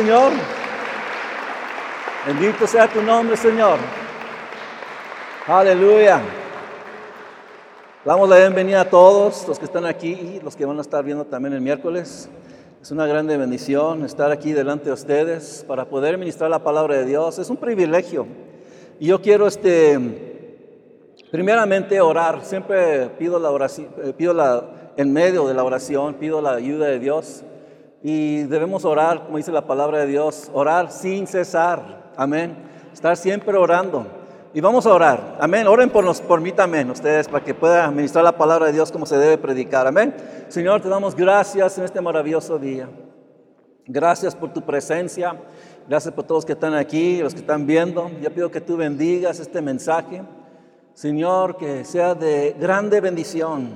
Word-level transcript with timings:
Señor. 0.00 0.32
Bendito 2.26 2.66
sea 2.66 2.88
tu 2.88 3.02
nombre, 3.02 3.36
Señor. 3.36 3.76
Aleluya. 5.46 6.22
Damos 8.02 8.26
la 8.30 8.38
bienvenida 8.38 8.80
a 8.80 8.88
todos 8.88 9.46
los 9.46 9.58
que 9.58 9.66
están 9.66 9.84
aquí 9.84 10.12
y 10.12 10.40
los 10.42 10.56
que 10.56 10.64
van 10.64 10.78
a 10.78 10.80
estar 10.80 11.04
viendo 11.04 11.26
también 11.26 11.52
el 11.52 11.60
miércoles. 11.60 12.30
Es 12.80 12.90
una 12.90 13.06
grande 13.06 13.36
bendición 13.36 14.02
estar 14.06 14.32
aquí 14.32 14.52
delante 14.52 14.86
de 14.86 14.92
ustedes 14.92 15.66
para 15.68 15.84
poder 15.84 16.16
ministrar 16.16 16.48
la 16.48 16.60
palabra 16.60 16.96
de 16.96 17.04
Dios. 17.04 17.38
Es 17.38 17.50
un 17.50 17.58
privilegio. 17.58 18.26
Y 18.98 19.08
yo 19.08 19.20
quiero 19.20 19.46
este 19.46 19.98
primeramente 21.30 22.00
orar. 22.00 22.42
Siempre 22.42 23.10
pido 23.18 23.38
la 23.38 23.50
oración, 23.50 23.88
eh, 24.02 24.14
pido 24.16 24.32
la 24.32 24.64
en 24.96 25.12
medio 25.12 25.46
de 25.46 25.52
la 25.52 25.62
oración, 25.62 26.14
pido 26.14 26.40
la 26.40 26.52
ayuda 26.52 26.86
de 26.86 26.98
Dios. 27.00 27.44
Y 28.02 28.44
debemos 28.44 28.84
orar, 28.84 29.24
como 29.24 29.36
dice 29.36 29.52
la 29.52 29.66
palabra 29.66 29.98
de 29.98 30.06
Dios, 30.06 30.50
orar 30.54 30.90
sin 30.90 31.26
cesar. 31.26 32.10
Amén. 32.16 32.56
Estar 32.92 33.16
siempre 33.16 33.56
orando. 33.56 34.06
Y 34.52 34.60
vamos 34.60 34.86
a 34.86 34.92
orar. 34.94 35.36
Amén. 35.40 35.66
Oren 35.66 35.90
por, 35.90 36.04
nos, 36.04 36.20
por 36.20 36.40
mí 36.40 36.50
también, 36.50 36.90
ustedes, 36.90 37.28
para 37.28 37.44
que 37.44 37.54
pueda 37.54 37.90
ministrar 37.90 38.24
la 38.24 38.36
palabra 38.36 38.66
de 38.66 38.72
Dios 38.72 38.90
como 38.90 39.06
se 39.06 39.16
debe 39.16 39.38
predicar. 39.38 39.86
Amén. 39.86 40.14
Señor, 40.48 40.80
te 40.80 40.88
damos 40.88 41.14
gracias 41.14 41.78
en 41.78 41.84
este 41.84 42.00
maravilloso 42.00 42.58
día. 42.58 42.88
Gracias 43.86 44.34
por 44.34 44.52
tu 44.52 44.62
presencia. 44.62 45.36
Gracias 45.88 46.14
por 46.14 46.24
todos 46.24 46.44
que 46.44 46.52
están 46.52 46.74
aquí, 46.74 47.18
los 47.22 47.34
que 47.34 47.40
están 47.40 47.66
viendo. 47.66 48.10
Yo 48.20 48.32
pido 48.32 48.50
que 48.50 48.60
tú 48.60 48.76
bendigas 48.76 49.40
este 49.40 49.60
mensaje. 49.60 50.22
Señor, 50.94 51.56
que 51.56 51.84
sea 51.84 52.14
de 52.14 52.56
grande 52.58 53.00
bendición. 53.00 53.70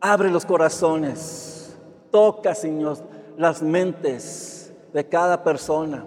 Abre 0.00 0.30
los 0.30 0.44
corazones. 0.44 1.78
Toca, 2.10 2.54
Señor, 2.54 2.98
las 3.36 3.62
mentes 3.62 4.72
de 4.92 5.08
cada 5.08 5.42
persona. 5.42 6.04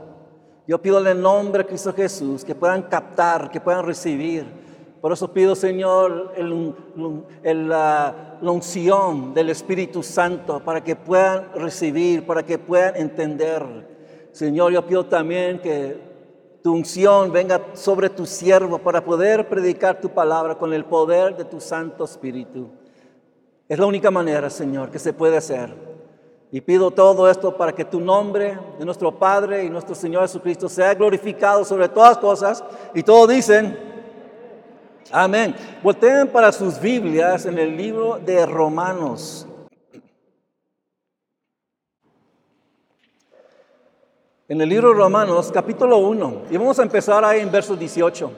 Yo 0.67 0.81
pido 0.81 0.99
en 0.99 1.07
el 1.07 1.21
nombre 1.21 1.63
de 1.63 1.69
Cristo 1.69 1.93
Jesús 1.93 2.43
que 2.43 2.55
puedan 2.55 2.83
captar, 2.83 3.51
que 3.51 3.61
puedan 3.61 3.85
recibir. 3.85 4.45
Por 4.99 5.11
eso 5.11 5.31
pido, 5.31 5.55
Señor, 5.55 6.33
la, 7.43 8.37
la 8.41 8.51
unción 8.51 9.33
del 9.33 9.49
Espíritu 9.51 10.01
Santo 10.01 10.59
para 10.61 10.83
que 10.83 10.95
puedan 10.95 11.53
recibir, 11.53 12.25
para 12.25 12.43
que 12.43 12.57
puedan 12.57 12.95
entender. 12.95 13.63
Señor, 14.31 14.71
yo 14.71 14.85
pido 14.87 15.05
también 15.05 15.59
que 15.59 15.99
tu 16.63 16.73
unción 16.73 17.31
venga 17.31 17.61
sobre 17.73 18.09
tu 18.09 18.25
siervo 18.25 18.79
para 18.79 19.05
poder 19.05 19.47
predicar 19.47 20.01
tu 20.01 20.09
palabra 20.09 20.55
con 20.55 20.73
el 20.73 20.83
poder 20.85 21.37
de 21.37 21.45
tu 21.45 21.61
Santo 21.61 22.05
Espíritu. 22.05 22.71
Es 23.69 23.77
la 23.77 23.85
única 23.85 24.09
manera, 24.09 24.49
Señor, 24.49 24.89
que 24.89 24.97
se 24.97 25.13
puede 25.13 25.37
hacer. 25.37 25.94
Y 26.51 26.61
pido 26.61 26.91
todo 26.91 27.29
esto 27.29 27.55
para 27.57 27.73
que 27.73 27.83
tu 27.83 27.99
nombre 27.99 28.57
de 28.77 28.85
nuestro 28.85 29.11
Padre 29.11 29.65
y 29.65 29.69
nuestro 29.69 29.95
Señor 29.95 30.21
Jesucristo 30.23 30.69
sea 30.69 30.93
glorificado 30.93 31.65
sobre 31.65 31.89
todas 31.89 32.17
cosas. 32.17 32.63
Y 32.93 33.03
todos 33.03 33.29
dicen, 33.29 33.77
amén. 35.11 35.55
Volteen 35.83 36.27
para 36.27 36.51
sus 36.51 36.79
Biblias 36.79 37.45
en 37.45 37.57
el 37.57 37.75
libro 37.75 38.19
de 38.19 38.45
Romanos. 38.45 39.47
En 44.47 44.61
el 44.61 44.69
libro 44.69 44.89
de 44.89 44.95
Romanos, 44.95 45.51
capítulo 45.51 45.97
1. 45.97 46.44
Y 46.51 46.57
vamos 46.57 46.77
a 46.77 46.83
empezar 46.83 47.25
ahí 47.25 47.41
en 47.41 47.51
verso 47.51 47.75
18. 47.75 48.31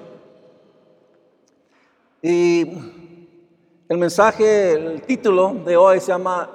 Y 2.22 2.62
el 3.90 3.98
mensaje, 3.98 4.72
el 4.72 5.02
título 5.02 5.54
de 5.66 5.76
hoy 5.78 6.00
se 6.00 6.08
llama 6.08 6.50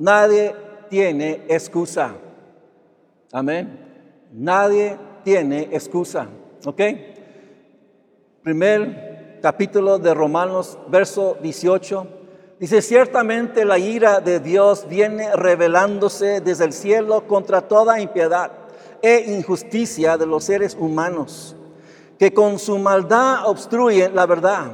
Nadie 0.00 0.54
tiene 0.92 1.40
excusa. 1.48 2.12
Amén. 3.32 3.78
Nadie 4.30 4.98
tiene 5.24 5.70
excusa. 5.72 6.26
¿Ok? 6.66 6.82
Primer 8.42 9.38
capítulo 9.40 9.98
de 9.98 10.12
Romanos, 10.12 10.76
verso 10.88 11.38
18. 11.40 12.06
Dice, 12.60 12.82
ciertamente 12.82 13.64
la 13.64 13.78
ira 13.78 14.20
de 14.20 14.38
Dios 14.38 14.86
viene 14.86 15.34
revelándose 15.34 16.42
desde 16.42 16.66
el 16.66 16.74
cielo 16.74 17.26
contra 17.26 17.62
toda 17.62 17.98
impiedad 17.98 18.52
e 19.00 19.32
injusticia 19.34 20.18
de 20.18 20.26
los 20.26 20.44
seres 20.44 20.76
humanos, 20.78 21.56
que 22.18 22.34
con 22.34 22.58
su 22.58 22.76
maldad 22.76 23.46
obstruyen 23.46 24.14
la 24.14 24.26
verdad. 24.26 24.72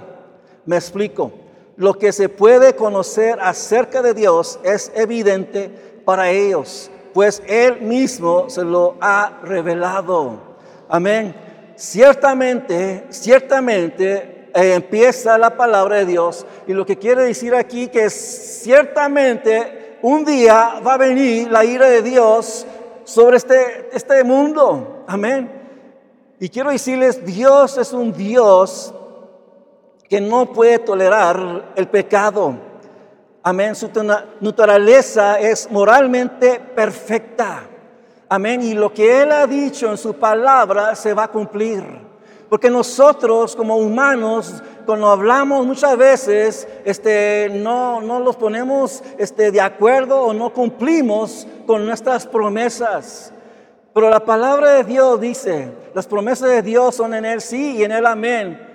Me 0.66 0.74
explico. 0.74 1.30
Lo 1.76 1.94
que 1.94 2.10
se 2.10 2.28
puede 2.28 2.74
conocer 2.74 3.38
acerca 3.40 4.02
de 4.02 4.12
Dios 4.12 4.58
es 4.64 4.90
evidente 4.96 5.87
para 6.08 6.30
ellos, 6.30 6.90
pues 7.12 7.42
Él 7.46 7.82
mismo 7.82 8.48
se 8.48 8.64
lo 8.64 8.94
ha 8.98 9.40
revelado. 9.42 10.38
Amén. 10.88 11.36
Ciertamente, 11.76 13.04
ciertamente 13.10 14.48
eh, 14.54 14.72
empieza 14.72 15.36
la 15.36 15.54
palabra 15.54 15.96
de 15.96 16.06
Dios 16.06 16.46
y 16.66 16.72
lo 16.72 16.86
que 16.86 16.96
quiere 16.96 17.24
decir 17.24 17.54
aquí 17.54 17.88
que 17.88 18.08
ciertamente 18.08 19.98
un 20.00 20.24
día 20.24 20.80
va 20.80 20.94
a 20.94 20.96
venir 20.96 21.50
la 21.50 21.62
ira 21.62 21.86
de 21.90 22.00
Dios 22.00 22.66
sobre 23.04 23.36
este, 23.36 23.90
este 23.92 24.24
mundo. 24.24 25.04
Amén. 25.06 25.52
Y 26.40 26.48
quiero 26.48 26.70
decirles, 26.70 27.22
Dios 27.22 27.76
es 27.76 27.92
un 27.92 28.14
Dios 28.14 28.94
que 30.08 30.22
no 30.22 30.54
puede 30.54 30.78
tolerar 30.78 31.74
el 31.76 31.86
pecado. 31.86 32.67
Amén. 33.42 33.74
Su 33.74 33.88
naturaleza 34.40 35.38
es 35.38 35.70
moralmente 35.70 36.60
perfecta. 36.74 37.62
Amén. 38.28 38.62
Y 38.62 38.74
lo 38.74 38.92
que 38.92 39.22
Él 39.22 39.32
ha 39.32 39.46
dicho 39.46 39.90
en 39.90 39.96
su 39.96 40.14
palabra 40.14 40.94
se 40.94 41.14
va 41.14 41.24
a 41.24 41.28
cumplir. 41.30 41.84
Porque 42.48 42.70
nosotros 42.70 43.54
como 43.54 43.76
humanos, 43.76 44.62
cuando 44.86 45.08
hablamos 45.08 45.66
muchas 45.66 45.96
veces, 45.96 46.66
este, 46.84 47.50
no, 47.52 48.00
no 48.00 48.20
los 48.20 48.36
ponemos 48.36 49.02
este, 49.18 49.50
de 49.50 49.60
acuerdo 49.60 50.22
o 50.22 50.32
no 50.32 50.52
cumplimos 50.52 51.46
con 51.66 51.84
nuestras 51.84 52.26
promesas. 52.26 53.32
Pero 53.92 54.10
la 54.10 54.20
palabra 54.20 54.72
de 54.72 54.84
Dios 54.84 55.20
dice, 55.20 55.72
las 55.94 56.06
promesas 56.06 56.48
de 56.48 56.62
Dios 56.62 56.94
son 56.94 57.14
en 57.14 57.24
Él 57.24 57.40
sí 57.40 57.76
y 57.76 57.84
en 57.84 57.92
Él 57.92 58.06
amén. 58.06 58.66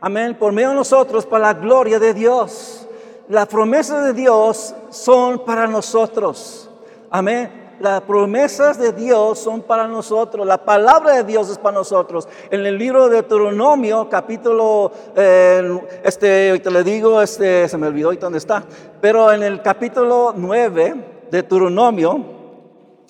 Amén. 0.00 0.34
Por 0.34 0.52
medio 0.52 0.70
de 0.70 0.74
nosotros, 0.74 1.24
para 1.24 1.52
la 1.52 1.54
gloria 1.54 1.98
de 1.98 2.14
Dios 2.14 2.88
las 3.30 3.46
promesas 3.46 4.06
de 4.06 4.12
Dios 4.12 4.74
son 4.90 5.44
para 5.44 5.68
nosotros. 5.68 6.68
Amén. 7.10 7.76
Las 7.78 8.00
promesas 8.00 8.76
de 8.76 8.92
Dios 8.92 9.38
son 9.38 9.62
para 9.62 9.86
nosotros. 9.86 10.44
La 10.44 10.58
palabra 10.58 11.14
de 11.14 11.22
Dios 11.22 11.48
es 11.48 11.56
para 11.56 11.76
nosotros. 11.76 12.26
En 12.50 12.66
el 12.66 12.76
libro 12.76 13.08
de 13.08 13.14
Deuteronomio, 13.14 14.08
capítulo, 14.08 14.90
eh, 15.14 15.80
este, 16.02 16.58
te 16.58 16.70
le 16.72 16.82
digo, 16.82 17.22
este, 17.22 17.68
se 17.68 17.78
me 17.78 17.86
olvidó 17.86 18.12
dónde 18.14 18.38
está. 18.38 18.64
Pero 19.00 19.32
en 19.32 19.44
el 19.44 19.62
capítulo 19.62 20.34
9 20.36 20.94
de 21.30 21.42
Deuteronomio, 21.42 22.24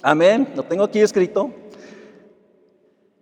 amén, 0.03 0.53
lo 0.55 0.65
tengo 0.65 0.85
aquí 0.85 1.01
escrito. 1.01 1.51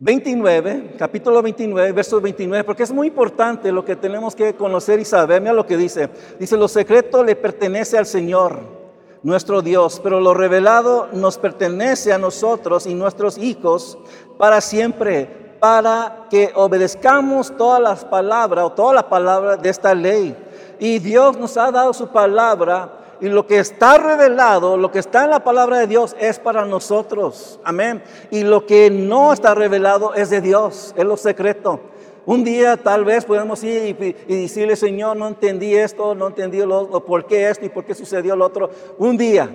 29, 0.01 0.95
capítulo 0.97 1.43
29, 1.43 1.91
verso 1.91 2.21
29, 2.21 2.63
porque 2.63 2.85
es 2.85 2.93
muy 2.93 3.09
importante 3.09 3.73
lo 3.73 3.85
que 3.85 3.97
tenemos 3.97 4.37
que 4.37 4.55
conocer 4.55 5.01
y 5.01 5.05
saber. 5.05 5.41
Mira 5.41 5.53
lo 5.53 5.67
que 5.67 5.77
dice. 5.77 6.09
Dice, 6.39 6.57
lo 6.57 6.69
secreto 6.69 7.25
le 7.25 7.35
pertenece 7.35 7.99
al 7.99 8.07
Señor, 8.07 8.61
nuestro 9.25 9.61
Dios, 9.61 10.01
pero 10.01 10.21
lo 10.21 10.35
revelado 10.35 11.09
nos 11.13 11.37
pertenece 11.37 12.13
a 12.13 12.19
nosotros 12.19 12.87
y 12.87 12.95
nuestros 12.95 13.39
hijos 13.39 13.99
para 14.39 14.61
siempre, 14.61 15.57
para 15.59 16.29
que 16.31 16.53
obedezcamos 16.55 17.57
todas 17.57 17.81
las 17.81 18.05
palabras 18.05 18.67
o 18.67 18.73
toda 18.73 18.95
la 18.95 19.09
palabra 19.09 19.57
de 19.57 19.69
esta 19.69 19.97
ley. 19.97 20.37
Y 20.79 21.01
Dios 21.01 21.37
nos 21.37 21.57
ha 21.57 21.73
dado 21.73 21.93
su 21.93 22.07
palabra 22.07 22.98
y 23.21 23.29
lo 23.29 23.47
que 23.47 23.59
está 23.59 23.99
revelado, 23.99 24.77
lo 24.77 24.91
que 24.91 24.99
está 24.99 25.25
en 25.25 25.31
la 25.31 25.43
palabra 25.43 25.79
de 25.79 25.87
Dios 25.87 26.15
es 26.21 26.39
para 26.39 26.65
nosotros. 26.65 27.59
Amén. 27.65 28.03
Y 28.31 28.43
lo 28.45 28.67
que 28.67 28.91
no 28.91 29.33
está 29.33 29.55
revelado 29.55 30.15
es 30.15 30.31
de 30.31 30.41
Dios, 30.41 30.95
es 30.97 31.05
lo 31.05 31.17
secreto. 31.17 31.81
Un 32.27 32.45
día 32.45 32.77
tal 32.77 33.05
vez 33.05 33.25
podemos 33.25 33.65
ir 33.65 33.97
y, 34.29 34.41
decirle, 34.43 34.77
Señor, 34.77 35.17
no 35.17 35.27
entendí 35.27 35.75
esto, 35.75 36.15
no 36.15 36.27
entendí 36.27 36.59
lo, 36.59 36.87
lo, 36.87 37.05
por 37.05 37.27
qué 37.27 37.49
esto 37.49 37.65
y 37.65 37.71
por 37.71 37.85
qué 37.85 37.95
sucedió 37.95 38.37
lo 38.37 38.45
otro. 38.45 38.71
Un 38.99 39.17
día. 39.17 39.49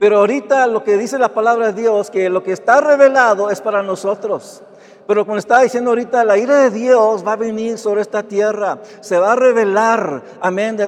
Pero 0.00 0.18
ahorita 0.18 0.66
lo 0.66 0.82
que 0.82 0.96
dice 0.96 1.18
la 1.18 1.34
palabra 1.34 1.72
de 1.72 1.82
Dios, 1.82 2.10
que 2.10 2.30
lo 2.30 2.42
que 2.42 2.52
está 2.52 2.80
revelado 2.80 3.50
es 3.50 3.60
para 3.60 3.82
nosotros. 3.82 4.62
Pero 5.06 5.26
como 5.26 5.36
estaba 5.36 5.62
diciendo 5.62 5.90
ahorita, 5.90 6.24
la 6.24 6.38
ira 6.38 6.62
de 6.62 6.70
Dios 6.70 7.26
va 7.26 7.32
a 7.32 7.36
venir 7.36 7.76
sobre 7.76 8.00
esta 8.00 8.22
tierra. 8.22 8.80
Se 9.00 9.18
va 9.18 9.32
a 9.32 9.36
revelar, 9.36 10.22
amén, 10.40 10.78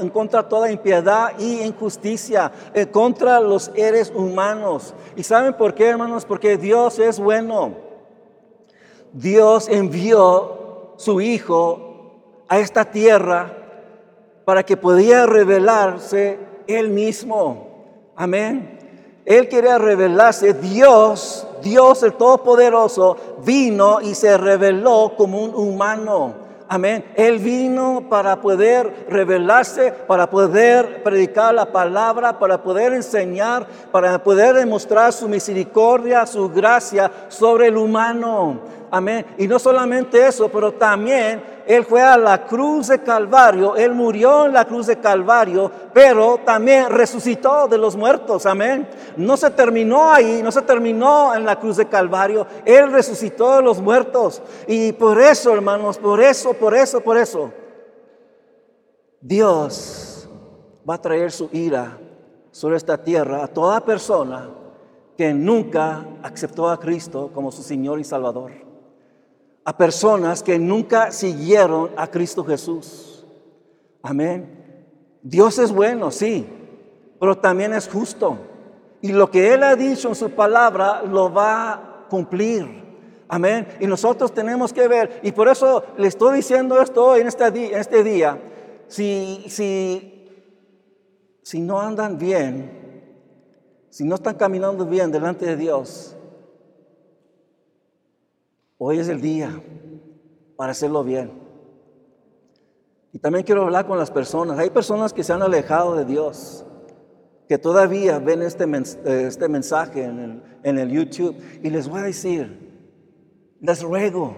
en 0.00 0.10
contra 0.10 0.48
toda 0.48 0.72
impiedad 0.72 1.32
y 1.38 1.60
injusticia, 1.62 2.50
en 2.74 2.88
contra 2.88 3.38
los 3.40 3.70
seres 3.74 4.12
humanos. 4.14 4.94
¿Y 5.14 5.22
saben 5.22 5.54
por 5.54 5.74
qué, 5.74 5.88
hermanos? 5.88 6.24
Porque 6.24 6.56
Dios 6.56 6.98
es 6.98 7.20
bueno. 7.20 7.74
Dios 9.12 9.68
envió 9.68 10.94
su 10.96 11.20
Hijo 11.20 12.44
a 12.48 12.58
esta 12.58 12.84
tierra 12.84 13.56
para 14.44 14.64
que 14.64 14.76
pudiera 14.76 15.26
revelarse 15.26 16.38
Él 16.66 16.90
mismo. 16.90 18.12
Amén. 18.16 18.78
Él 19.24 19.48
quería 19.48 19.78
revelarse. 19.78 20.54
Dios, 20.54 21.46
Dios 21.62 22.02
el 22.02 22.14
Todopoderoso, 22.14 23.16
vino 23.44 24.00
y 24.00 24.14
se 24.14 24.36
reveló 24.36 25.14
como 25.16 25.42
un 25.42 25.54
humano. 25.54 26.50
Amén. 26.72 27.04
Él 27.16 27.40
vino 27.40 28.04
para 28.08 28.40
poder 28.40 29.06
revelarse, 29.08 29.90
para 29.90 30.30
poder 30.30 31.02
predicar 31.02 31.52
la 31.52 31.72
palabra, 31.72 32.38
para 32.38 32.62
poder 32.62 32.92
enseñar, 32.92 33.66
para 33.90 34.22
poder 34.22 34.54
demostrar 34.54 35.12
su 35.12 35.28
misericordia, 35.28 36.24
su 36.26 36.48
gracia 36.48 37.10
sobre 37.28 37.66
el 37.66 37.76
humano. 37.76 38.60
Amén. 38.88 39.26
Y 39.36 39.48
no 39.48 39.58
solamente 39.58 40.24
eso, 40.24 40.48
pero 40.48 40.70
también 40.70 41.42
Él 41.70 41.84
fue 41.84 42.02
a 42.02 42.16
la 42.16 42.46
cruz 42.46 42.88
de 42.88 43.00
Calvario, 43.00 43.76
Él 43.76 43.94
murió 43.94 44.44
en 44.44 44.52
la 44.52 44.64
cruz 44.64 44.88
de 44.88 44.98
Calvario, 44.98 45.70
pero 45.94 46.38
también 46.44 46.90
resucitó 46.90 47.68
de 47.68 47.78
los 47.78 47.94
muertos. 47.94 48.44
Amén. 48.44 48.88
No 49.16 49.36
se 49.36 49.50
terminó 49.50 50.10
ahí, 50.10 50.40
no 50.42 50.50
se 50.50 50.62
terminó 50.62 51.32
en 51.32 51.44
la 51.44 51.60
cruz 51.60 51.76
de 51.76 51.86
Calvario, 51.86 52.44
Él 52.64 52.90
resucitó 52.90 53.54
de 53.54 53.62
los 53.62 53.80
muertos. 53.80 54.42
Y 54.66 54.90
por 54.94 55.20
eso, 55.20 55.52
hermanos, 55.52 55.96
por 55.96 56.20
eso, 56.20 56.54
por 56.54 56.74
eso, 56.74 57.00
por 57.02 57.16
eso, 57.16 57.52
Dios 59.20 60.28
va 60.88 60.94
a 60.94 61.00
traer 61.00 61.30
su 61.30 61.50
ira 61.52 61.98
sobre 62.50 62.78
esta 62.78 62.98
tierra 62.98 63.44
a 63.44 63.46
toda 63.46 63.78
persona 63.84 64.50
que 65.16 65.32
nunca 65.32 66.04
aceptó 66.20 66.68
a 66.68 66.80
Cristo 66.80 67.30
como 67.32 67.52
su 67.52 67.62
Señor 67.62 68.00
y 68.00 68.02
Salvador 68.04 68.69
a 69.70 69.76
personas 69.76 70.42
que 70.42 70.58
nunca 70.58 71.12
siguieron 71.12 71.92
a 71.96 72.08
Cristo 72.08 72.44
Jesús. 72.44 73.24
Amén. 74.02 74.84
Dios 75.22 75.60
es 75.60 75.70
bueno, 75.70 76.10
sí, 76.10 76.44
pero 77.20 77.38
también 77.38 77.72
es 77.72 77.88
justo. 77.88 78.36
Y 79.00 79.12
lo 79.12 79.30
que 79.30 79.54
Él 79.54 79.62
ha 79.62 79.76
dicho 79.76 80.08
en 80.08 80.16
su 80.16 80.28
palabra 80.30 81.04
lo 81.04 81.32
va 81.32 81.72
a 81.72 82.06
cumplir. 82.08 82.66
Amén. 83.28 83.68
Y 83.78 83.86
nosotros 83.86 84.34
tenemos 84.34 84.72
que 84.72 84.88
ver, 84.88 85.20
y 85.22 85.30
por 85.30 85.46
eso 85.46 85.84
le 85.96 86.08
estoy 86.08 86.38
diciendo 86.38 86.82
esto 86.82 87.06
hoy 87.06 87.20
en 87.20 87.28
este 87.28 87.48
día, 87.52 87.68
en 87.68 87.78
este 87.78 88.02
día 88.02 88.38
si, 88.88 89.44
si, 89.46 90.48
si 91.44 91.60
no 91.60 91.80
andan 91.80 92.18
bien, 92.18 93.14
si 93.88 94.02
no 94.02 94.16
están 94.16 94.34
caminando 94.34 94.84
bien 94.84 95.12
delante 95.12 95.46
de 95.46 95.56
Dios, 95.56 96.16
Hoy 98.82 98.98
es 98.98 99.08
el 99.08 99.20
día 99.20 99.62
para 100.56 100.72
hacerlo 100.72 101.04
bien. 101.04 101.30
Y 103.12 103.18
también 103.18 103.44
quiero 103.44 103.64
hablar 103.64 103.86
con 103.86 103.98
las 103.98 104.10
personas. 104.10 104.58
Hay 104.58 104.70
personas 104.70 105.12
que 105.12 105.22
se 105.22 105.34
han 105.34 105.42
alejado 105.42 105.94
de 105.94 106.06
Dios, 106.06 106.64
que 107.46 107.58
todavía 107.58 108.18
ven 108.20 108.40
este, 108.40 108.64
eh, 108.64 109.24
este 109.26 109.50
mensaje 109.50 110.04
en 110.04 110.18
el, 110.18 110.42
en 110.62 110.78
el 110.78 110.88
YouTube. 110.88 111.36
Y 111.62 111.68
les 111.68 111.90
voy 111.90 112.00
a 112.00 112.04
decir, 112.04 112.58
les 113.60 113.82
ruego, 113.82 114.34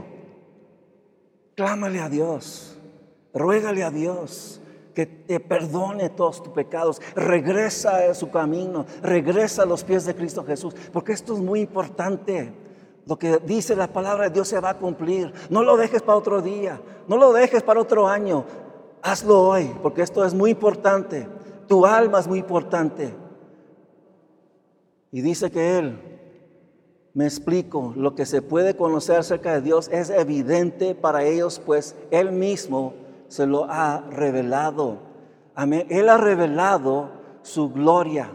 clámale 1.54 2.00
a 2.00 2.08
Dios, 2.08 2.76
ruégale 3.32 3.84
a 3.84 3.92
Dios 3.92 4.60
que 4.92 5.06
te 5.06 5.38
perdone 5.38 6.10
todos 6.10 6.42
tus 6.42 6.52
pecados, 6.52 7.00
regresa 7.14 8.10
a 8.10 8.14
su 8.14 8.28
camino, 8.32 8.86
regresa 9.02 9.62
a 9.62 9.66
los 9.66 9.84
pies 9.84 10.04
de 10.04 10.16
Cristo 10.16 10.44
Jesús, 10.44 10.74
porque 10.92 11.12
esto 11.12 11.32
es 11.32 11.38
muy 11.38 11.60
importante. 11.60 12.71
Lo 13.06 13.18
que 13.18 13.38
dice 13.38 13.74
la 13.74 13.88
palabra 13.88 14.24
de 14.24 14.30
Dios 14.30 14.48
se 14.48 14.60
va 14.60 14.70
a 14.70 14.78
cumplir. 14.78 15.32
No 15.50 15.62
lo 15.62 15.76
dejes 15.76 16.02
para 16.02 16.18
otro 16.18 16.40
día. 16.40 16.80
No 17.08 17.16
lo 17.16 17.32
dejes 17.32 17.62
para 17.62 17.80
otro 17.80 18.06
año. 18.06 18.44
Hazlo 19.02 19.42
hoy, 19.42 19.74
porque 19.82 20.02
esto 20.02 20.24
es 20.24 20.34
muy 20.34 20.50
importante. 20.50 21.26
Tu 21.66 21.84
alma 21.84 22.20
es 22.20 22.28
muy 22.28 22.38
importante. 22.38 23.12
Y 25.10 25.20
dice 25.20 25.50
que 25.50 25.78
Él, 25.78 25.98
me 27.14 27.24
explico, 27.24 27.92
lo 27.96 28.14
que 28.14 28.24
se 28.24 28.40
puede 28.40 28.76
conocer 28.76 29.18
acerca 29.18 29.52
de 29.54 29.60
Dios 29.60 29.88
es 29.92 30.08
evidente 30.08 30.94
para 30.94 31.24
ellos, 31.24 31.60
pues 31.64 31.94
Él 32.10 32.32
mismo 32.32 32.94
se 33.28 33.46
lo 33.46 33.64
ha 33.64 34.00
revelado. 34.10 34.98
Amén. 35.54 35.86
Él 35.90 36.08
ha 36.08 36.16
revelado 36.16 37.10
su 37.42 37.70
gloria. 37.70 38.30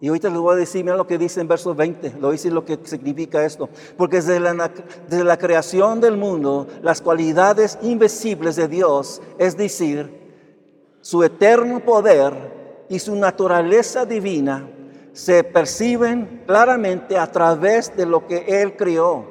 Y 0.00 0.08
ahorita 0.08 0.28
les 0.28 0.38
voy 0.38 0.54
a 0.54 0.58
decir, 0.58 0.84
mira 0.84 0.96
lo 0.96 1.06
que 1.06 1.18
dice 1.18 1.40
en 1.40 1.48
verso 1.48 1.74
20, 1.74 2.10
le 2.10 2.20
voy 2.20 2.28
a 2.28 2.32
decir 2.32 2.52
lo 2.52 2.64
que 2.64 2.78
significa 2.84 3.44
esto. 3.44 3.68
Porque 3.96 4.16
desde 4.16 4.38
la, 4.38 4.70
desde 5.08 5.24
la 5.24 5.36
creación 5.36 6.00
del 6.00 6.16
mundo, 6.16 6.68
las 6.82 7.02
cualidades 7.02 7.78
invisibles 7.82 8.54
de 8.54 8.68
Dios, 8.68 9.20
es 9.38 9.56
decir, 9.56 10.18
su 11.00 11.24
eterno 11.24 11.80
poder 11.80 12.86
y 12.88 13.00
su 13.00 13.16
naturaleza 13.16 14.06
divina, 14.06 14.68
se 15.12 15.42
perciben 15.42 16.44
claramente 16.46 17.18
a 17.18 17.26
través 17.32 17.96
de 17.96 18.06
lo 18.06 18.24
que 18.26 18.62
Él 18.62 18.76
creó. 18.76 19.26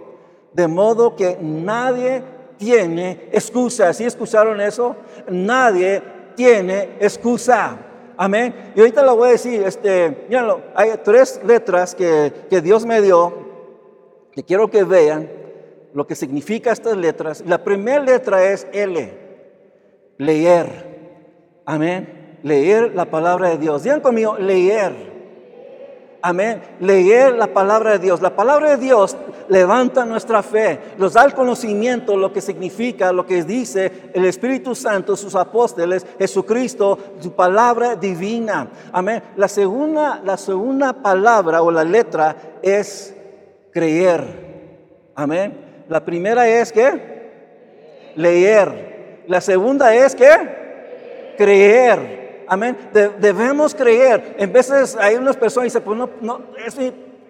De 0.52 0.68
modo 0.68 1.16
que 1.16 1.38
nadie 1.42 2.24
tiene 2.58 3.30
excusa. 3.32 3.94
¿Sí 3.94 4.04
escucharon 4.04 4.60
eso? 4.60 4.98
Nadie 5.30 6.04
tiene 6.36 6.98
excusa. 7.00 7.78
Amén. 8.18 8.74
Y 8.76 8.80
ahorita 8.80 9.04
lo 9.04 9.16
voy 9.16 9.30
a 9.30 9.32
decir, 9.34 9.62
este, 9.62 10.26
míralo, 10.28 10.62
hay 10.76 10.92
tres 11.04 11.40
letras 11.46 11.94
que, 11.94 12.34
que 12.50 12.62
Dios 12.62 12.86
me 12.86 13.02
dio, 13.02 13.34
que 14.32 14.44
quiero 14.44 14.70
que 14.70 14.84
vean 14.84 15.30
lo 15.94 16.06
que 16.08 16.16
significa 16.16 16.72
estas 16.72 16.98
letras. 16.98 17.44
La 17.46 17.64
primera 17.64 18.04
letra 18.04 18.44
es 18.44 18.68
L, 18.74 19.14
leer. 20.18 20.98
Amén. 21.66 22.40
Leer 22.44 22.94
la 22.96 23.06
palabra 23.06 23.50
de 23.50 23.58
Dios. 23.58 23.84
Digan 23.84 24.02
conmigo, 24.02 24.38
leer. 24.38 25.07
Amén. 26.22 26.62
Leer 26.80 27.34
la 27.34 27.48
palabra 27.48 27.92
de 27.92 28.00
Dios. 28.00 28.22
La 28.22 28.36
palabra 28.36 28.72
de 28.72 28.78
Dios 28.78 29.16
levanta 29.50 30.06
nuestra 30.06 30.44
fe, 30.44 30.80
nos 30.98 31.14
da 31.14 31.24
el 31.24 31.34
conocimiento, 31.34 32.18
lo 32.18 32.34
que 32.34 32.42
significa, 32.42 33.12
lo 33.12 33.26
que 33.26 33.44
dice 33.44 34.10
el 34.14 34.26
Espíritu 34.26 34.76
Santo, 34.76 35.16
sus 35.16 35.36
apóstoles, 35.36 36.06
Jesucristo, 36.20 36.98
su 37.20 37.32
palabra 37.34 37.96
divina. 37.96 38.68
Amén. 38.92 39.24
La 39.36 39.48
segunda, 39.48 40.22
la 40.24 40.38
segunda 40.38 40.94
palabra 40.94 41.62
o 41.62 41.72
la 41.72 41.84
letra 41.84 42.36
es 42.62 43.16
creer. 43.72 44.48
Amén. 45.16 45.86
La 45.88 46.04
primera 46.04 46.48
es 46.48 46.72
que 46.72 48.12
leer. 48.16 49.24
La 49.28 49.42
segunda 49.42 49.96
es 49.96 50.16
que 50.16 51.36
creer. 51.38 52.27
Amén. 52.48 52.78
debemos 53.20 53.76
creer. 53.76 54.36
En 54.38 54.52
veces 54.52 54.96
hay 55.00 55.16
unas 55.16 55.36
personas 55.36 55.74
que 55.74 55.80
dicen, 55.80 55.84
pues 55.84 55.98
no, 55.98 56.10
no, 56.22 56.42
es 56.66 56.78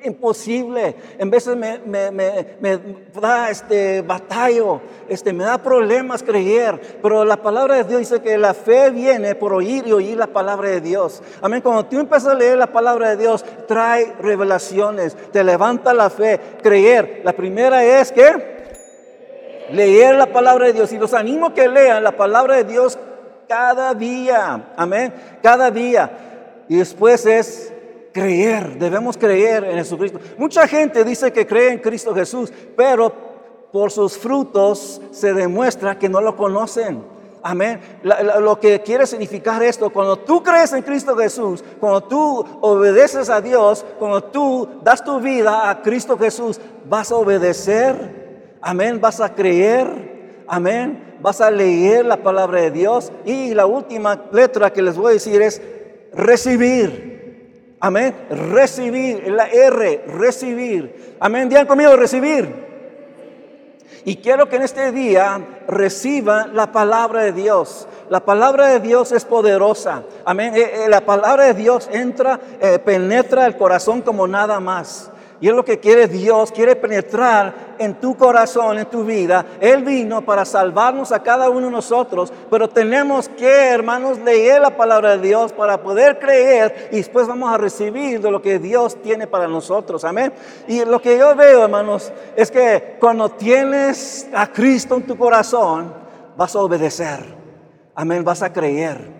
imposible. 0.03 0.95
En 1.17 1.29
veces 1.29 1.55
me, 1.55 1.79
me, 1.79 2.11
me, 2.11 2.79
da 3.19 3.49
este 3.49 4.01
batallo, 4.01 4.81
este, 5.09 5.33
me 5.33 5.43
da 5.43 5.57
problemas 5.57 6.23
creer. 6.23 6.99
Pero 7.01 7.25
la 7.25 7.37
palabra 7.37 7.75
de 7.75 7.83
Dios 7.83 7.99
dice 7.99 8.21
que 8.21 8.37
la 8.37 8.53
fe 8.53 8.89
viene 8.91 9.35
por 9.35 9.53
oír 9.53 9.85
y 9.87 9.91
oír 9.91 10.17
la 10.17 10.27
palabra 10.27 10.69
de 10.69 10.81
Dios. 10.81 11.21
Amén. 11.41 11.61
Cuando 11.61 11.85
tú 11.85 11.99
empiezas 11.99 12.33
a 12.33 12.35
leer 12.35 12.57
la 12.57 12.67
palabra 12.67 13.09
de 13.09 13.17
Dios, 13.17 13.43
trae 13.67 14.13
revelaciones, 14.19 15.15
te 15.31 15.43
levanta 15.43 15.93
la 15.93 16.09
fe, 16.09 16.39
creer. 16.61 17.21
La 17.23 17.33
primera 17.33 17.83
es 17.83 18.11
que 18.11 18.57
leer 19.71 20.15
la 20.15 20.27
palabra 20.27 20.67
de 20.67 20.73
Dios. 20.73 20.91
Y 20.93 20.97
los 20.97 21.13
animo 21.13 21.53
que 21.53 21.67
lean 21.67 22.03
la 22.03 22.13
palabra 22.13 22.55
de 22.57 22.63
Dios 22.63 22.97
cada 23.47 23.93
día. 23.93 24.73
Amén. 24.75 25.13
Cada 25.41 25.71
día. 25.71 26.65
Y 26.67 26.77
después 26.77 27.25
es 27.25 27.73
creer. 28.11 28.77
Debemos 28.77 29.17
creer 29.17 29.63
en 29.63 29.77
Jesucristo. 29.77 30.19
Mucha 30.37 30.67
gente 30.67 31.03
dice 31.03 31.31
que 31.31 31.45
cree 31.45 31.73
en 31.73 31.79
Cristo 31.79 32.13
Jesús, 32.13 32.51
pero 32.75 33.13
por 33.71 33.91
sus 33.91 34.17
frutos 34.17 35.01
se 35.11 35.33
demuestra 35.33 35.97
que 35.97 36.09
no 36.09 36.21
lo 36.21 36.35
conocen. 36.35 37.17
Amén. 37.43 37.79
lo 38.03 38.59
que 38.59 38.81
quiere 38.81 39.05
significar 39.05 39.61
esto, 39.63 39.89
cuando 39.89 40.17
tú 40.17 40.43
crees 40.43 40.73
en 40.73 40.81
Cristo 40.81 41.15
Jesús, 41.15 41.63
cuando 41.79 42.01
tú 42.03 42.45
obedeces 42.61 43.29
a 43.29 43.39
Dios, 43.39 43.85
cuando 43.99 44.21
tú 44.21 44.67
das 44.83 45.03
tu 45.03 45.19
vida 45.19 45.69
a 45.69 45.81
Cristo 45.81 46.17
Jesús, 46.17 46.59
vas 46.89 47.11
a 47.11 47.15
obedecer. 47.15 48.57
Amén. 48.61 48.99
Vas 48.99 49.21
a 49.21 49.33
creer. 49.33 50.06
Amén 50.47 51.07
vas 51.19 51.41
a 51.41 51.51
leer 51.51 52.05
la 52.05 52.17
palabra 52.17 52.61
de 52.61 52.71
Dios 52.71 53.11
y 53.25 53.53
la 53.53 53.65
última 53.65 54.25
letra 54.31 54.71
que 54.71 54.81
les 54.81 54.95
voy 54.97 55.11
a 55.11 55.13
decir 55.13 55.41
es 55.41 55.61
recibir. 56.13 57.75
Amén. 57.79 58.15
Recibir, 58.29 59.29
la 59.31 59.47
R, 59.47 60.03
recibir. 60.07 61.15
Amén. 61.19 61.47
Digan 61.47 61.67
conmigo, 61.67 61.95
recibir. 61.95 62.67
Y 64.03 64.17
quiero 64.17 64.47
que 64.47 64.55
en 64.55 64.63
este 64.63 64.91
día 64.91 65.45
reciban 65.67 66.55
la 66.55 66.71
palabra 66.71 67.23
de 67.23 67.33
Dios. 67.33 67.87
La 68.09 68.21
palabra 68.21 68.67
de 68.67 68.79
Dios 68.79 69.11
es 69.11 69.25
poderosa. 69.25 70.03
Amén. 70.25 70.55
Eh, 70.55 70.85
eh, 70.85 70.89
la 70.89 71.01
palabra 71.01 71.45
de 71.45 71.53
Dios 71.53 71.89
entra, 71.91 72.39
eh, 72.61 72.79
penetra 72.79 73.45
el 73.45 73.57
corazón 73.57 74.01
como 74.01 74.27
nada 74.27 74.59
más. 74.59 75.11
Y 75.39 75.47
es 75.47 75.53
lo 75.53 75.63
que 75.63 75.79
quiere 75.79 76.07
Dios, 76.07 76.51
quiere 76.51 76.75
penetrar 76.75 77.75
en 77.77 77.99
tu 77.99 78.17
corazón, 78.17 78.79
en 78.79 78.87
tu 78.87 79.03
vida. 79.03 79.45
Él 79.59 79.83
vino 79.83 80.23
para 80.23 80.45
salvarnos 80.45 81.11
a 81.11 81.21
cada 81.21 81.49
uno 81.49 81.67
de 81.67 81.71
nosotros, 81.71 82.33
pero 82.49 82.67
tenemos 82.67 83.29
que, 83.29 83.67
hermanos, 83.67 84.17
leer 84.19 84.61
la 84.61 84.75
palabra 84.75 85.17
de 85.17 85.27
Dios 85.27 85.53
para 85.53 85.81
poder 85.81 86.17
creer 86.17 86.89
y 86.91 86.97
después 86.97 87.27
vamos 87.27 87.53
a 87.53 87.57
recibir 87.57 88.19
de 88.19 88.31
lo 88.31 88.41
que 88.41 88.57
Dios 88.57 88.99
tiene 89.01 89.27
para 89.27 89.47
nosotros. 89.47 90.03
Amén. 90.03 90.33
Y 90.67 90.83
lo 90.85 90.99
que 90.99 91.17
yo 91.17 91.35
veo, 91.35 91.65
hermanos, 91.65 92.11
es 92.35 92.49
que 92.49 92.97
cuando 92.99 93.29
tienes 93.29 94.27
a 94.33 94.51
Cristo 94.51 94.95
en 94.95 95.05
tu 95.05 95.17
corazón, 95.17 95.93
vas 96.35 96.55
a 96.55 96.59
obedecer. 96.59 97.19
Amén, 97.93 98.23
vas 98.23 98.41
a 98.41 98.51
creer 98.51 99.16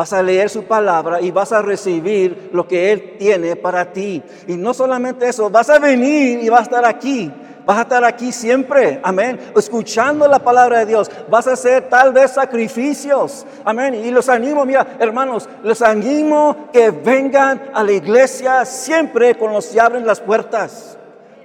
vas 0.00 0.14
a 0.14 0.22
leer 0.22 0.48
su 0.48 0.64
palabra 0.64 1.20
y 1.20 1.30
vas 1.30 1.52
a 1.52 1.60
recibir 1.60 2.48
lo 2.54 2.66
que 2.66 2.90
Él 2.90 3.16
tiene 3.18 3.54
para 3.54 3.92
ti. 3.92 4.22
Y 4.46 4.56
no 4.56 4.72
solamente 4.72 5.28
eso, 5.28 5.50
vas 5.50 5.68
a 5.68 5.78
venir 5.78 6.42
y 6.42 6.48
vas 6.48 6.60
a 6.60 6.62
estar 6.62 6.86
aquí. 6.86 7.30
Vas 7.66 7.76
a 7.76 7.82
estar 7.82 8.02
aquí 8.06 8.32
siempre, 8.32 8.98
amén, 9.02 9.38
escuchando 9.54 10.26
la 10.26 10.38
palabra 10.38 10.78
de 10.78 10.86
Dios. 10.86 11.10
Vas 11.28 11.46
a 11.46 11.52
hacer 11.52 11.90
tal 11.90 12.14
vez 12.14 12.30
sacrificios, 12.30 13.44
amén. 13.62 13.94
Y 13.94 14.10
los 14.10 14.30
animo, 14.30 14.64
mira, 14.64 14.86
hermanos, 14.98 15.46
los 15.62 15.82
animo 15.82 16.70
que 16.72 16.90
vengan 16.90 17.70
a 17.74 17.84
la 17.84 17.92
iglesia 17.92 18.64
siempre 18.64 19.34
cuando 19.34 19.60
se 19.60 19.78
abren 19.78 20.06
las 20.06 20.18
puertas. 20.18 20.96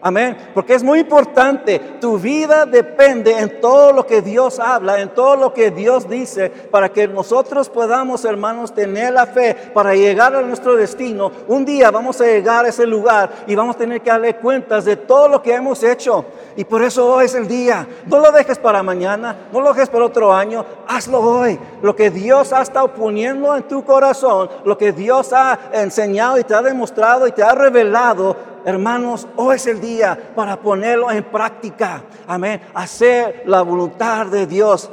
Amén. 0.05 0.37
Porque 0.53 0.75
es 0.75 0.83
muy 0.83 0.99
importante. 0.99 1.79
Tu 1.99 2.19
vida 2.19 2.67
depende 2.67 3.39
en 3.39 3.59
todo 3.59 3.91
lo 3.91 4.05
que 4.05 4.21
Dios 4.21 4.59
habla, 4.59 5.01
en 5.01 5.09
todo 5.09 5.35
lo 5.35 5.51
que 5.51 5.71
Dios 5.71 6.07
dice, 6.07 6.51
para 6.51 6.89
que 6.89 7.07
nosotros 7.07 7.69
podamos, 7.69 8.23
hermanos, 8.23 8.71
tener 8.71 9.13
la 9.13 9.25
fe 9.25 9.55
para 9.73 9.95
llegar 9.95 10.35
a 10.35 10.43
nuestro 10.43 10.75
destino. 10.75 11.31
Un 11.47 11.65
día 11.65 11.89
vamos 11.89 12.21
a 12.21 12.25
llegar 12.25 12.65
a 12.65 12.67
ese 12.67 12.85
lugar 12.85 13.31
y 13.47 13.55
vamos 13.55 13.77
a 13.77 13.79
tener 13.79 13.99
que 13.99 14.11
darle 14.11 14.35
cuentas 14.35 14.85
de 14.85 14.95
todo 14.95 15.27
lo 15.27 15.41
que 15.41 15.55
hemos 15.55 15.81
hecho. 15.81 16.23
Y 16.55 16.65
por 16.65 16.83
eso 16.83 17.11
hoy 17.11 17.25
es 17.25 17.33
el 17.33 17.47
día. 17.47 17.87
No 18.05 18.19
lo 18.19 18.31
dejes 18.31 18.59
para 18.59 18.83
mañana, 18.83 19.47
no 19.51 19.59
lo 19.59 19.73
dejes 19.73 19.89
para 19.89 20.05
otro 20.05 20.31
año. 20.31 20.63
Hazlo 20.87 21.19
hoy. 21.19 21.59
Lo 21.81 21.95
que 21.95 22.11
Dios 22.11 22.53
ha 22.53 22.61
estado 22.61 22.93
poniendo 22.93 23.55
en 23.55 23.63
tu 23.63 23.83
corazón, 23.83 24.51
lo 24.65 24.77
que 24.77 24.91
Dios 24.91 25.33
ha 25.33 25.57
enseñado 25.73 26.37
y 26.37 26.43
te 26.43 26.53
ha 26.53 26.61
demostrado 26.61 27.25
y 27.25 27.31
te 27.31 27.41
ha 27.41 27.55
revelado, 27.55 28.53
hermanos, 28.65 29.27
hoy 29.35 29.55
es 29.55 29.67
el 29.67 29.79
día 29.79 30.33
para 30.35 30.61
ponerlo 30.61 31.09
en 31.11 31.23
práctica. 31.23 32.03
Amén. 32.27 32.59
Hacer 32.73 33.43
la 33.45 33.61
voluntad 33.61 34.27
de 34.27 34.45
Dios. 34.47 34.89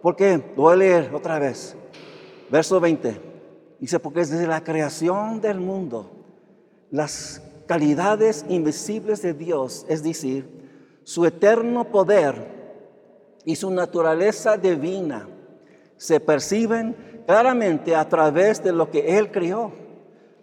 Porque, 0.00 0.40
voy 0.56 0.72
a 0.72 0.76
leer 0.76 1.10
otra 1.12 1.38
vez. 1.38 1.76
Verso 2.50 2.80
20. 2.80 3.20
Dice, 3.80 3.98
porque 3.98 4.20
desde 4.20 4.46
la 4.46 4.62
creación 4.62 5.40
del 5.40 5.60
mundo, 5.60 6.10
las 6.90 7.42
calidades 7.66 8.44
invisibles 8.48 9.20
de 9.22 9.34
Dios, 9.34 9.84
es 9.88 10.02
decir, 10.02 10.48
su 11.02 11.26
eterno 11.26 11.84
poder 11.84 12.54
y 13.44 13.56
su 13.56 13.70
naturaleza 13.70 14.56
divina, 14.56 15.28
se 15.96 16.20
perciben 16.20 17.22
claramente 17.26 17.94
a 17.94 18.08
través 18.08 18.62
de 18.62 18.72
lo 18.72 18.90
que 18.90 19.18
Él 19.18 19.30
creó. 19.30 19.72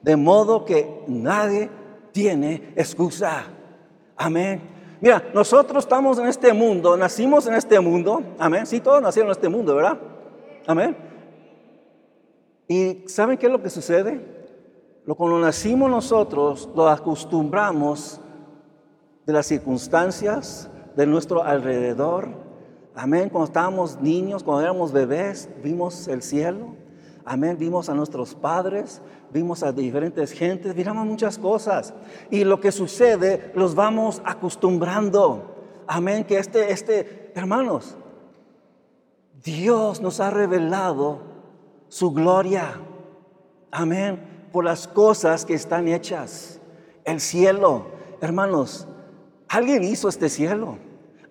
De 0.01 0.15
modo 0.15 0.65
que 0.65 1.03
nadie 1.07 1.69
tiene 2.13 2.73
excusa. 2.77 3.43
Amén. 4.15 4.61
Mira, 5.01 5.21
nosotros 5.33 5.83
estamos 5.83 6.17
en 6.17 6.27
este 6.27 6.53
mundo, 6.53 6.95
nacimos 6.95 7.45
en 7.47 7.55
este 7.55 7.77
mundo. 7.81 8.23
Amén. 8.39 8.65
Sí, 8.65 8.79
todos 8.79 9.01
nacieron 9.01 9.27
en 9.27 9.33
este 9.33 9.49
mundo, 9.49 9.75
¿verdad? 9.75 9.99
Amén. 10.65 10.95
¿Y 12.69 13.03
saben 13.07 13.37
qué 13.37 13.47
es 13.47 13.51
lo 13.51 13.61
que 13.61 13.69
sucede? 13.69 14.25
Lo 15.05 15.15
cuando 15.15 15.39
nacimos 15.39 15.91
nosotros, 15.91 16.69
lo 16.73 16.87
acostumbramos 16.87 18.21
de 19.25 19.33
las 19.33 19.47
circunstancias 19.47 20.69
de 20.95 21.05
nuestro 21.05 21.43
alrededor. 21.43 22.29
Amén. 22.95 23.27
Cuando 23.27 23.47
estábamos 23.47 23.99
niños, 23.99 24.43
cuando 24.43 24.61
éramos 24.61 24.93
bebés, 24.93 25.49
vimos 25.61 26.07
el 26.07 26.21
cielo. 26.21 26.75
Amén. 27.25 27.57
Vimos 27.57 27.87
a 27.89 27.93
nuestros 27.93 28.35
padres, 28.35 29.01
vimos 29.31 29.63
a 29.63 29.71
diferentes 29.71 30.31
gentes, 30.31 30.75
miramos 30.75 31.05
muchas 31.05 31.37
cosas. 31.37 31.93
Y 32.29 32.43
lo 32.43 32.59
que 32.59 32.71
sucede, 32.71 33.51
los 33.55 33.75
vamos 33.75 34.21
acostumbrando. 34.25 35.55
Amén. 35.87 36.25
Que 36.25 36.37
este, 36.37 36.71
este, 36.71 37.31
hermanos, 37.35 37.95
Dios 39.43 40.01
nos 40.01 40.19
ha 40.19 40.29
revelado 40.29 41.19
su 41.87 42.11
gloria. 42.11 42.79
Amén. 43.71 44.47
Por 44.51 44.65
las 44.65 44.87
cosas 44.87 45.45
que 45.45 45.53
están 45.53 45.87
hechas. 45.87 46.59
El 47.05 47.21
cielo. 47.21 47.87
Hermanos, 48.19 48.87
alguien 49.47 49.83
hizo 49.83 50.09
este 50.09 50.29
cielo. 50.29 50.77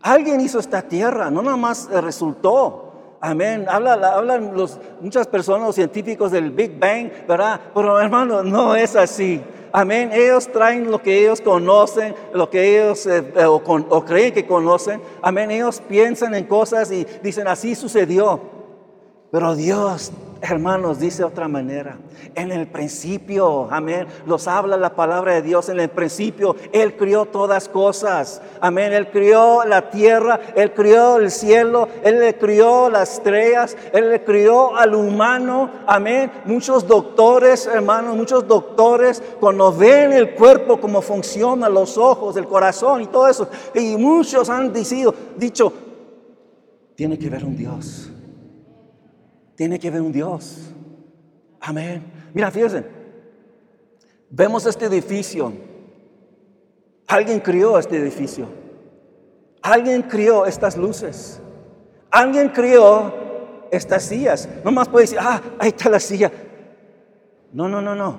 Alguien 0.00 0.40
hizo 0.40 0.58
esta 0.58 0.82
tierra. 0.82 1.30
No 1.30 1.42
nada 1.42 1.56
más 1.56 1.88
resultó. 1.90 2.81
Amén. 3.24 3.66
hablan 3.68 4.52
los, 4.52 4.80
muchas 5.00 5.28
personas, 5.28 5.68
los 5.68 5.76
científicos 5.76 6.32
del 6.32 6.50
Big 6.50 6.76
Bang, 6.76 7.08
¿verdad? 7.28 7.60
Pero 7.72 8.00
hermano, 8.00 8.42
no 8.42 8.74
es 8.74 8.96
así. 8.96 9.40
Amén. 9.70 10.10
Ellos 10.12 10.48
traen 10.48 10.90
lo 10.90 11.00
que 11.00 11.20
ellos 11.20 11.40
conocen, 11.40 12.16
lo 12.34 12.50
que 12.50 12.82
ellos 12.82 13.06
eh, 13.06 13.24
eh, 13.36 13.44
o, 13.44 13.62
o 13.62 14.04
creen 14.04 14.34
que 14.34 14.44
conocen. 14.44 15.00
Amén. 15.22 15.52
Ellos 15.52 15.80
piensan 15.88 16.34
en 16.34 16.46
cosas 16.46 16.90
y 16.90 17.06
dicen, 17.22 17.46
así 17.46 17.76
sucedió. 17.76 18.40
Pero 19.30 19.54
Dios 19.54 20.10
hermanos, 20.42 20.98
dice 20.98 21.24
otra 21.24 21.48
manera. 21.48 21.96
En 22.34 22.50
el 22.50 22.66
principio, 22.66 23.68
amén, 23.70 24.06
los 24.26 24.48
habla 24.48 24.76
la 24.76 24.94
palabra 24.94 25.34
de 25.34 25.42
Dios. 25.42 25.68
En 25.68 25.80
el 25.80 25.88
principio, 25.88 26.56
Él 26.72 26.96
crió 26.96 27.24
todas 27.26 27.68
cosas. 27.68 28.42
Amén, 28.60 28.92
Él 28.92 29.10
crió 29.10 29.64
la 29.64 29.90
tierra, 29.90 30.40
Él 30.54 30.72
crió 30.74 31.18
el 31.18 31.30
cielo, 31.30 31.88
Él 32.02 32.18
le 32.18 32.36
crió 32.36 32.90
las 32.90 33.14
estrellas, 33.14 33.76
Él 33.92 34.10
le 34.10 34.24
crió 34.24 34.76
al 34.76 34.94
humano. 34.94 35.70
Amén. 35.86 36.30
Muchos 36.44 36.86
doctores, 36.86 37.66
hermanos, 37.66 38.16
muchos 38.16 38.46
doctores, 38.46 39.22
cuando 39.40 39.72
ven 39.72 40.12
el 40.12 40.34
cuerpo, 40.34 40.80
cómo 40.80 41.00
funciona, 41.00 41.68
los 41.68 41.96
ojos, 41.96 42.36
el 42.36 42.46
corazón 42.46 43.02
y 43.02 43.06
todo 43.06 43.28
eso, 43.28 43.48
y 43.74 43.96
muchos 43.96 44.50
han 44.50 44.72
dicho, 44.72 45.14
dicho 45.36 45.72
tiene 46.94 47.18
que 47.18 47.28
ver 47.28 47.44
un 47.44 47.56
Dios 47.56 48.11
tiene 49.62 49.78
que 49.78 49.92
ver 49.92 50.02
un 50.02 50.10
Dios. 50.10 50.72
Amén. 51.60 52.02
Mira, 52.34 52.50
fíjense. 52.50 52.84
Vemos 54.28 54.66
este 54.66 54.86
edificio. 54.86 55.52
Alguien 57.06 57.38
crió 57.38 57.78
este 57.78 57.96
edificio. 57.96 58.48
Alguien 59.62 60.02
crió 60.02 60.46
estas 60.46 60.76
luces. 60.76 61.40
Alguien 62.10 62.48
crió 62.48 63.14
estas 63.70 64.02
sillas. 64.02 64.48
No 64.64 64.72
más 64.72 64.88
puede 64.88 65.04
decir, 65.04 65.18
ah, 65.20 65.40
ahí 65.60 65.68
está 65.68 65.88
la 65.88 66.00
silla. 66.00 66.32
No, 67.52 67.68
no, 67.68 67.80
no, 67.80 67.94
no. 67.94 68.18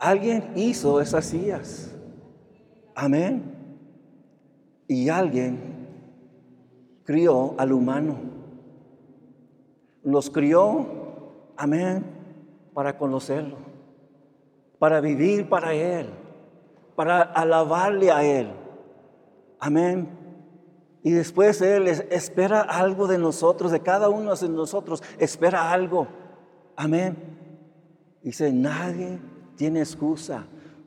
Alguien 0.00 0.50
hizo 0.56 1.00
esas 1.00 1.26
sillas. 1.26 1.92
Amén. 2.96 3.54
Y 4.88 5.08
alguien 5.10 5.60
crió 7.04 7.54
al 7.56 7.70
humano 7.70 8.33
los 10.04 10.30
crió, 10.30 10.86
amén, 11.56 12.04
para 12.74 12.98
conocerlo, 12.98 13.56
para 14.78 15.00
vivir 15.00 15.48
para 15.48 15.74
Él, 15.74 16.10
para 16.94 17.22
alabarle 17.22 18.10
a 18.12 18.22
Él. 18.22 18.50
Amén. 19.58 20.08
Y 21.02 21.10
después 21.10 21.60
Él 21.62 21.88
espera 21.88 22.60
algo 22.60 23.06
de 23.06 23.18
nosotros, 23.18 23.72
de 23.72 23.80
cada 23.80 24.08
uno 24.08 24.34
de 24.34 24.48
nosotros, 24.48 25.02
espera 25.18 25.72
algo. 25.72 26.06
Amén. 26.76 27.16
Dice, 28.22 28.52
nadie 28.52 29.20
tiene 29.56 29.80
excusa. 29.80 30.46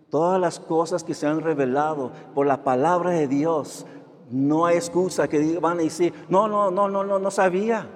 Todas 0.09 0.39
las 0.39 0.59
cosas 0.59 1.03
que 1.03 1.13
se 1.13 1.27
han 1.27 1.41
revelado 1.41 2.11
por 2.33 2.47
la 2.47 2.63
palabra 2.63 3.11
de 3.11 3.27
Dios, 3.27 3.85
no 4.29 4.65
hay 4.65 4.77
excusa 4.77 5.27
que 5.27 5.59
van 5.59 5.79
a 5.79 5.83
decir, 5.83 6.13
no, 6.29 6.47
no, 6.47 6.71
no, 6.71 6.87
no, 6.87 7.03
no, 7.03 7.19
no 7.19 7.31
sabía. 7.31 7.87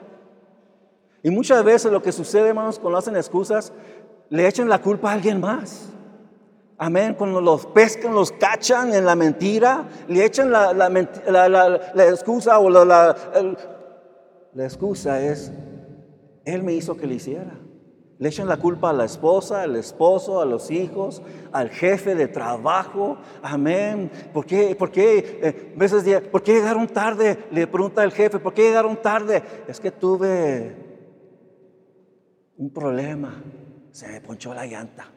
Y 1.23 1.29
muchas 1.29 1.63
veces 1.63 1.91
lo 1.91 2.01
que 2.01 2.11
sucede, 2.11 2.49
hermanos, 2.49 2.79
cuando 2.79 2.97
hacen 2.97 3.15
excusas, 3.15 3.71
le 4.29 4.47
echan 4.47 4.69
la 4.69 4.81
culpa 4.81 5.11
a 5.11 5.13
alguien 5.13 5.39
más. 5.39 5.89
Amén. 6.77 7.13
Cuando 7.15 7.41
los 7.41 7.67
pescan, 7.67 8.13
los 8.15 8.31
cachan 8.31 8.93
en 8.93 9.05
la 9.05 9.15
mentira, 9.15 9.87
le 10.07 10.25
echan 10.25 10.49
la, 10.51 10.73
la, 10.73 12.07
excusa 12.07 12.57
o 12.57 12.69
la, 12.69 13.15
la 14.53 14.63
excusa 14.63 15.21
es, 15.21 15.51
Él 16.43 16.63
me 16.63 16.73
hizo 16.73 16.97
que 16.97 17.05
le 17.05 17.15
hiciera. 17.15 17.51
Le 18.17 18.29
echan 18.29 18.47
la 18.47 18.57
culpa 18.57 18.91
a 18.91 18.93
la 18.93 19.05
esposa, 19.05 19.63
al 19.63 19.75
esposo, 19.75 20.41
a 20.41 20.45
los 20.45 20.69
hijos, 20.69 21.21
al 21.51 21.69
jefe 21.69 22.13
de 22.13 22.27
trabajo. 22.27 23.17
Amén. 23.41 24.11
¿Por 24.33 24.45
qué? 24.45 24.75
¿Por 24.75 24.91
qué? 24.91 25.39
Eh, 25.41 25.73
veces, 25.75 26.21
¿Por 26.29 26.43
qué 26.43 26.53
llegaron 26.53 26.87
tarde? 26.87 27.45
Le 27.51 27.65
pregunta 27.65 28.03
el 28.03 28.11
jefe, 28.11 28.39
¿por 28.39 28.53
qué 28.53 28.63
llegaron 28.63 28.95
tarde? 29.01 29.41
Es 29.67 29.79
que 29.79 29.89
tuve 29.89 30.90
un 32.61 32.69
problema, 32.69 33.33
se 33.91 34.07
me 34.07 34.21
ponchó 34.21 34.53
la 34.53 34.67
llanta. 34.67 35.07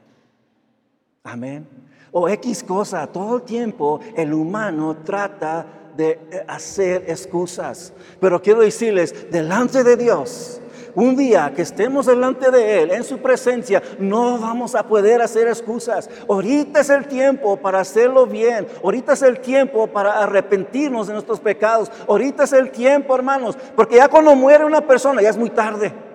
Amén. 1.24 1.68
O 2.10 2.26
X 2.26 2.64
cosa, 2.64 3.06
todo 3.06 3.36
el 3.36 3.42
tiempo 3.42 4.00
el 4.16 4.32
humano 4.32 4.96
trata 5.04 5.66
de 5.94 6.12
eh, 6.12 6.44
hacer 6.48 7.04
excusas. 7.06 7.92
Pero 8.18 8.40
quiero 8.40 8.60
decirles, 8.60 9.30
delante 9.30 9.84
de 9.84 9.94
Dios, 9.94 10.62
un 10.94 11.16
día 11.16 11.52
que 11.54 11.60
estemos 11.60 12.06
delante 12.06 12.50
de 12.50 12.82
Él, 12.82 12.90
en 12.92 13.04
su 13.04 13.18
presencia, 13.18 13.82
no 13.98 14.38
vamos 14.38 14.74
a 14.74 14.86
poder 14.86 15.20
hacer 15.20 15.46
excusas. 15.46 16.08
Ahorita 16.26 16.80
es 16.80 16.88
el 16.88 17.06
tiempo 17.06 17.58
para 17.58 17.80
hacerlo 17.80 18.26
bien. 18.26 18.66
Ahorita 18.82 19.12
es 19.12 19.22
el 19.22 19.40
tiempo 19.40 19.86
para 19.86 20.22
arrepentirnos 20.22 21.08
de 21.08 21.12
nuestros 21.12 21.40
pecados. 21.40 21.92
Ahorita 22.08 22.44
es 22.44 22.54
el 22.54 22.70
tiempo, 22.70 23.14
hermanos, 23.14 23.58
porque 23.76 23.96
ya 23.96 24.08
cuando 24.08 24.34
muere 24.34 24.64
una 24.64 24.80
persona 24.80 25.20
ya 25.20 25.28
es 25.28 25.36
muy 25.36 25.50
tarde. 25.50 26.13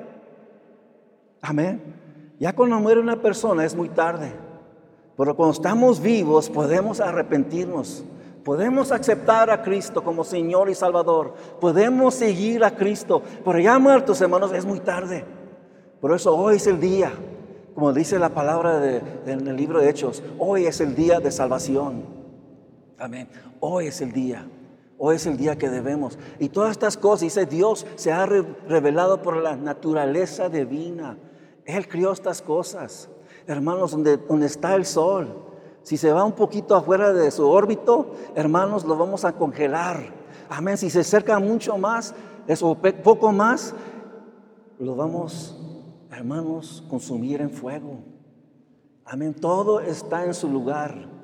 Amén. 1.42 1.82
Ya 2.40 2.54
cuando 2.54 2.80
muere 2.80 3.00
una 3.00 3.22
persona 3.22 3.66
es 3.66 3.76
muy 3.76 3.90
tarde. 3.90 4.32
Pero 5.18 5.36
cuando 5.36 5.54
estamos 5.54 6.00
vivos 6.00 6.50
podemos 6.50 7.02
arrepentirnos. 7.02 8.06
Podemos 8.44 8.92
aceptar 8.92 9.50
a 9.50 9.62
Cristo 9.62 10.04
como 10.04 10.24
Señor 10.24 10.70
y 10.70 10.76
Salvador. 10.76 11.34
Podemos 11.60 12.16
seguir 12.16 12.64
a 12.64 12.76
Cristo. 12.76 13.22
Pero 13.44 13.60
ya 13.60 13.78
muertos, 13.78 14.22
hermanos, 14.22 14.54
es 14.54 14.66
muy 14.66 14.80
tarde. 14.80 15.26
Por 16.00 16.14
eso 16.14 16.36
hoy 16.36 16.56
es 16.56 16.68
el 16.68 16.80
día. 16.80 17.12
Como 17.76 17.94
dice 17.94 18.18
la 18.18 18.30
palabra 18.30 19.02
en 19.26 19.48
el 19.48 19.56
libro 19.56 19.80
de 19.80 19.90
Hechos, 19.90 20.24
hoy 20.38 20.66
es 20.66 20.80
el 20.82 20.96
día 20.96 21.20
de 21.20 21.32
salvación. 21.32 22.04
Amén. 22.98 23.28
Hoy 23.60 23.88
es 23.88 24.02
el 24.02 24.12
día. 24.12 24.46
Hoy 24.98 25.18
es 25.18 25.26
el 25.26 25.38
día 25.38 25.58
que 25.58 25.70
debemos. 25.70 26.18
Y 26.40 26.50
todas 26.50 26.72
estas 26.72 26.98
cosas, 26.98 27.22
dice 27.22 27.46
Dios, 27.46 27.86
se 27.96 28.12
ha 28.12 28.26
revelado 28.26 29.22
por 29.22 29.38
la 29.38 29.56
naturaleza 29.56 30.50
divina. 30.50 31.18
Él 31.76 31.88
crió 31.88 32.12
estas 32.12 32.42
cosas. 32.42 33.10
Hermanos, 33.48 33.92
donde, 33.92 34.20
está 34.46 34.76
el 34.76 34.86
sol, 34.86 35.36
si 35.84 35.98
se 35.98 36.12
va 36.12 36.24
un 36.24 36.34
poquito 36.34 36.76
afuera 36.76 37.14
de 37.14 37.32
su 37.32 37.48
órbito, 37.50 38.14
hermanos, 38.36 38.86
lo 38.86 38.96
vamos 38.96 39.26
a 39.26 39.34
congelar. 39.34 40.14
Amén. 40.50 40.78
Si 40.78 40.90
se 40.90 41.00
acerca 41.00 41.40
mucho 41.40 41.78
más, 41.78 42.14
eso 42.48 42.76
poco 43.04 43.32
más, 43.32 43.74
lo 44.80 44.96
vamos, 44.96 45.58
hermanos, 46.12 46.84
consumir 46.90 47.42
en 47.42 47.50
fuego. 47.50 48.00
Amén. 49.06 49.34
Todo 49.34 49.80
está 49.80 50.26
en 50.26 50.34
su 50.34 50.48
lugar. 50.48 51.20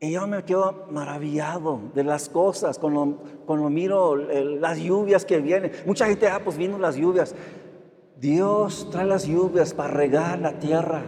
Y 0.00 0.12
yo 0.12 0.26
me 0.26 0.44
quedo 0.44 0.86
maravillado 0.90 1.80
de 1.94 2.04
las 2.04 2.28
cosas 2.28 2.78
cuando, 2.78 3.22
cuando 3.46 3.70
miro 3.70 4.16
las 4.16 4.78
lluvias 4.78 5.24
que 5.24 5.38
vienen. 5.38 5.72
Mucha 5.86 6.06
gente, 6.06 6.28
ah, 6.28 6.40
pues 6.44 6.58
vino 6.58 6.78
las 6.78 6.96
lluvias. 6.96 7.34
Dios 8.16 8.88
trae 8.90 9.06
las 9.06 9.26
lluvias 9.26 9.74
para 9.74 9.92
regar 9.92 10.38
la 10.38 10.58
tierra. 10.58 11.02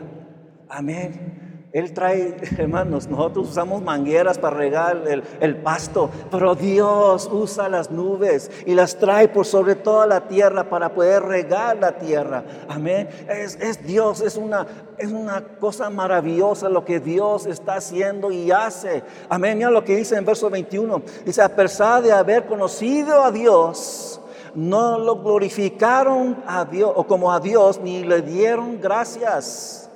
Amén. 0.69 1.37
Él 1.77 1.93
trae, 1.93 2.35
hermanos, 2.59 3.07
nosotros 3.07 3.51
usamos 3.51 3.83
mangueras 3.83 4.39
para 4.39 4.57
regar 4.57 5.03
el, 5.41 5.57
pasto, 5.57 6.09
pero 6.31 6.55
Dios 6.55 7.29
usa 7.31 7.69
las 7.69 7.91
nubes 7.91 8.51
y 8.65 8.75
las 8.75 8.97
trae 8.97 9.29
por 9.29 9.45
sobre 9.45 9.75
toda 9.75 10.07
la 10.07 10.27
tierra 10.27 10.71
para 10.71 10.95
poder 10.95 11.23
regar 11.25 11.77
la 11.77 11.99
tierra. 11.99 12.45
Amén. 12.67 13.11
Es, 13.29 13.87
Dios, 13.87 14.23
es 14.23 14.39
una, 14.39 14.67
es 14.97 15.13
una 15.13 15.43
cosa 15.59 15.91
maravillosa 15.91 16.71
lo 16.71 16.83
que 16.83 16.99
Dios 16.99 17.45
está 17.45 17.75
haciendo 17.75 18.33
y 18.33 18.51
hace. 18.51 19.03
Amén. 19.29 19.59
Mira 19.59 19.71
lo 19.71 19.85
que 19.85 19.97
dice 19.97 20.17
en 20.17 20.25
verso 20.25 20.49
21. 20.49 21.03
Dice, 21.27 21.43
a 21.43 21.55
pesar 21.55 22.03
de 22.03 22.11
haber 22.11 22.47
conocido 22.47 23.23
a 23.23 23.31
Dios, 23.31 24.19
no 24.57 24.99
lo 24.99 25.23
glorificaron 25.23 26.43
a 26.47 26.65
Dios 26.65 26.93
o 26.95 27.07
como 27.07 27.33
a 27.33 27.39
Dios, 27.39 27.81
ni 27.81 28.03
le 28.03 28.23
dieron 28.23 28.81
gracias 28.81 29.87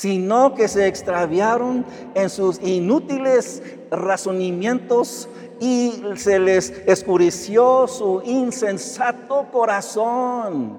sino 0.00 0.54
que 0.54 0.66
se 0.66 0.86
extraviaron 0.86 1.84
en 2.14 2.30
sus 2.30 2.58
inútiles 2.62 3.62
razonamientos 3.90 5.28
y 5.60 6.02
se 6.16 6.38
les 6.38 6.70
escureció 6.86 7.86
su 7.86 8.22
insensato 8.24 9.48
corazón. 9.52 10.78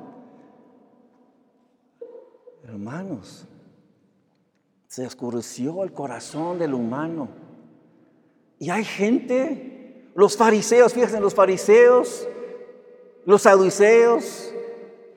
Hermanos, 2.63 3.45
se 4.87 5.05
oscureció 5.05 5.83
el 5.83 5.93
corazón 5.93 6.57
del 6.57 6.73
humano. 6.73 7.29
Y 8.57 8.71
hay 8.71 8.83
gente, 8.83 10.09
los 10.15 10.35
fariseos, 10.35 10.93
fíjense, 10.93 11.19
los 11.19 11.35
fariseos, 11.35 12.27
los 13.25 13.43
saduceos, 13.43 14.53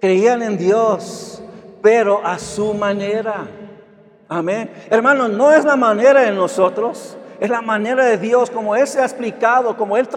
creían 0.00 0.42
en 0.42 0.58
Dios, 0.58 1.42
pero 1.82 2.24
a 2.24 2.38
su 2.38 2.74
manera. 2.74 3.46
Amén. 4.28 4.70
Hermanos, 4.90 5.30
no 5.30 5.52
es 5.52 5.64
la 5.64 5.76
manera 5.76 6.22
de 6.22 6.32
nosotros, 6.32 7.16
es 7.40 7.50
la 7.50 7.60
manera 7.62 8.04
de 8.04 8.18
Dios, 8.18 8.50
como 8.50 8.76
Él 8.76 8.86
se 8.86 9.00
ha 9.00 9.04
explicado, 9.04 9.76
como 9.76 9.96
Él 9.96 10.08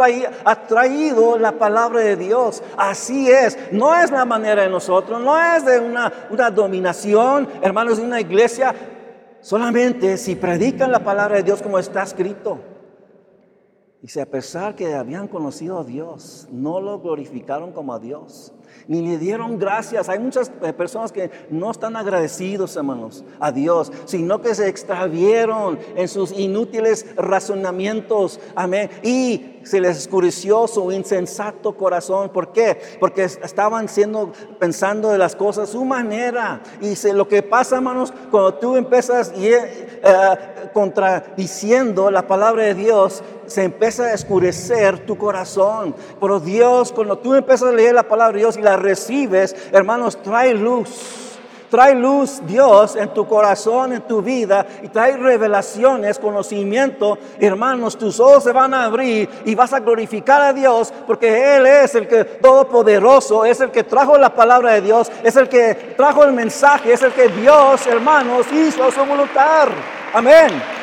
ha 0.45 0.55
traído 0.67 1.37
la 1.37 1.53
palabra 1.53 1.99
de 2.01 2.15
Dios. 2.15 2.63
Así 2.77 3.29
es, 3.29 3.57
no 3.71 3.95
es 3.95 4.11
la 4.11 4.25
manera 4.25 4.63
de 4.63 4.69
nosotros, 4.69 5.21
no 5.21 5.37
es 5.37 5.65
de 5.65 5.79
una, 5.79 6.11
una 6.29 6.51
dominación, 6.51 7.47
hermanos, 7.61 7.97
de 7.97 8.03
una 8.03 8.21
iglesia. 8.21 8.73
Solamente 9.41 10.17
si 10.17 10.35
predican 10.35 10.91
la 10.91 10.99
palabra 10.99 11.37
de 11.37 11.43
Dios 11.43 11.61
como 11.61 11.79
está 11.79 12.03
escrito. 12.03 12.59
Dice, 14.01 14.21
a 14.21 14.25
pesar 14.25 14.75
que 14.75 14.93
habían 14.93 15.27
conocido 15.27 15.79
a 15.79 15.83
Dios, 15.83 16.47
no 16.51 16.79
lo 16.79 16.99
glorificaron 16.99 17.71
como 17.71 17.93
a 17.93 17.99
Dios 17.99 18.53
ni 18.87 19.01
le 19.01 19.17
dieron 19.17 19.57
gracias. 19.59 20.09
Hay 20.09 20.19
muchas 20.19 20.51
eh, 20.61 20.73
personas 20.73 21.11
que 21.11 21.29
no 21.49 21.71
están 21.71 21.95
agradecidos, 21.95 22.75
hermanos, 22.75 23.23
a 23.39 23.51
Dios, 23.51 23.91
sino 24.05 24.41
que 24.41 24.55
se 24.55 24.67
extravieron 24.67 25.79
en 25.95 26.07
sus 26.07 26.31
inútiles 26.31 27.05
razonamientos. 27.15 28.39
Amén. 28.55 28.89
Y 29.03 29.56
se 29.67 29.81
les 29.81 29.97
escureció 29.97 30.67
su 30.67 30.91
insensato 30.91 31.75
corazón. 31.75 32.29
¿Por 32.29 32.51
qué? 32.51 32.79
Porque 32.99 33.23
estaban 33.23 33.89
siendo, 33.89 34.31
pensando 34.59 35.09
de 35.09 35.17
las 35.17 35.35
cosas 35.35 35.69
su 35.69 35.83
manera. 35.83 36.61
Y 36.81 36.95
lo 37.11 37.27
que 37.27 37.43
pasa, 37.43 37.75
hermanos, 37.77 38.13
cuando 38.31 38.53
tú 38.55 38.75
empiezas 38.77 39.33
eh, 39.35 40.69
contradiciendo 40.73 42.09
la 42.09 42.27
palabra 42.27 42.63
de 42.63 42.73
Dios, 42.75 43.23
se 43.45 43.63
empieza 43.63 44.03
a 44.03 44.13
escurecer 44.13 45.05
tu 45.05 45.17
corazón. 45.17 45.95
Pero 46.19 46.39
Dios, 46.39 46.91
cuando 46.91 47.17
tú 47.17 47.33
empiezas 47.33 47.69
a 47.69 47.73
leer 47.73 47.95
la 47.95 48.07
palabra 48.07 48.33
de 48.33 48.39
Dios 48.39 48.57
y 48.57 48.61
la 48.61 48.77
recibes, 48.77 49.55
hermanos, 49.71 50.21
trae 50.21 50.53
luz. 50.53 51.26
Trae 51.69 51.95
luz 51.95 52.41
Dios 52.47 52.95
en 52.95 53.13
tu 53.13 53.27
corazón, 53.27 53.91
en 53.91 54.01
tu 54.01 54.21
vida, 54.21 54.65
y 54.81 54.87
trae 54.87 55.17
revelaciones, 55.17 56.17
conocimiento. 56.17 57.17
Hermanos, 57.39 57.97
tus 57.97 58.19
ojos 58.19 58.43
se 58.43 58.53
van 58.53 58.73
a 58.73 58.85
abrir 58.85 59.29
y 59.45 59.53
vas 59.53 59.73
a 59.73 59.79
glorificar 59.79 60.41
a 60.41 60.53
Dios 60.53 60.93
porque 61.05 61.57
Él 61.57 61.65
es 61.65 61.93
el 61.95 62.07
que 62.07 62.23
todopoderoso, 62.23 63.43
es 63.43 63.59
el 63.59 63.71
que 63.71 63.83
trajo 63.83 64.17
la 64.17 64.33
palabra 64.33 64.73
de 64.73 64.81
Dios, 64.81 65.11
es 65.23 65.35
el 65.35 65.49
que 65.49 65.93
trajo 65.97 66.23
el 66.23 66.31
mensaje, 66.31 66.93
es 66.93 67.01
el 67.01 67.11
que 67.11 67.27
Dios, 67.27 67.85
hermanos, 67.85 68.45
hizo 68.51 68.89
su 68.89 69.03
voluntad. 69.03 69.67
Amén. 70.13 70.77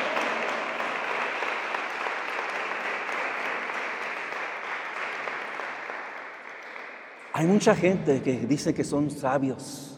Hay 7.32 7.46
mucha 7.46 7.74
gente 7.74 8.22
que 8.22 8.32
dice 8.46 8.72
que 8.72 8.84
son 8.84 9.10
sabios. 9.10 9.93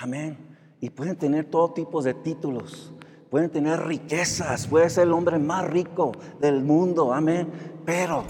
Amén. 0.00 0.36
Y 0.80 0.90
pueden 0.90 1.16
tener 1.16 1.44
todo 1.46 1.72
tipo 1.72 2.02
de 2.02 2.14
títulos. 2.14 2.92
Pueden 3.30 3.50
tener 3.50 3.80
riquezas. 3.80 4.66
Puede 4.66 4.88
ser 4.90 5.04
el 5.04 5.12
hombre 5.12 5.38
más 5.38 5.68
rico 5.68 6.12
del 6.40 6.62
mundo. 6.62 7.12
Amén. 7.12 7.48
Pero 7.84 8.24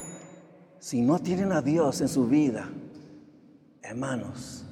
si 0.78 1.02
no 1.02 1.18
tienen 1.18 1.52
a 1.52 1.60
Dios 1.60 2.00
en 2.00 2.08
su 2.08 2.26
vida, 2.26 2.68
hermanos, 3.82 4.64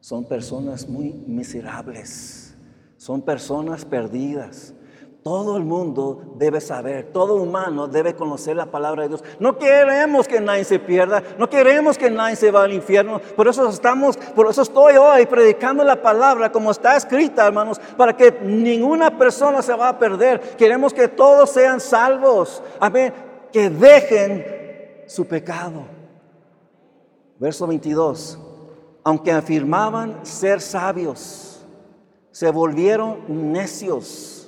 son 0.00 0.24
personas 0.24 0.88
muy 0.88 1.12
miserables. 1.12 2.54
Son 2.96 3.20
personas 3.22 3.84
perdidas. 3.84 4.74
Todo 5.22 5.56
el 5.56 5.62
mundo 5.62 6.34
debe 6.34 6.60
saber, 6.60 7.12
todo 7.12 7.36
humano 7.36 7.86
debe 7.86 8.16
conocer 8.16 8.56
la 8.56 8.66
palabra 8.66 9.02
de 9.02 9.10
Dios. 9.10 9.24
No 9.38 9.56
queremos 9.56 10.26
que 10.26 10.40
nadie 10.40 10.64
se 10.64 10.80
pierda, 10.80 11.22
no 11.38 11.48
queremos 11.48 11.96
que 11.96 12.10
nadie 12.10 12.34
se 12.34 12.50
vaya 12.50 12.64
al 12.64 12.72
infierno. 12.72 13.20
Por 13.36 13.46
eso 13.46 13.68
estamos, 13.68 14.16
por 14.16 14.50
eso 14.50 14.62
estoy 14.62 14.96
hoy 14.96 15.26
predicando 15.26 15.84
la 15.84 16.02
palabra 16.02 16.50
como 16.50 16.72
está 16.72 16.96
escrita, 16.96 17.46
hermanos, 17.46 17.80
para 17.96 18.16
que 18.16 18.36
ninguna 18.42 19.16
persona 19.16 19.62
se 19.62 19.74
va 19.74 19.90
a 19.90 19.98
perder. 19.98 20.40
Queremos 20.56 20.92
que 20.92 21.06
todos 21.06 21.50
sean 21.50 21.78
salvos. 21.78 22.60
Amén. 22.80 23.14
Que 23.52 23.70
dejen 23.70 24.44
su 25.06 25.24
pecado. 25.24 25.84
Verso 27.38 27.68
22. 27.68 28.40
Aunque 29.04 29.30
afirmaban 29.30 30.18
ser 30.26 30.60
sabios, 30.60 31.64
se 32.32 32.50
volvieron 32.50 33.52
necios 33.52 34.41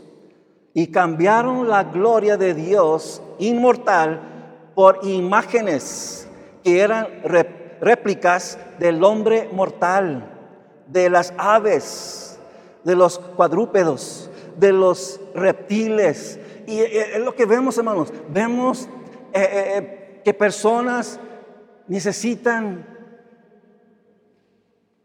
y 0.74 0.88
cambiaron 0.88 1.68
la 1.68 1.84
gloria 1.84 2.36
de 2.36 2.52
Dios 2.52 3.22
inmortal 3.38 4.20
por 4.74 4.98
imágenes 5.04 6.28
que 6.64 6.80
eran 6.80 7.06
réplicas 7.80 8.58
del 8.80 9.04
hombre 9.04 9.48
mortal, 9.52 10.32
de 10.88 11.08
las 11.08 11.32
aves, 11.38 12.40
de 12.82 12.96
los 12.96 13.20
cuadrúpedos, 13.20 14.28
de 14.58 14.72
los 14.72 15.20
reptiles. 15.34 16.40
Y 16.66 16.80
es 16.80 17.20
lo 17.20 17.34
que 17.34 17.46
vemos, 17.46 17.78
hermanos. 17.78 18.12
Vemos 18.30 18.88
que 19.32 20.34
personas 20.36 21.20
necesitan, 21.86 22.84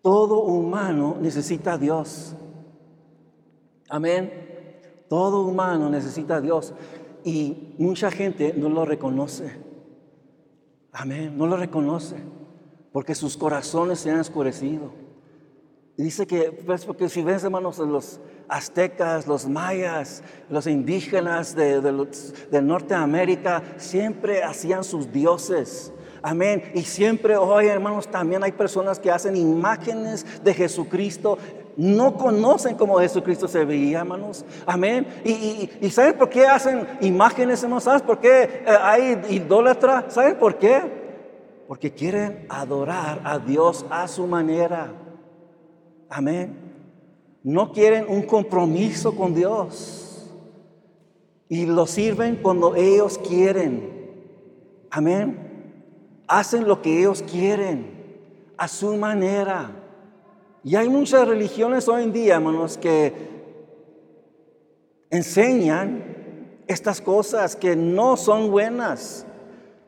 todo 0.01 0.39
humano 0.39 1.17
necesita 1.19 1.73
a 1.73 1.77
Dios. 1.77 2.33
Amén. 3.89 4.48
Todo 5.09 5.41
humano 5.41 5.89
necesita 5.89 6.35
a 6.35 6.41
Dios. 6.41 6.73
Y 7.23 7.75
mucha 7.77 8.11
gente 8.11 8.53
no 8.55 8.69
lo 8.69 8.85
reconoce. 8.85 9.57
Amén. 10.93 11.37
No 11.37 11.47
lo 11.47 11.57
reconoce. 11.57 12.15
Porque 12.93 13.15
sus 13.15 13.35
corazones 13.35 13.99
se 13.99 14.11
han 14.11 14.19
oscurecido. 14.19 14.91
Dice 15.97 16.25
que, 16.25 16.53
pues, 16.65 16.85
porque 16.85 17.09
si 17.09 17.21
ves, 17.21 17.43
hermanos, 17.43 17.77
los 17.79 18.21
aztecas, 18.47 19.27
los 19.27 19.49
mayas, 19.49 20.23
los 20.49 20.65
indígenas 20.65 21.55
de, 21.55 21.81
de, 21.81 22.61
Norteamérica, 22.61 23.61
siempre 23.75 24.41
hacían 24.41 24.85
sus 24.85 25.11
dioses. 25.11 25.91
Amén. 26.21 26.71
Y 26.73 26.81
siempre 26.83 27.37
hoy, 27.37 27.67
hermanos, 27.67 28.07
también 28.07 28.43
hay 28.43 28.51
personas 28.51 28.99
que 28.99 29.11
hacen 29.11 29.35
imágenes 29.35 30.25
de 30.43 30.53
Jesucristo. 30.53 31.37
No 31.77 32.15
conocen 32.15 32.75
cómo 32.75 32.99
Jesucristo 32.99 33.47
se 33.47 33.63
veía, 33.63 33.99
hermanos. 33.99 34.43
Amén. 34.65 35.07
Y, 35.23 35.69
y, 35.81 35.89
¿saben 35.89 36.17
por 36.17 36.29
qué 36.29 36.45
hacen 36.45 36.87
imágenes, 37.01 37.63
hermanos? 37.63 37.85
¿Sabes 37.85 38.01
por 38.01 38.19
qué 38.19 38.43
eh, 38.43 38.77
hay 38.81 39.21
idólatra? 39.29 40.05
¿Saben 40.09 40.37
por 40.37 40.57
qué? 40.57 40.81
Porque 41.67 41.93
quieren 41.93 42.45
adorar 42.49 43.21
a 43.23 43.39
Dios 43.39 43.85
a 43.89 44.07
su 44.07 44.27
manera. 44.27 44.91
Amén. 46.09 46.57
No 47.43 47.71
quieren 47.71 48.05
un 48.09 48.23
compromiso 48.23 49.15
con 49.15 49.33
Dios. 49.33 50.29
Y 51.47 51.65
lo 51.65 51.87
sirven 51.87 52.37
cuando 52.37 52.75
ellos 52.75 53.17
quieren. 53.17 53.89
Amén. 54.91 55.48
Hacen 56.29 56.67
lo 56.67 56.81
que 56.81 56.99
ellos 56.99 57.21
quieren 57.29 57.99
a 58.55 58.67
su 58.67 58.95
manera. 58.95 59.71
Y 60.63 60.75
hay 60.75 60.87
muchas 60.87 61.27
religiones 61.27 61.87
hoy 61.89 62.03
en 62.03 62.13
día, 62.13 62.35
hermanos, 62.35 62.77
que 62.77 63.13
enseñan 65.09 66.03
estas 66.67 67.01
cosas 67.01 67.55
que 67.55 67.75
no 67.75 68.15
son 68.15 68.51
buenas. 68.51 69.25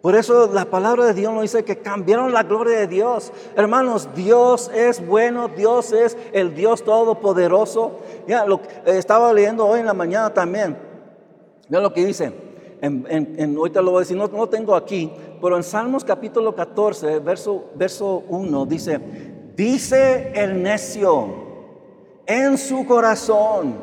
Por 0.02 0.16
eso 0.16 0.50
la 0.52 0.66
palabra 0.66 1.06
de 1.06 1.14
Dios 1.14 1.32
nos 1.32 1.44
dice 1.44 1.64
que 1.64 1.78
cambiaron 1.78 2.34
la 2.34 2.42
gloria 2.42 2.80
de 2.80 2.88
Dios. 2.88 3.32
Hermanos, 3.56 4.10
Dios 4.16 4.72
es 4.74 5.06
bueno, 5.06 5.48
Dios 5.48 5.92
es 5.92 6.18
el 6.34 6.56
Dios 6.56 6.84
todopoderoso. 6.84 8.00
Ya 8.28 8.46
lo 8.46 8.62
estaba 8.88 9.32
leyendo 9.32 9.68
hoy 9.68 9.82
en 9.82 9.86
la 9.86 9.94
mañana 9.94 10.34
también. 10.34 10.76
Mira 11.70 11.84
lo 11.84 11.94
que 11.94 12.04
dice. 12.04 12.51
En, 12.82 13.06
en, 13.38 13.56
ahorita 13.56 13.82
lo 13.82 13.92
voy 13.92 14.00
a 14.00 14.02
decir, 14.02 14.18
no, 14.18 14.28
no 14.28 14.50
tengo 14.50 14.76
aquí, 14.76 15.12
pero 15.40 15.56
en 15.56 15.64
Salmos 15.64 16.04
capítulo 16.04 16.56
14, 16.56 17.20
verso, 17.20 17.66
verso 17.76 18.24
1, 18.28 18.66
dice, 18.66 19.00
dice 19.56 20.32
el 20.34 20.64
necio 20.64 21.28
en 22.26 22.58
su 22.58 22.86
corazón, 22.86 23.76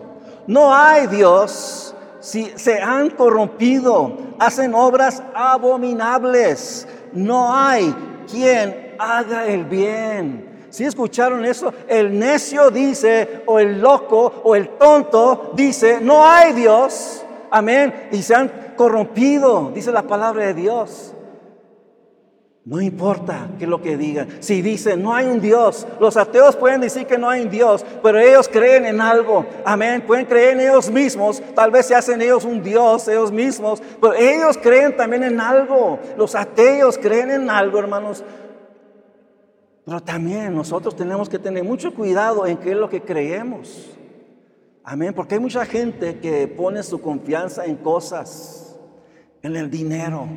no 0.49 0.75
hay 0.75 1.07
Dios 1.07 1.95
si 2.21 2.53
se 2.57 2.81
han 2.81 3.11
corrompido, 3.11 4.17
hacen 4.39 4.75
obras 4.75 5.23
abominables, 5.35 6.89
no 7.13 7.55
hay 7.55 7.95
quien 8.31 8.97
haga 8.99 9.47
el 9.47 9.65
bien. 9.65 10.67
Si 10.71 10.85
escucharon 10.85 11.45
eso, 11.45 11.73
el 11.87 12.19
necio 12.19 12.71
dice, 12.71 13.43
o 13.47 13.59
el 13.59 13.81
loco, 13.81 14.43
o 14.45 14.55
el 14.55 14.71
tonto 14.71 15.53
dice, 15.55 15.99
no 16.01 16.27
hay 16.27 16.53
Dios. 16.53 17.25
Amén. 17.51 18.09
Y 18.13 18.23
se 18.23 18.35
han 18.35 18.51
corrompido, 18.79 19.71
dice 19.75 19.93
la 19.93 20.05
palabra 20.05 20.47
de 20.47 20.55
Dios. 20.55 21.13
No 22.69 22.83
importa 22.83 23.49
que 23.59 23.67
lo 23.67 23.81
que 23.81 23.97
digan. 23.97 24.29
Si 24.41 24.61
dicen 24.61 25.03
no 25.03 25.15
hay 25.15 25.27
un 25.27 25.41
Dios, 25.41 25.87
los 26.01 26.19
ateos 26.19 26.55
pueden 26.55 26.83
decir 26.83 27.07
que 27.07 27.17
no 27.17 27.31
hay 27.31 27.41
un 27.41 27.49
Dios, 27.49 27.83
pero 28.03 28.19
ellos 28.19 28.47
creen 28.47 28.85
en 28.85 29.01
algo. 29.01 29.47
Amén. 29.65 30.05
Pueden 30.07 30.27
creer 30.27 30.53
en 30.53 30.61
ellos 30.61 30.91
mismos. 30.91 31.43
Tal 31.55 31.71
vez 31.71 31.87
se 31.87 31.95
hacen 31.95 32.21
ellos 32.21 32.45
un 32.45 32.63
Dios, 32.63 33.09
ellos 33.09 33.33
mismos. 33.33 33.83
Pero 34.01 34.13
ellos 34.13 34.59
creen 34.59 34.95
también 34.95 35.25
en 35.25 35.41
algo. 35.41 35.99
Los 36.19 36.35
ateos 36.35 36.99
creen 36.99 37.31
en 37.31 37.49
algo, 37.49 37.79
hermanos. 37.79 38.23
Pero 39.87 40.03
también 40.03 40.55
nosotros 40.55 40.95
tenemos 40.95 41.31
que 41.31 41.39
tener 41.39 41.65
mucho 41.65 41.95
cuidado 41.95 42.47
en 42.47 42.59
qué 42.59 42.73
es 42.73 42.77
lo 42.77 42.91
que 42.91 43.01
creemos. 43.01 43.97
Amén. 44.85 45.15
Porque 45.15 45.37
hay 45.37 45.41
mucha 45.41 45.65
gente 45.65 46.19
que 46.19 46.47
pone 46.49 46.83
su 46.83 47.01
confianza 47.01 47.65
en 47.65 47.77
cosas, 47.77 48.68
en 49.43 49.57
el 49.57 49.71
dinero 49.71 50.29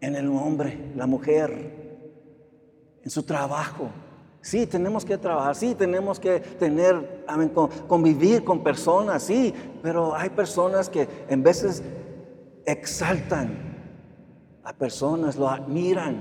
en 0.00 0.16
el 0.16 0.28
hombre, 0.28 0.92
la 0.96 1.06
mujer, 1.06 1.78
en 3.02 3.10
su 3.10 3.22
trabajo. 3.22 3.88
Sí, 4.40 4.66
tenemos 4.66 5.04
que 5.04 5.18
trabajar, 5.18 5.54
sí, 5.54 5.74
tenemos 5.74 6.18
que 6.18 6.40
tener, 6.40 7.26
convivir 7.86 8.42
con 8.42 8.62
personas, 8.62 9.22
sí, 9.22 9.54
pero 9.82 10.14
hay 10.14 10.30
personas 10.30 10.88
que 10.88 11.06
en 11.28 11.42
veces 11.42 11.82
exaltan 12.64 13.50
a 14.64 14.72
personas, 14.72 15.36
lo 15.36 15.48
admiran 15.48 16.18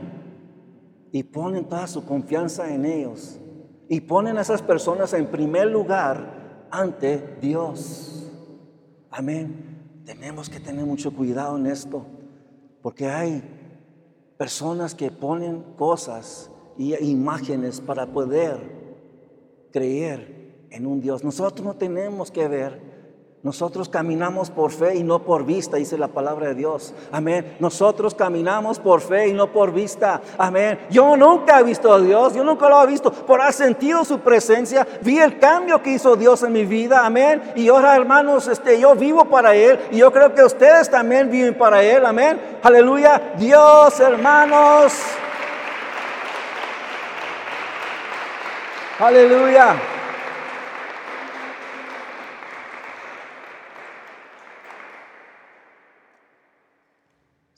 y 1.13 1.23
ponen 1.23 1.65
toda 1.65 1.87
su 1.87 2.05
confianza 2.05 2.73
en 2.73 2.85
ellos 2.85 3.39
y 3.87 4.01
ponen 4.01 4.37
a 4.37 4.41
esas 4.41 4.61
personas 4.61 5.13
en 5.13 5.27
primer 5.27 5.67
lugar 5.67 6.67
ante 6.71 7.37
Dios. 7.41 8.29
Amén. 9.09 9.68
Tenemos 10.09 10.49
que 10.49 10.59
tener 10.59 10.83
mucho 10.87 11.13
cuidado 11.13 11.55
en 11.55 11.67
esto, 11.67 12.03
porque 12.81 13.05
hay 13.05 13.43
personas 14.39 14.95
que 14.95 15.11
ponen 15.11 15.61
cosas 15.77 16.49
y 16.79 16.95
imágenes 16.95 17.79
para 17.79 18.07
poder 18.07 18.57
creer 19.71 20.65
en 20.71 20.87
un 20.87 20.99
Dios. 20.99 21.23
Nosotros 21.23 21.63
no 21.63 21.75
tenemos 21.75 22.31
que 22.31 22.47
ver 22.47 22.81
nosotros 23.41 23.87
caminamos 23.87 24.49
por 24.49 24.69
fe 24.71 24.97
y 24.97 25.03
no 25.03 25.19
por 25.19 25.45
vista, 25.45 25.77
dice 25.77 25.97
la 25.97 26.09
palabra 26.09 26.49
de 26.49 26.55
Dios. 26.55 26.93
Amén. 27.09 27.55
Nosotros 27.61 28.13
caminamos 28.13 28.79
por 28.79 28.99
fe 28.99 29.29
y 29.29 29.33
no 29.33 29.53
por 29.53 29.71
vista. 29.71 30.21
Amén. 30.37 30.77
Yo 30.89 31.15
nunca 31.15 31.57
he 31.57 31.63
visto 31.63 31.93
a 31.93 32.01
Dios, 32.01 32.33
yo 32.33 32.43
nunca 32.43 32.67
lo 32.67 32.83
he 32.83 32.87
visto, 32.87 33.09
pero 33.09 33.47
he 33.47 33.53
sentido 33.53 34.03
su 34.03 34.19
presencia, 34.19 34.85
vi 35.03 35.19
el 35.19 35.39
cambio 35.39 35.81
que 35.81 35.91
hizo 35.91 36.17
Dios 36.17 36.43
en 36.43 36.51
mi 36.51 36.65
vida. 36.65 37.05
Amén. 37.05 37.41
Y 37.55 37.69
ahora, 37.69 37.95
hermanos, 37.95 38.45
este, 38.49 38.77
yo 38.77 38.93
vivo 38.95 39.23
para 39.23 39.55
Él 39.55 39.79
y 39.89 39.99
yo 39.99 40.11
creo 40.11 40.35
que 40.35 40.43
ustedes 40.43 40.89
también 40.89 41.31
viven 41.31 41.57
para 41.57 41.81
Él. 41.81 42.05
Amén. 42.05 42.59
Aleluya. 42.61 43.35
Dios, 43.37 43.97
hermanos. 44.01 44.93
Aleluya. 48.99 49.98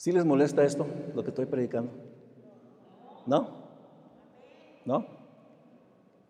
¿Sí 0.02 0.12
les 0.12 0.26
molesta 0.26 0.64
esto, 0.64 0.88
lo 1.14 1.22
que 1.24 1.30
estoy 1.30 1.46
predicando? 1.46 1.92
¿No? 3.28 3.50
¿No? 4.84 5.06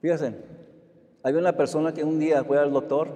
Fíjense, 0.02 0.36
había 1.24 1.40
una 1.40 1.56
persona 1.56 1.94
que 1.94 2.04
un 2.04 2.20
día 2.20 2.44
fue 2.44 2.60
al 2.60 2.74
doctor 2.74 3.08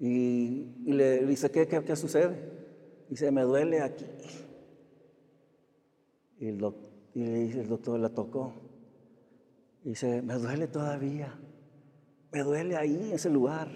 y, 0.00 0.74
le, 0.86 1.24
dice, 1.24 1.52
¿qué, 1.52 1.68
qué, 1.68 1.94
sucede? 1.94 2.34
Dice, 3.08 3.30
me 3.30 3.42
duele 3.42 3.80
aquí. 3.80 4.06
Y, 6.40 6.48
y 6.48 7.24
le 7.26 7.38
dice, 7.38 7.60
el 7.60 7.68
doctor 7.68 8.00
la 8.00 8.08
tocó. 8.08 8.54
Y 9.84 9.90
dice, 9.90 10.20
me 10.20 10.34
duele 10.34 10.66
todavía. 10.66 11.32
Me 12.32 12.42
duele 12.42 12.74
ahí, 12.76 12.96
en 12.96 13.12
ese 13.12 13.30
lugar. 13.30 13.68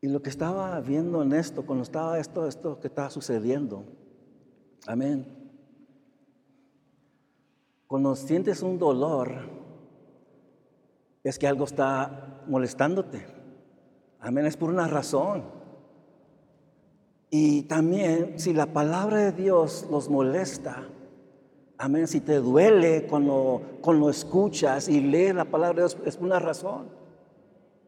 Y 0.00 0.08
lo 0.08 0.22
que 0.22 0.30
estaba 0.30 0.78
viendo 0.80 1.22
en 1.22 1.32
esto, 1.32 1.64
cuando 1.64 1.82
estaba 1.82 2.18
esto, 2.18 2.46
esto 2.46 2.78
que 2.80 2.88
estaba 2.88 3.10
sucediendo, 3.10 3.84
amén. 4.86 5.26
Cuando 7.86 8.14
sientes 8.14 8.62
un 8.62 8.78
dolor, 8.78 9.30
es 11.24 11.38
que 11.38 11.46
algo 11.46 11.64
está 11.64 12.42
molestándote. 12.46 13.26
Amén, 14.20 14.46
es 14.46 14.56
por 14.56 14.70
una 14.70 14.86
razón. 14.86 15.44
Y 17.30 17.62
también 17.62 18.38
si 18.38 18.52
la 18.52 18.66
palabra 18.66 19.18
de 19.18 19.32
Dios 19.32 19.86
los 19.90 20.08
molesta, 20.08 20.86
amén, 21.78 22.06
si 22.06 22.20
te 22.20 22.34
duele 22.36 23.06
cuando, 23.06 23.78
cuando 23.80 24.10
escuchas 24.10 24.88
y 24.88 25.00
lees 25.00 25.34
la 25.34 25.46
palabra 25.46 25.74
de 25.74 25.80
Dios, 25.82 25.96
es 26.04 26.16
por 26.16 26.26
una 26.26 26.38
razón. 26.38 26.88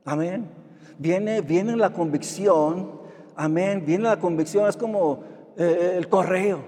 Amén 0.05 0.68
viene, 0.99 1.41
viene 1.41 1.77
la 1.77 1.91
convicción, 1.91 3.01
amén, 3.37 3.85
viene 3.87 4.05
la 4.05 4.19
convicción, 4.19 4.69
es 4.69 4.77
como 4.77 5.23
eh, 5.57 5.95
el 5.97 6.09
correo. 6.09 6.61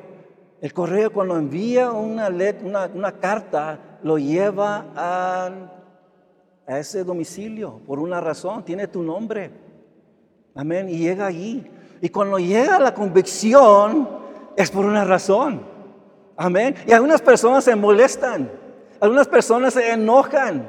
El 0.60 0.72
correo 0.72 1.12
cuando 1.12 1.36
envía 1.36 1.90
una, 1.90 2.28
una, 2.94 3.12
carta 3.12 3.98
lo 4.02 4.18
lleva 4.18 4.86
a, 4.94 5.50
a 6.66 6.78
ese 6.78 7.02
domicilio 7.02 7.80
por 7.86 7.98
una 7.98 8.20
razón, 8.20 8.64
tiene 8.64 8.86
tu 8.86 9.02
nombre. 9.02 9.50
Amén. 10.54 10.88
Y 10.88 10.98
llega 10.98 11.26
allí. 11.26 11.66
Y 12.02 12.08
cuando 12.10 12.38
llega 12.38 12.78
la 12.78 12.92
convicción, 12.94 14.08
es 14.56 14.70
por 14.70 14.84
una 14.84 15.04
razón. 15.04 15.62
Amén. 16.36 16.74
Y 16.86 16.92
algunas 16.92 17.22
personas 17.22 17.64
se 17.64 17.76
molestan, 17.76 18.50
algunas 19.00 19.28
personas 19.28 19.74
se 19.74 19.92
enojan, 19.92 20.68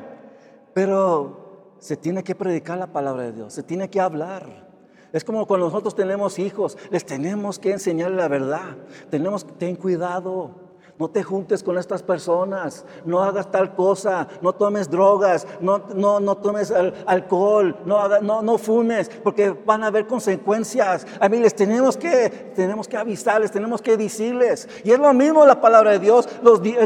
pero 0.73 1.40
se 1.81 1.97
tiene 1.97 2.23
que 2.23 2.35
predicar 2.35 2.77
la 2.77 2.93
palabra 2.93 3.23
de 3.23 3.33
Dios, 3.33 3.53
se 3.53 3.63
tiene 3.63 3.89
que 3.89 3.99
hablar. 3.99 4.69
Es 5.11 5.25
como 5.25 5.45
cuando 5.45 5.65
nosotros 5.65 5.95
tenemos 5.95 6.39
hijos, 6.39 6.77
les 6.89 7.05
tenemos 7.05 7.59
que 7.59 7.71
enseñar 7.71 8.11
la 8.11 8.29
verdad. 8.29 8.77
Tenemos 9.09 9.43
que 9.43 9.51
tener 9.53 9.77
cuidado. 9.77 10.70
No 10.99 11.09
te 11.09 11.23
juntes 11.23 11.63
con 11.63 11.77
estas 11.77 12.03
personas, 12.03 12.85
no 13.05 13.21
hagas 13.23 13.49
tal 13.49 13.73
cosa, 13.73 14.27
no 14.41 14.53
tomes 14.53 14.89
drogas, 14.89 15.47
no, 15.59 15.81
no, 15.95 16.19
no 16.19 16.37
tomes 16.37 16.71
alcohol, 17.05 17.75
no, 17.85 18.19
no, 18.21 18.41
no 18.41 18.57
fumes, 18.57 19.09
porque 19.23 19.49
van 19.49 19.83
a 19.83 19.87
haber 19.87 20.05
consecuencias. 20.07 21.07
A 21.19 21.27
mí 21.27 21.39
les 21.39 21.55
tenemos 21.55 21.97
que, 21.97 22.29
tenemos 22.55 22.87
que 22.87 22.97
avisarles, 22.97 23.51
tenemos 23.51 23.81
que 23.81 23.97
decirles. 23.97 24.67
Y 24.83 24.91
es 24.91 24.99
lo 24.99 25.13
mismo 25.13 25.45
la 25.45 25.59
palabra 25.59 25.91
de 25.91 25.99
Dios. 25.99 26.27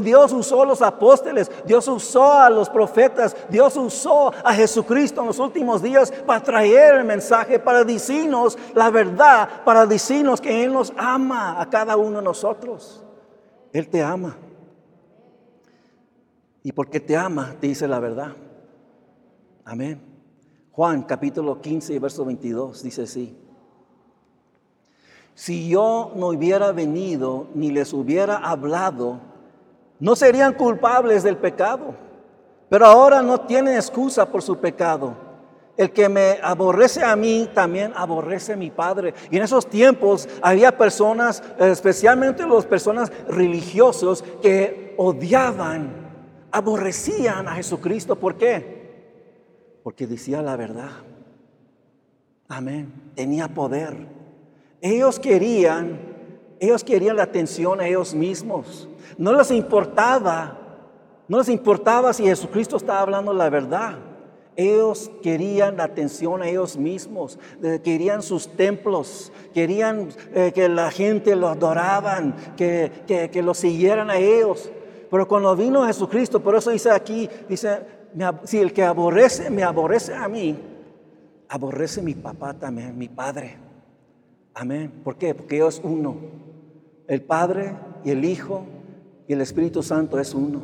Dios 0.02 0.34
usó 0.34 0.64
a 0.64 0.66
los 0.66 0.82
apóstoles, 0.82 1.52
Dios 1.66 1.88
usó 1.88 2.34
a 2.34 2.50
los 2.50 2.70
profetas, 2.70 3.36
Dios 3.50 3.76
usó 3.76 4.32
a 4.44 4.54
Jesucristo 4.54 5.22
en 5.22 5.28
los 5.28 5.40
últimos 5.40 5.82
días 5.82 6.12
para 6.26 6.42
traer 6.42 6.96
el 6.96 7.04
mensaje, 7.04 7.60
para 7.60 7.84
decirnos 7.84 8.58
la 8.74 8.90
verdad, 8.90 9.64
para 9.64 9.86
decirnos 9.86 10.42
que 10.42 10.64
Él 10.64 10.74
nos 10.74 10.94
ama 10.98 11.60
a 11.60 11.70
cada 11.70 11.96
uno 11.98 12.18
de 12.20 12.24
nosotros. 12.24 13.05
Él 13.76 13.90
te 13.90 14.02
ama. 14.02 14.38
Y 16.64 16.72
porque 16.72 17.02
te 17.02 17.18
ama, 17.18 17.58
te 17.60 17.68
dice 17.68 17.90
la 17.90 18.00
verdad. 18.00 18.32
Amén. 19.66 20.00
Juan 20.72 21.04
capítulo 21.04 21.60
15, 21.60 22.00
verso 22.00 22.24
22 22.24 22.84
dice 22.84 23.02
así. 23.02 23.38
Si 25.34 25.68
yo 25.68 26.14
no 26.16 26.28
hubiera 26.28 26.72
venido 26.72 27.50
ni 27.54 27.70
les 27.70 27.92
hubiera 27.92 28.38
hablado, 28.38 29.20
no 30.00 30.16
serían 30.16 30.54
culpables 30.54 31.24
del 31.24 31.36
pecado. 31.36 31.96
Pero 32.70 32.86
ahora 32.86 33.22
no 33.22 33.42
tienen 33.42 33.76
excusa 33.76 34.32
por 34.32 34.42
su 34.42 34.58
pecado. 34.58 35.18
El 35.78 35.92
que 35.92 36.08
me 36.08 36.40
aborrece 36.42 37.04
a 37.04 37.16
mí, 37.16 37.50
también 37.54 37.92
aborrece 37.96 38.54
a 38.54 38.58
mi 38.58 38.72
Padre. 38.72 39.14
Y 39.30 39.38
en 39.38 39.44
esos 39.44 39.68
tiempos 39.68 40.28
había 40.42 40.78
personas, 40.78 41.44
especialmente 41.60 42.46
las 42.48 42.66
personas 42.66 43.12
religiosos, 43.28 44.24
que 44.42 44.96
odiaban, 44.98 45.92
aborrecían 46.52 47.48
a 47.50 47.56
Jesucristo. 47.56 48.16
¿Por 48.16 48.38
qué? 48.38 48.76
Porque 49.84 50.08
decía 50.08 50.42
la 50.42 50.56
verdad. 50.56 50.92
Amén. 52.48 53.12
Tenía 53.16 53.50
poder. 53.50 54.08
Ellos 54.80 55.20
querían, 55.20 56.00
ellos 56.60 56.84
querían 56.84 57.18
la 57.18 57.24
atención 57.24 57.82
a 57.82 57.88
ellos 57.88 58.14
mismos. 58.14 58.88
No 59.18 59.34
les 59.34 59.52
importaba, 59.52 60.58
no 61.28 61.40
les 61.40 61.50
importaba 61.50 62.14
si 62.14 62.24
Jesucristo 62.24 62.78
estaba 62.78 63.02
hablando 63.02 63.34
la 63.34 63.50
verdad. 63.50 63.98
Ellos 64.56 65.12
querían 65.22 65.78
la 65.78 65.84
atención 65.84 66.42
a 66.42 66.48
ellos 66.48 66.78
mismos, 66.78 67.38
querían 67.84 68.22
sus 68.22 68.48
templos, 68.48 69.32
querían 69.54 70.10
eh, 70.34 70.52
que 70.56 70.70
la 70.70 70.92
gente 70.92 71.36
los 71.36 71.52
adoraban, 71.52 72.36
que, 72.56 72.92
que, 73.06 73.44
los 73.44 73.58
siguieran 73.58 74.10
a 74.10 74.18
ellos. 74.18 74.72
Pero 75.12 75.28
cuando 75.28 75.56
vino 75.56 75.86
Jesucristo, 75.86 76.40
por 76.40 76.56
eso 76.56 76.72
dice 76.72 76.90
aquí, 76.90 77.30
dice, 77.50 77.80
si 78.46 78.60
el 78.60 78.72
que 78.72 78.84
aborrece, 78.84 79.50
me 79.50 79.64
aborrece 79.64 80.14
a 80.14 80.30
mí, 80.30 80.58
aborrece 81.50 82.00
a 82.00 82.04
mi 82.04 82.14
papá 82.16 82.54
también, 82.54 82.98
mi 82.98 83.10
padre. 83.10 83.58
Amén. 84.54 84.90
¿Por 85.04 85.18
qué? 85.18 85.36
Porque 85.36 85.56
Dios 85.56 85.80
es 85.80 85.82
uno. 85.84 86.16
El 87.08 87.22
Padre 87.22 87.76
y 88.06 88.12
el 88.12 88.24
Hijo 88.24 88.66
y 89.28 89.34
el 89.34 89.42
Espíritu 89.42 89.84
Santo 89.84 90.18
es 90.18 90.34
uno. 90.34 90.62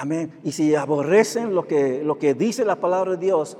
Amén. 0.00 0.38
Y 0.44 0.52
si 0.52 0.76
aborrecen 0.76 1.56
lo 1.56 1.66
que, 1.66 2.04
lo 2.04 2.20
que 2.20 2.32
dice 2.32 2.64
la 2.64 2.76
palabra 2.76 3.10
de 3.12 3.16
Dios, 3.16 3.56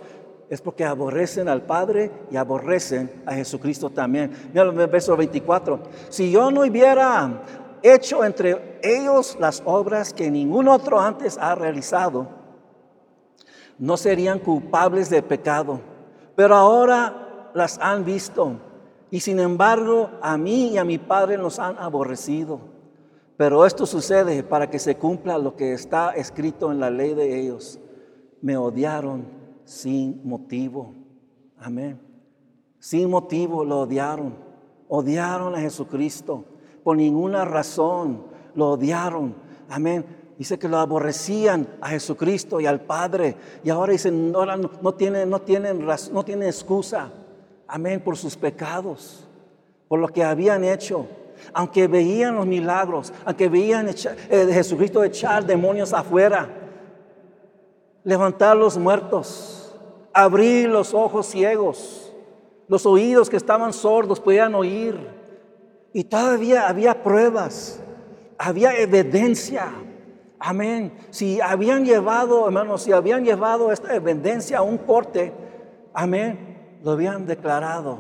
es 0.49 0.61
porque 0.61 0.85
aborrecen 0.85 1.49
al 1.49 1.63
Padre 1.63 2.13
y 2.31 2.37
aborrecen 2.37 3.11
a 3.27 3.35
Jesucristo 3.35 3.91
también. 3.91 4.31
Mira 4.53 4.63
el 4.63 4.71
verso 4.87 5.17
24. 5.17 5.81
Si 6.09 6.31
yo 6.31 6.49
no 6.53 6.61
hubiera 6.61 7.43
hecho 7.83 8.25
entre 8.25 8.79
ellos 8.85 9.37
las 9.41 9.65
obras 9.65 10.15
que 10.15 10.31
ningún 10.31 10.69
otro 10.69 11.01
antes 11.01 11.37
ha 11.39 11.57
realizado, 11.57 12.29
no 13.77 13.97
serían 13.97 14.39
culpables 14.39 15.11
de 15.11 15.23
pecado. 15.23 15.81
Pero 16.37 16.55
ahora 16.55 17.51
las 17.53 17.81
han 17.81 18.05
visto 18.05 18.61
y 19.11 19.19
sin 19.19 19.41
embargo 19.41 20.11
a 20.23 20.39
mí 20.39 20.69
y 20.69 20.79
a 20.79 20.85
mi 20.85 20.99
Padre 20.99 21.37
nos 21.37 21.59
han 21.59 21.77
aborrecido. 21.79 22.78
Pero 23.39 23.65
esto 23.65 23.87
sucede 23.87 24.43
para 24.43 24.69
que 24.69 24.81
se 24.81 24.97
cumpla 24.97 25.39
lo 25.39 25.55
que 25.55 25.73
está 25.73 26.11
escrito 26.11 26.73
en 26.73 26.81
la 26.81 26.91
ley 26.91 27.15
de 27.15 27.41
ellos. 27.41 27.79
Me 28.43 28.57
odiaron 28.57 29.27
sin 29.65 30.21
motivo. 30.29 30.93
Amén. 31.57 32.01
Sin 32.81 33.09
motivo 33.09 33.65
lo 33.65 33.83
odiaron. 33.83 34.35
Odiaron 34.89 35.55
a 35.55 35.61
Jesucristo. 35.61 36.47
Por 36.83 36.97
ninguna 36.97 37.45
razón 37.45 38.25
lo 38.57 38.71
odiaron. 38.71 39.37
Amén. 39.69 40.05
Dice 40.37 40.59
que 40.59 40.69
lo 40.69 40.79
aborrecían 40.79 41.69
a 41.81 41.91
Jesucristo 41.91 42.61
y 42.61 42.67
al 42.67 42.81
Padre. 42.81 43.37
Y 43.63 43.71
ahora 43.71 43.93
dicen, 43.93 44.33
no, 44.33 44.45
no, 44.47 44.95
tienen, 44.95 45.31
no, 45.31 45.41
tienen, 45.43 45.87
no 45.87 46.25
tienen 46.25 46.49
excusa. 46.49 47.13
Amén. 47.69 48.01
Por 48.01 48.17
sus 48.17 48.37
pecados. 48.37 49.29
Por 49.87 50.01
lo 50.01 50.09
que 50.09 50.25
habían 50.25 50.65
hecho 50.65 51.07
aunque 51.53 51.87
veían 51.87 52.37
los 52.37 52.47
milagros, 52.47 53.13
aunque 53.25 53.49
veían 53.49 53.89
eh, 53.89 54.49
Jesucristo 54.53 55.03
echar 55.03 55.45
demonios 55.45 55.93
afuera, 55.93 56.49
levantar 58.05 58.57
los 58.57 58.77
muertos, 58.77 59.75
abrir 60.13 60.69
los 60.69 60.95
ojos 60.95 61.27
ciegos, 61.27 62.13
los 62.69 62.85
oídos 62.87 63.31
que 63.31 63.37
estaban 63.37 63.73
sordos 63.73 64.21
podían 64.21 64.55
oír. 64.55 64.97
Y 65.93 66.05
todavía 66.05 66.69
había 66.69 67.03
pruebas, 67.03 67.81
había 68.37 68.77
evidencia. 68.79 69.73
Amén. 70.39 70.93
Si 71.11 71.41
habían 71.41 71.85
llevado, 71.85 72.47
hermanos, 72.47 72.83
si 72.83 72.93
habían 72.93 73.25
llevado 73.25 73.73
esta 73.73 73.95
evidencia 73.95 74.59
a 74.59 74.63
un 74.63 74.79
corte, 74.79 75.33
amén, 75.95 76.79
lo 76.85 76.93
habían 76.93 77.27
declarado 77.27 77.99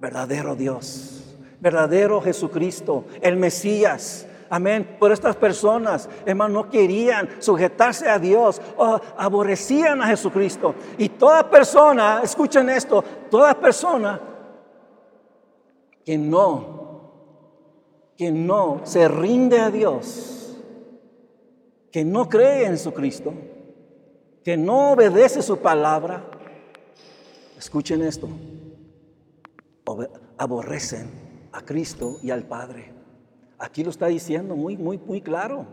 verdadero 0.00 0.54
Dios 0.54 1.17
verdadero 1.60 2.20
Jesucristo, 2.20 3.04
el 3.20 3.36
Mesías. 3.36 4.26
Amén. 4.50 4.96
Por 4.98 5.12
estas 5.12 5.36
personas, 5.36 6.08
hermano, 6.24 6.62
no 6.62 6.70
querían 6.70 7.28
sujetarse 7.38 8.08
a 8.08 8.18
Dios, 8.18 8.60
aborrecían 9.16 10.00
a 10.02 10.06
Jesucristo. 10.06 10.74
Y 10.96 11.10
toda 11.10 11.48
persona, 11.50 12.20
escuchen 12.22 12.70
esto, 12.70 13.04
toda 13.30 13.54
persona 13.54 14.20
que 16.04 16.16
no, 16.16 17.12
que 18.16 18.30
no 18.30 18.80
se 18.84 19.06
rinde 19.06 19.60
a 19.60 19.70
Dios, 19.70 20.56
que 21.92 22.04
no 22.04 22.28
cree 22.28 22.64
en 22.64 22.72
Jesucristo, 22.72 23.34
que 24.42 24.56
no 24.56 24.92
obedece 24.92 25.42
su 25.42 25.58
palabra, 25.58 26.24
escuchen 27.58 28.00
esto, 28.02 28.28
aborrecen 30.38 31.27
a 31.52 31.62
Cristo 31.62 32.18
y 32.22 32.30
al 32.30 32.44
Padre. 32.44 32.92
Aquí 33.58 33.82
lo 33.82 33.90
está 33.90 34.06
diciendo 34.06 34.54
muy, 34.54 34.76
muy, 34.76 34.98
muy 34.98 35.20
claro. 35.20 35.66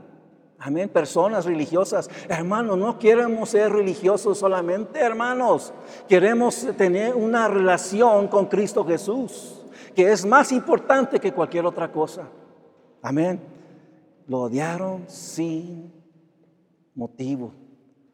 Amén. 0.57 0.89
Personas 0.89 1.45
religiosas. 1.45 2.09
Hermanos, 2.29 2.77
no 2.77 2.97
queremos 2.97 3.49
ser 3.49 3.71
religiosos 3.71 4.37
solamente, 4.37 4.99
hermanos. 4.99 5.73
Queremos 6.07 6.67
tener 6.77 7.13
una 7.13 7.47
relación 7.47 8.27
con 8.27 8.47
Cristo 8.47 8.85
Jesús, 8.85 9.63
que 9.93 10.11
es 10.11 10.25
más 10.25 10.51
importante 10.51 11.19
que 11.19 11.33
cualquier 11.33 11.65
otra 11.65 11.91
cosa. 11.91 12.27
Amén. 13.01 13.39
Lo 14.27 14.41
odiaron 14.41 15.05
sin 15.07 15.93
motivo. 16.95 17.53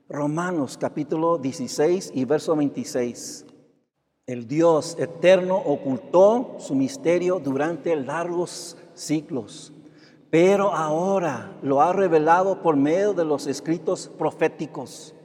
Romanos 0.09 0.77
capítulo 0.77 1.37
16 1.37 2.11
y 2.13 2.25
verso 2.25 2.55
26. 2.55 3.45
El 4.27 4.47
Dios 4.47 4.95
eterno 4.99 5.57
ocultó 5.57 6.55
su 6.59 6.75
misterio 6.75 7.39
durante 7.39 7.95
largos 7.95 8.77
siglos, 8.93 9.73
pero 10.29 10.71
ahora 10.73 11.57
lo 11.63 11.81
ha 11.81 11.91
revelado 11.91 12.61
por 12.61 12.75
medio 12.75 13.13
de 13.13 13.25
los 13.25 13.47
escritos 13.47 14.11
proféticos, 14.19 15.15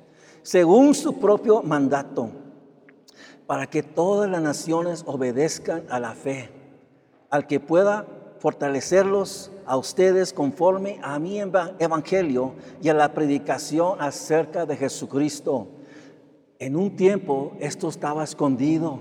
según 0.42 0.94
su 0.94 1.20
propio 1.20 1.62
mandato, 1.62 2.30
para 3.46 3.66
que 3.66 3.82
todas 3.82 4.30
las 4.30 4.40
naciones 4.40 5.04
obedezcan 5.06 5.84
a 5.90 6.00
la 6.00 6.12
fe, 6.12 6.48
al 7.28 7.46
que 7.46 7.60
pueda 7.60 8.06
fortalecerlos 8.38 9.50
a 9.66 9.76
ustedes 9.76 10.32
conforme 10.32 10.98
a 11.02 11.18
mi 11.18 11.38
evangelio 11.38 12.54
y 12.80 12.88
a 12.88 12.94
la 12.94 13.12
predicación 13.12 14.00
acerca 14.00 14.64
de 14.64 14.76
Jesucristo 14.76 15.68
En 16.58 16.76
un 16.76 16.96
tiempo 16.96 17.52
esto 17.60 17.88
estaba 17.88 18.24
escondido. 18.24 19.00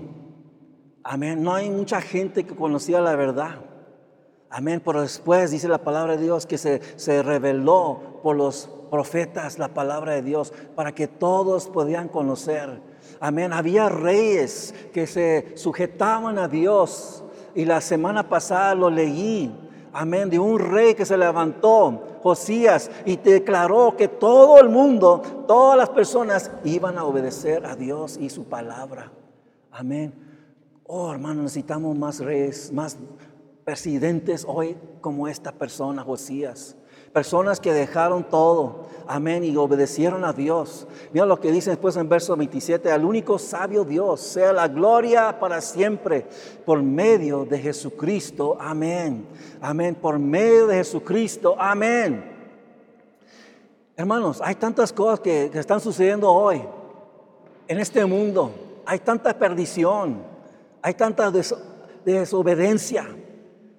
Amén. 1.02 1.42
No 1.42 1.54
hay 1.54 1.70
mucha 1.70 2.00
gente 2.00 2.44
que 2.44 2.54
conocía 2.54 3.00
la 3.00 3.16
verdad. 3.16 3.60
Amén. 4.50 4.82
Pero 4.84 5.02
después 5.02 5.50
dice 5.50 5.68
la 5.68 5.78
palabra 5.78 6.16
de 6.16 6.22
Dios 6.22 6.46
que 6.46 6.58
se, 6.58 6.80
se 6.96 7.22
reveló 7.22 8.20
por 8.22 8.36
los 8.36 8.68
profetas 8.90 9.58
la 9.58 9.68
palabra 9.68 10.12
de 10.12 10.22
Dios 10.22 10.52
para 10.74 10.92
que 10.92 11.08
todos 11.08 11.68
podían 11.68 12.08
conocer. 12.08 12.80
Amén. 13.20 13.52
Había 13.52 13.88
reyes 13.88 14.74
que 14.92 15.06
se 15.06 15.52
sujetaban 15.56 16.38
a 16.38 16.48
Dios. 16.48 17.24
Y 17.54 17.64
la 17.64 17.80
semana 17.80 18.28
pasada 18.28 18.74
lo 18.74 18.90
leí. 18.90 19.65
Amén. 19.98 20.28
De 20.28 20.38
un 20.38 20.58
rey 20.58 20.94
que 20.94 21.06
se 21.06 21.16
levantó, 21.16 22.18
Josías, 22.22 22.90
y 23.06 23.16
declaró 23.16 23.96
que 23.96 24.08
todo 24.08 24.60
el 24.60 24.68
mundo, 24.68 25.22
todas 25.48 25.78
las 25.78 25.88
personas 25.88 26.50
iban 26.64 26.98
a 26.98 27.04
obedecer 27.04 27.64
a 27.64 27.76
Dios 27.76 28.18
y 28.20 28.28
su 28.28 28.44
palabra. 28.44 29.10
Amén. 29.70 30.12
Oh, 30.84 31.10
hermano, 31.10 31.40
necesitamos 31.40 31.96
más 31.96 32.20
reyes, 32.20 32.70
más 32.72 32.98
presidentes 33.64 34.44
hoy 34.46 34.76
como 35.00 35.28
esta 35.28 35.52
persona, 35.52 36.02
Josías. 36.02 36.76
Personas 37.16 37.60
que 37.60 37.72
dejaron 37.72 38.24
todo, 38.24 38.88
amén, 39.08 39.42
y 39.42 39.56
obedecieron 39.56 40.22
a 40.22 40.34
Dios. 40.34 40.86
Mira 41.14 41.24
lo 41.24 41.40
que 41.40 41.50
dice 41.50 41.70
después 41.70 41.96
en 41.96 42.10
verso 42.10 42.36
27, 42.36 42.92
al 42.92 43.06
único 43.06 43.38
sabio 43.38 43.84
Dios, 43.84 44.20
sea 44.20 44.52
la 44.52 44.68
gloria 44.68 45.40
para 45.40 45.62
siempre, 45.62 46.26
por 46.66 46.82
medio 46.82 47.46
de 47.46 47.58
Jesucristo, 47.58 48.58
amén. 48.60 49.26
Amén, 49.62 49.94
por 49.94 50.18
medio 50.18 50.66
de 50.66 50.74
Jesucristo, 50.74 51.56
amén. 51.58 52.22
Hermanos, 53.96 54.42
hay 54.44 54.56
tantas 54.56 54.92
cosas 54.92 55.20
que, 55.20 55.46
están 55.54 55.80
sucediendo 55.80 56.30
hoy 56.30 56.62
en 57.66 57.80
este 57.80 58.04
mundo. 58.04 58.50
Hay 58.84 58.98
tanta 58.98 59.32
perdición, 59.38 60.22
hay 60.82 60.92
tanta 60.92 61.32
desobediencia. 62.04 63.06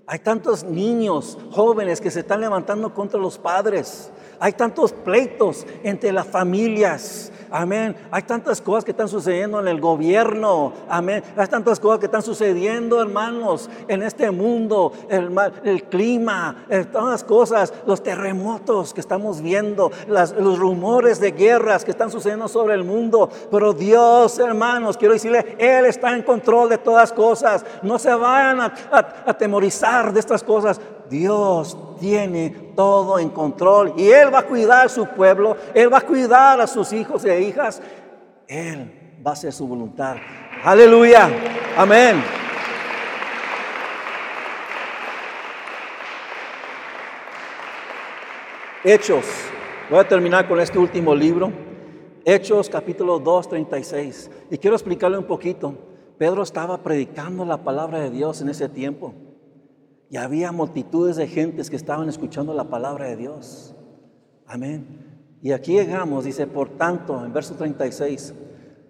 Hay 0.10 0.20
tantos 0.20 0.64
niños 0.64 1.38
jóvenes 1.52 2.00
que 2.00 2.10
se 2.10 2.22
están 2.22 2.40
levantando 2.40 2.94
contra 2.94 3.20
los 3.20 3.38
padres. 3.38 4.10
Hay 4.40 4.54
tantos 4.54 4.94
pleitos 4.94 5.66
entre 5.84 6.14
las 6.14 6.26
familias. 6.26 7.34
Amén. 7.52 7.96
Hay 8.12 8.24
tantas 8.24 8.62
cosas 8.62 8.84
que 8.84 8.92
están 8.92 9.08
sucediendo 9.08 9.60
en 9.60 9.68
el 9.68 9.80
gobierno. 9.80 10.74
Amén. 10.90 11.24
Hay 11.36 11.48
tantas 11.48 11.80
cosas 11.80 12.00
que 12.00 12.06
están 12.06 12.22
sucediendo, 12.22 13.02
hermanos, 13.02 13.70
en 13.88 14.04
este 14.04 14.32
mundo. 14.32 14.92
El, 15.10 15.36
el 15.64 15.84
clima, 15.84 16.66
eh, 16.70 16.86
todas 16.86 17.10
las 17.10 17.24
cosas, 17.24 17.74
los 17.86 18.04
terremotos 18.04 18.94
que 18.94 19.02
estamos 19.02 19.42
viendo, 19.42 19.92
los 20.08 20.60
rumores 20.60 21.20
de 21.20 21.32
guerras 21.32 21.86
que 21.86 21.92
están 21.92 22.12
sucediendo 22.12 22.48
sobre 22.48 22.74
el 22.74 22.84
mundo. 22.84 23.30
Pero 23.52 23.74
Dios, 23.74 24.40
hermanos, 24.40 24.98
quiero 24.98 25.14
decirle, 25.14 25.56
Él 25.58 25.86
está 25.86 26.16
en 26.16 26.24
control 26.24 26.70
de 26.70 26.78
todas 26.78 27.12
cosas. 27.14 27.66
No 27.82 28.00
se 28.00 28.14
vayan 28.14 28.62
a 28.62 28.74
atemorizar 29.26 30.14
de 30.14 30.20
estas 30.20 30.44
cosas. 30.44 30.80
Dios 31.10 31.78
tiene 32.00 32.50
todo 32.76 33.20
en 33.20 33.30
control 33.30 33.94
y 33.98 34.10
Él 34.10 34.34
va 34.34 34.40
a 34.40 34.44
cuidar 34.44 34.86
a 34.86 34.90
su 34.90 35.06
pueblo, 35.08 35.58
Él 35.74 35.92
va 35.92 36.00
a 36.00 36.02
cuidar 36.02 36.62
a 36.62 36.68
sus 36.68 36.94
hijos 36.94 37.26
e 37.26 37.42
hijas, 37.42 37.82
Él 38.48 39.20
va 39.26 39.32
a 39.32 39.34
hacer 39.34 39.52
su 39.52 39.68
voluntad. 39.68 40.18
Aleluya, 40.64 41.30
amén. 41.76 42.24
Hechos, 48.84 49.26
voy 49.90 50.00
a 50.00 50.08
terminar 50.08 50.48
con 50.48 50.60
este 50.60 50.80
último 50.80 51.14
libro, 51.14 51.52
Hechos 52.24 52.70
capítulo 52.70 53.20
2, 53.20 53.50
36, 53.50 54.32
y 54.52 54.58
quiero 54.58 54.76
explicarle 54.76 55.18
un 55.18 55.26
poquito. 55.26 55.76
Pedro 56.18 56.42
estaba 56.42 56.82
predicando 56.82 57.46
la 57.46 57.64
palabra 57.64 58.00
de 58.00 58.10
Dios 58.10 58.42
en 58.42 58.50
ese 58.50 58.70
tiempo. 58.70 59.14
Y 60.10 60.18
había 60.18 60.52
multitudes 60.52 61.18
de 61.18 61.28
gentes 61.28 61.70
que 61.70 61.76
estaban 61.76 62.08
escuchando 62.08 62.54
la 62.54 62.66
palabra 62.66 63.08
de 63.08 63.18
Dios. 63.18 63.76
Amén. 64.46 64.86
Y 65.42 65.52
aquí 65.52 65.74
llegamos, 65.74 66.24
dice, 66.24 66.48
por 66.48 66.70
tanto, 66.70 67.24
en 67.26 67.34
verso 67.34 67.56
36, 67.56 68.34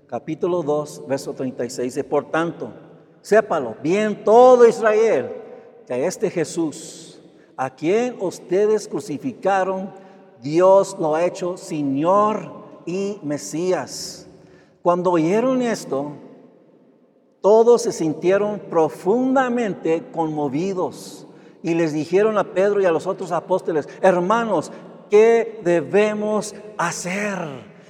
capítulo 0.07 0.63
2, 0.63 1.07
verso 1.07 1.33
36, 1.33 1.95
dice, 1.95 2.03
por 2.03 2.29
tanto, 2.29 2.71
sépalo 3.21 3.75
bien 3.81 4.23
todo 4.23 4.67
Israel, 4.67 5.31
que 5.87 6.05
este 6.05 6.29
Jesús, 6.29 7.19
a 7.55 7.69
quien 7.71 8.15
ustedes 8.21 8.87
crucificaron, 8.87 9.91
Dios 10.41 10.95
lo 10.99 11.15
ha 11.15 11.25
hecho 11.25 11.57
Señor 11.57 12.51
y 12.85 13.19
Mesías. 13.23 14.27
Cuando 14.83 15.11
oyeron 15.11 15.61
esto, 15.61 16.13
todos 17.47 17.83
se 17.83 17.93
sintieron 17.93 18.59
profundamente 18.59 20.03
conmovidos 20.11 21.25
y 21.63 21.75
les 21.75 21.93
dijeron 21.93 22.37
a 22.37 22.43
Pedro 22.43 22.81
y 22.81 22.85
a 22.85 22.91
los 22.91 23.07
otros 23.07 23.31
apóstoles, 23.31 23.87
hermanos, 24.01 24.69
¿qué 25.09 25.61
debemos 25.63 26.53
hacer? 26.77 27.37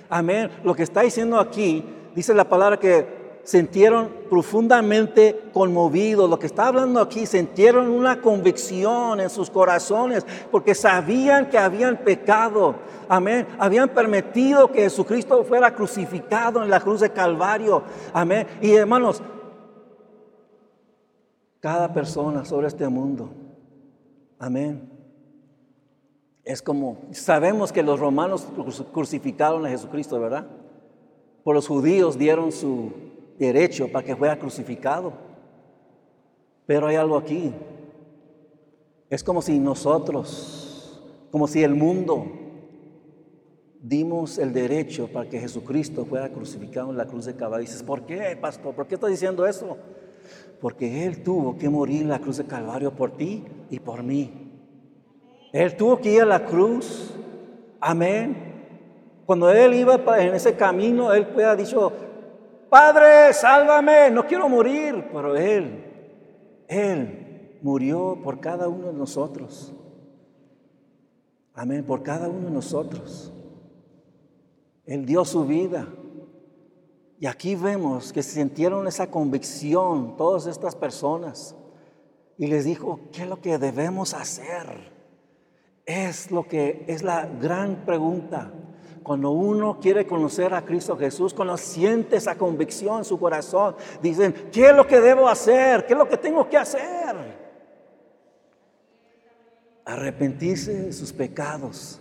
Amén. 0.09 0.51
Lo 0.63 0.75
que 0.75 0.83
está 0.83 1.01
diciendo 1.01 1.39
aquí, 1.39 1.83
dice 2.13 2.35
la 2.35 2.47
palabra 2.47 2.77
que 2.77 3.39
sintieron 3.45 4.11
profundamente 4.29 5.49
conmovidos. 5.51 6.29
Lo 6.29 6.37
que 6.37 6.45
está 6.45 6.67
hablando 6.67 7.01
aquí, 7.01 7.25
sintieron 7.25 7.89
una 7.89 8.21
convicción 8.21 9.19
en 9.19 9.31
sus 9.31 9.49
corazones 9.49 10.23
porque 10.51 10.75
sabían 10.75 11.49
que 11.49 11.57
habían 11.57 11.97
pecado. 11.97 12.75
Amén. 13.09 13.47
Habían 13.57 13.89
permitido 13.89 14.71
que 14.71 14.81
Jesucristo 14.81 15.43
fuera 15.43 15.73
crucificado 15.73 16.61
en 16.61 16.69
la 16.69 16.79
cruz 16.79 16.99
de 16.99 17.09
Calvario. 17.09 17.81
Amén. 18.13 18.45
Y 18.61 18.73
hermanos, 18.75 19.23
cada 21.67 21.91
persona 21.91 22.45
sobre 22.45 22.67
este 22.67 22.87
mundo. 22.87 23.29
Amén. 24.39 24.89
Es 26.45 26.61
como, 26.61 26.97
sabemos 27.11 27.73
que 27.73 27.83
los 27.83 27.99
romanos 27.99 28.47
crucificaron 28.93 29.65
a 29.65 29.69
Jesucristo, 29.69 30.17
¿verdad? 30.17 30.47
Por 31.43 31.55
los 31.55 31.67
judíos 31.67 32.17
dieron 32.17 32.53
su 32.53 32.93
derecho 33.37 33.91
para 33.91 34.05
que 34.05 34.15
fuera 34.15 34.39
crucificado. 34.39 35.11
Pero 36.65 36.87
hay 36.87 36.95
algo 36.95 37.17
aquí. 37.17 37.53
Es 39.09 39.21
como 39.21 39.41
si 39.41 39.59
nosotros, 39.59 41.03
como 41.31 41.49
si 41.49 41.63
el 41.63 41.75
mundo, 41.75 42.27
dimos 43.81 44.37
el 44.37 44.53
derecho 44.53 45.09
para 45.11 45.29
que 45.29 45.37
Jesucristo 45.37 46.05
fuera 46.05 46.29
crucificado 46.29 46.91
en 46.91 46.97
la 46.97 47.07
cruz 47.07 47.25
de 47.25 47.35
Calvario. 47.35 47.67
dices, 47.67 47.83
¿por 47.83 48.05
qué, 48.05 48.37
pastor? 48.39 48.73
¿Por 48.73 48.87
qué 48.87 48.95
estás 48.95 49.11
diciendo 49.11 49.45
eso? 49.45 49.75
Porque 50.59 51.05
Él 51.05 51.23
tuvo 51.23 51.57
que 51.57 51.69
morir 51.69 52.01
en 52.01 52.09
la 52.09 52.19
cruz 52.19 52.37
de 52.37 52.45
Calvario 52.45 52.91
por 52.91 53.11
ti 53.11 53.43
y 53.69 53.79
por 53.79 54.03
mí. 54.03 54.31
Él 55.53 55.75
tuvo 55.75 55.99
que 55.99 56.13
ir 56.13 56.21
a 56.21 56.25
la 56.25 56.45
cruz. 56.45 57.13
Amén. 57.79 58.47
Cuando 59.25 59.51
Él 59.51 59.73
iba 59.73 59.95
en 60.19 60.35
ese 60.35 60.55
camino, 60.55 61.13
Él 61.13 61.27
puede 61.27 61.47
haber 61.47 61.65
dicho, 61.65 61.91
Padre, 62.69 63.33
sálvame, 63.33 64.09
no 64.11 64.25
quiero 64.25 64.49
morir. 64.49 65.05
Pero 65.11 65.35
Él, 65.35 65.83
Él 66.67 67.59
murió 67.61 68.19
por 68.23 68.39
cada 68.39 68.67
uno 68.67 68.87
de 68.87 68.93
nosotros. 68.93 69.73
Amén, 71.53 71.83
por 71.83 72.03
cada 72.03 72.29
uno 72.29 72.47
de 72.47 72.51
nosotros. 72.51 73.33
Él 74.85 75.05
dio 75.05 75.25
su 75.25 75.45
vida. 75.45 75.87
Y 77.19 77.25
aquí 77.25 77.55
vemos 77.55 78.13
que 78.13 78.21
sintieron 78.21 78.87
esa 78.87 79.09
convicción 79.09 80.15
todas 80.17 80.45
estas 80.45 80.75
personas. 80.75 81.55
Y 82.37 82.47
les 82.47 82.65
dijo, 82.65 82.99
¿qué 83.11 83.23
es 83.23 83.29
lo 83.29 83.41
que 83.41 83.57
debemos 83.57 84.13
hacer? 84.13 84.93
Es 85.85 86.29
lo 86.29 86.47
que 86.47 86.85
es 86.87 87.01
la 87.01 87.25
gran 87.25 87.85
pregunta. 87.85 88.51
Cuando 89.01 89.31
uno 89.31 89.79
quiere 89.79 90.05
conocer 90.05 90.53
a 90.53 90.63
Cristo 90.63 90.95
Jesús, 90.95 91.33
cuando 91.33 91.57
siente 91.57 92.17
esa 92.17 92.35
convicción 92.35 92.99
en 92.99 93.05
su 93.05 93.17
corazón, 93.17 93.75
dicen, 94.01 94.49
¿qué 94.51 94.67
es 94.69 94.75
lo 94.75 94.85
que 94.85 94.99
debo 94.99 95.27
hacer? 95.27 95.85
¿Qué 95.87 95.93
es 95.93 95.99
lo 95.99 96.07
que 96.07 96.17
tengo 96.17 96.47
que 96.47 96.57
hacer? 96.57 97.15
Arrepentirse 99.85 100.73
de 100.73 100.93
sus 100.93 101.11
pecados. 101.13 101.99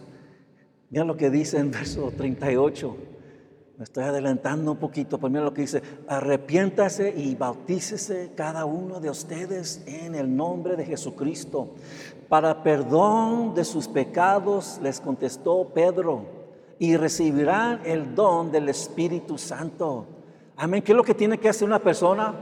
Mira 0.90 1.04
lo 1.04 1.16
que 1.16 1.30
dice 1.30 1.58
en 1.58 1.70
verso 1.70 2.12
38. 2.14 3.15
Me 3.78 3.84
estoy 3.84 4.04
adelantando 4.04 4.72
un 4.72 4.78
poquito, 4.78 5.18
pero 5.18 5.28
mira 5.28 5.44
lo 5.44 5.52
que 5.52 5.60
dice, 5.60 5.82
arrepiéntase 6.08 7.12
y 7.14 7.34
bautícese 7.34 8.32
cada 8.34 8.64
uno 8.64 9.00
de 9.00 9.10
ustedes 9.10 9.82
en 9.86 10.14
el 10.14 10.34
nombre 10.34 10.76
de 10.76 10.86
Jesucristo. 10.86 11.74
Para 12.28 12.62
perdón 12.62 13.54
de 13.54 13.64
sus 13.64 13.86
pecados, 13.86 14.80
les 14.82 14.98
contestó 14.98 15.68
Pedro, 15.74 16.24
y 16.78 16.96
recibirán 16.96 17.80
el 17.84 18.14
don 18.14 18.50
del 18.50 18.68
Espíritu 18.68 19.38
Santo. 19.38 20.06
Amén. 20.56 20.82
¿Qué 20.82 20.92
es 20.92 20.96
lo 20.96 21.04
que 21.04 21.14
tiene 21.14 21.38
que 21.38 21.48
hacer 21.48 21.66
una 21.66 21.78
persona? 21.78 22.34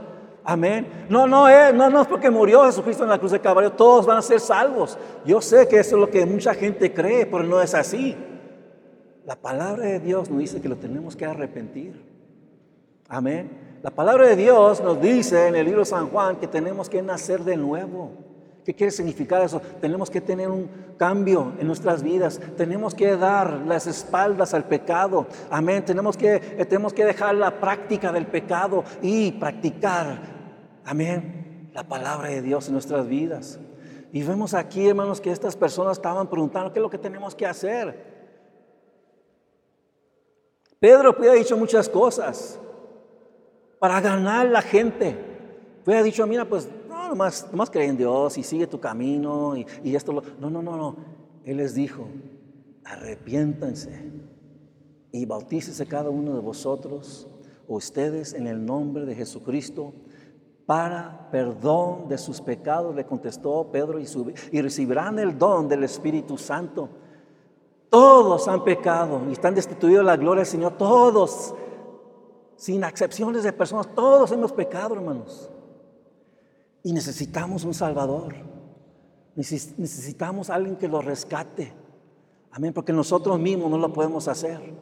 Amén. 0.43 1.05
No, 1.09 1.25
no, 1.25 1.49
eh, 1.49 1.73
no, 1.73 1.89
no 1.89 2.01
es 2.01 2.07
porque 2.07 2.29
murió 2.29 2.65
Jesucristo 2.65 3.03
en 3.03 3.09
la 3.09 3.17
cruz 3.17 3.31
de 3.31 3.39
Calvario, 3.39 3.71
todos 3.71 4.05
van 4.05 4.17
a 4.17 4.21
ser 4.21 4.39
salvos. 4.39 4.97
Yo 5.25 5.41
sé 5.41 5.67
que 5.67 5.79
eso 5.79 5.95
es 5.95 6.01
lo 6.01 6.09
que 6.09 6.25
mucha 6.25 6.53
gente 6.53 6.93
cree, 6.93 7.25
pero 7.25 7.43
no 7.43 7.61
es 7.61 7.73
así. 7.73 8.15
La 9.25 9.35
palabra 9.35 9.85
de 9.85 9.99
Dios 9.99 10.29
nos 10.29 10.39
dice 10.39 10.61
que 10.61 10.69
lo 10.69 10.75
tenemos 10.75 11.15
que 11.15 11.25
arrepentir. 11.25 11.99
Amén. 13.09 13.79
La 13.81 13.89
palabra 13.89 14.27
de 14.27 14.35
Dios 14.35 14.81
nos 14.81 15.01
dice 15.01 15.47
en 15.47 15.55
el 15.55 15.65
libro 15.65 15.79
de 15.79 15.85
San 15.85 16.09
Juan 16.09 16.35
que 16.35 16.47
tenemos 16.47 16.89
que 16.89 17.01
nacer 17.01 17.43
de 17.43 17.57
nuevo. 17.57 18.11
¿Qué 18.63 18.75
quiere 18.75 18.91
significar 18.91 19.41
eso? 19.41 19.59
Tenemos 19.81 20.11
que 20.11 20.21
tener 20.21 20.49
un 20.49 20.69
cambio 20.97 21.53
en 21.59 21.65
nuestras 21.65 22.03
vidas. 22.03 22.39
Tenemos 22.55 22.93
que 22.93 23.15
dar 23.17 23.61
las 23.65 23.87
espaldas 23.87 24.53
al 24.53 24.65
pecado. 24.65 25.25
Amén. 25.49 25.83
Tenemos 25.83 26.17
que, 26.17 26.35
eh, 26.35 26.65
tenemos 26.65 26.93
que 26.93 27.05
dejar 27.05 27.33
la 27.33 27.59
práctica 27.59 28.11
del 28.11 28.27
pecado 28.27 28.83
y 29.01 29.31
practicar. 29.33 30.19
Amén. 30.83 31.69
La 31.73 31.83
palabra 31.83 32.29
de 32.29 32.43
Dios 32.43 32.67
en 32.67 32.73
nuestras 32.73 33.07
vidas. 33.07 33.59
Y 34.11 34.21
vemos 34.21 34.53
aquí, 34.53 34.87
hermanos, 34.87 35.19
que 35.19 35.31
estas 35.31 35.55
personas 35.55 35.97
estaban 35.97 36.27
preguntando 36.27 36.71
qué 36.71 36.79
es 36.79 36.83
lo 36.83 36.91
que 36.91 36.99
tenemos 36.99 37.33
que 37.33 37.47
hacer. 37.47 38.14
Pedro 40.79 41.15
puede 41.15 41.29
haber 41.29 41.43
dicho 41.43 41.57
muchas 41.57 41.89
cosas 41.89 42.59
para 43.79 44.01
ganar 44.01 44.47
la 44.47 44.61
gente. 44.61 45.15
Puede 45.83 45.99
haber 45.99 46.11
dicho, 46.11 46.25
mira, 46.27 46.45
pues 46.45 46.67
no, 46.87 47.09
nomás, 47.09 47.47
nomás 47.51 47.69
cree 47.69 47.87
en 47.87 47.97
Dios 47.97 48.37
y 48.37 48.43
sigue 48.43 48.67
tu 48.67 48.79
camino 48.79 49.55
y, 49.55 49.65
y 49.83 49.95
esto. 49.95 50.11
Lo... 50.11 50.21
No, 50.39 50.49
no, 50.49 50.61
no, 50.61 50.75
no. 50.75 50.95
Él 51.43 51.57
les 51.57 51.75
dijo, 51.75 52.07
arrepiéntanse 52.83 54.11
y 55.11 55.25
bautícese 55.25 55.85
cada 55.85 56.09
uno 56.09 56.33
de 56.33 56.41
vosotros, 56.41 57.27
ustedes, 57.67 58.33
en 58.33 58.47
el 58.47 58.65
nombre 58.65 59.05
de 59.05 59.15
Jesucristo, 59.15 59.93
para 60.65 61.29
perdón 61.31 62.09
de 62.09 62.17
sus 62.17 62.41
pecados, 62.41 62.93
le 62.95 63.05
contestó 63.05 63.69
Pedro, 63.71 63.99
y, 63.99 64.05
y 64.51 64.61
recibirán 64.61 65.19
el 65.19 65.37
don 65.37 65.69
del 65.69 65.83
Espíritu 65.83 66.37
Santo. 66.37 66.89
Todos 67.89 68.47
han 68.47 68.63
pecado 68.63 69.21
y 69.29 69.33
están 69.33 69.55
destituidos 69.55 69.99
de 69.99 70.11
la 70.11 70.17
gloria 70.17 70.41
del 70.41 70.51
Señor. 70.51 70.73
Todos, 70.77 71.53
sin 72.55 72.83
excepciones 72.83 73.43
de 73.43 73.53
personas, 73.53 73.93
todos 73.93 74.31
hemos 74.31 74.51
pecado, 74.51 74.95
hermanos. 74.95 75.49
Y 76.83 76.93
necesitamos 76.93 77.63
un 77.63 77.73
Salvador. 77.73 78.35
Necesitamos 79.35 80.49
a 80.49 80.55
alguien 80.55 80.75
que 80.75 80.87
lo 80.87 81.01
rescate. 81.01 81.73
Amén, 82.51 82.73
porque 82.73 82.93
nosotros 82.93 83.39
mismos 83.39 83.69
no 83.69 83.77
lo 83.77 83.91
podemos 83.91 84.27
hacer. 84.27 84.73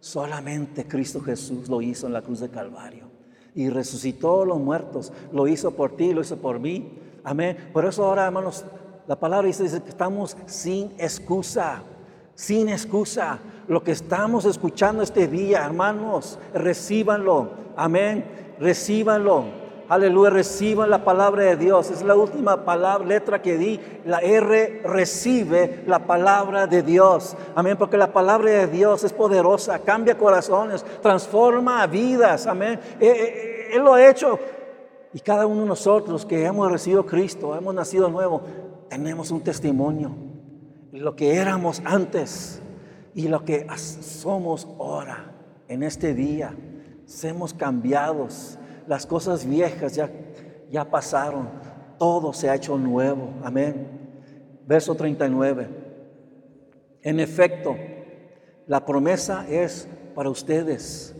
Solamente 0.00 0.86
Cristo 0.86 1.20
Jesús 1.20 1.68
lo 1.68 1.80
hizo 1.80 2.06
en 2.06 2.12
la 2.12 2.22
cruz 2.22 2.40
de 2.40 2.50
Calvario. 2.50 3.06
Y 3.54 3.70
resucitó 3.70 4.42
a 4.42 4.46
los 4.46 4.58
muertos. 4.58 5.12
Lo 5.32 5.46
hizo 5.46 5.70
por 5.70 5.96
ti, 5.96 6.12
lo 6.12 6.20
hizo 6.20 6.36
por 6.36 6.60
mí. 6.60 6.98
Amén. 7.24 7.70
Por 7.72 7.86
eso 7.86 8.04
ahora, 8.04 8.26
hermanos, 8.26 8.64
la 9.06 9.18
palabra 9.18 9.46
dice, 9.46 9.62
dice 9.62 9.82
que 9.82 9.88
estamos 9.88 10.36
sin 10.46 10.92
excusa 10.98 11.82
sin 12.36 12.68
excusa. 12.68 13.40
Lo 13.66 13.82
que 13.82 13.90
estamos 13.90 14.44
escuchando 14.44 15.02
este 15.02 15.26
día, 15.26 15.64
hermanos, 15.64 16.38
recíbanlo. 16.54 17.50
Amén. 17.74 18.24
Recíbanlo. 18.60 19.66
Aleluya, 19.88 20.30
reciban 20.30 20.90
la 20.90 21.04
palabra 21.04 21.44
de 21.44 21.56
Dios. 21.56 21.90
Es 21.90 22.02
la 22.02 22.14
última 22.14 22.64
palabra, 22.64 23.06
letra 23.06 23.40
que 23.40 23.56
di. 23.56 23.80
La 24.04 24.18
R 24.18 24.82
recibe 24.84 25.84
la 25.86 26.06
palabra 26.06 26.66
de 26.66 26.82
Dios. 26.82 27.36
Amén, 27.54 27.76
porque 27.76 27.96
la 27.96 28.12
palabra 28.12 28.50
de 28.50 28.66
Dios 28.66 29.04
es 29.04 29.12
poderosa, 29.12 29.78
cambia 29.80 30.18
corazones, 30.18 30.84
transforma 31.02 31.86
vidas. 31.86 32.46
Amén. 32.46 32.80
Eh, 33.00 33.06
eh, 33.06 33.14
eh, 33.16 33.68
él 33.74 33.82
lo 33.82 33.94
ha 33.94 34.08
hecho. 34.08 34.38
Y 35.12 35.20
cada 35.20 35.46
uno 35.46 35.62
de 35.62 35.68
nosotros 35.68 36.26
que 36.26 36.44
hemos 36.44 36.70
recibido 36.70 37.06
Cristo, 37.06 37.56
hemos 37.56 37.74
nacido 37.74 38.08
nuevo, 38.08 38.42
tenemos 38.88 39.30
un 39.30 39.40
testimonio 39.40 40.25
lo 40.92 41.16
que 41.16 41.36
éramos 41.36 41.82
antes 41.84 42.60
y 43.14 43.28
lo 43.28 43.44
que 43.44 43.66
somos 43.76 44.66
ahora, 44.78 45.32
en 45.68 45.82
este 45.82 46.14
día. 46.14 46.54
Somos 47.06 47.54
cambiados. 47.54 48.58
Las 48.86 49.06
cosas 49.06 49.46
viejas 49.46 49.94
ya, 49.94 50.10
ya 50.70 50.84
pasaron. 50.84 51.48
Todo 51.98 52.32
se 52.32 52.50
ha 52.50 52.54
hecho 52.54 52.76
nuevo. 52.76 53.30
Amén. 53.42 53.86
Verso 54.66 54.94
39. 54.94 55.68
En 57.02 57.20
efecto, 57.20 57.76
la 58.66 58.84
promesa 58.84 59.46
es 59.48 59.88
para 60.14 60.28
ustedes, 60.28 61.14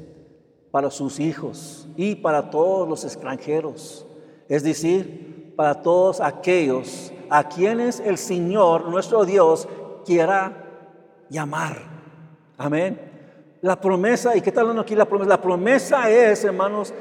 para 0.70 0.90
sus 0.90 1.20
hijos 1.20 1.88
y 1.96 2.16
para 2.16 2.50
todos 2.50 2.88
los 2.88 3.04
extranjeros. 3.04 4.06
Es 4.48 4.62
decir, 4.62 5.54
para 5.56 5.80
todos 5.80 6.20
aquellos 6.20 7.12
a 7.30 7.48
quienes 7.48 8.00
el 8.00 8.18
Señor, 8.18 8.88
nuestro 8.88 9.24
Dios, 9.24 9.68
quiera 10.04 10.64
llamar. 11.28 11.78
Amén. 12.58 13.00
La 13.62 13.80
promesa, 13.80 14.36
¿y 14.36 14.40
qué 14.40 14.52
tal 14.52 14.78
aquí 14.78 14.94
la 14.94 15.06
promesa? 15.06 15.28
La 15.28 15.40
promesa 15.40 16.10
es, 16.10 16.44
hermanos, 16.44 16.94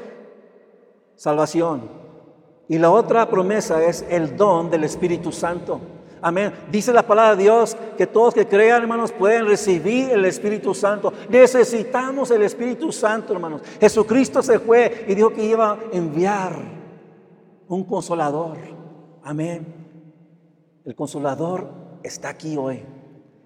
salvación. 1.14 1.88
Y 2.68 2.78
la 2.78 2.90
otra 2.90 3.28
promesa 3.28 3.82
es 3.84 4.04
el 4.08 4.36
don 4.36 4.70
del 4.70 4.84
Espíritu 4.84 5.30
Santo. 5.30 5.80
Amén. 6.20 6.52
Dice 6.72 6.92
la 6.92 7.06
palabra 7.06 7.36
de 7.36 7.44
Dios 7.44 7.76
que 7.96 8.06
todos 8.06 8.34
que 8.34 8.48
crean, 8.48 8.82
hermanos, 8.82 9.12
pueden 9.12 9.46
recibir 9.46 10.10
el 10.10 10.24
Espíritu 10.24 10.74
Santo. 10.74 11.12
Necesitamos 11.28 12.30
el 12.30 12.42
Espíritu 12.42 12.90
Santo, 12.90 13.32
hermanos. 13.32 13.60
Jesucristo 13.78 14.42
se 14.42 14.58
fue 14.58 15.04
y 15.06 15.14
dijo 15.14 15.30
que 15.30 15.44
iba 15.44 15.72
a 15.72 15.78
enviar 15.92 16.56
un 17.68 17.84
consolador. 17.84 18.56
Amén. 19.22 19.75
El 20.86 20.94
consolador 20.94 21.68
está 22.04 22.28
aquí 22.28 22.56
hoy, 22.56 22.84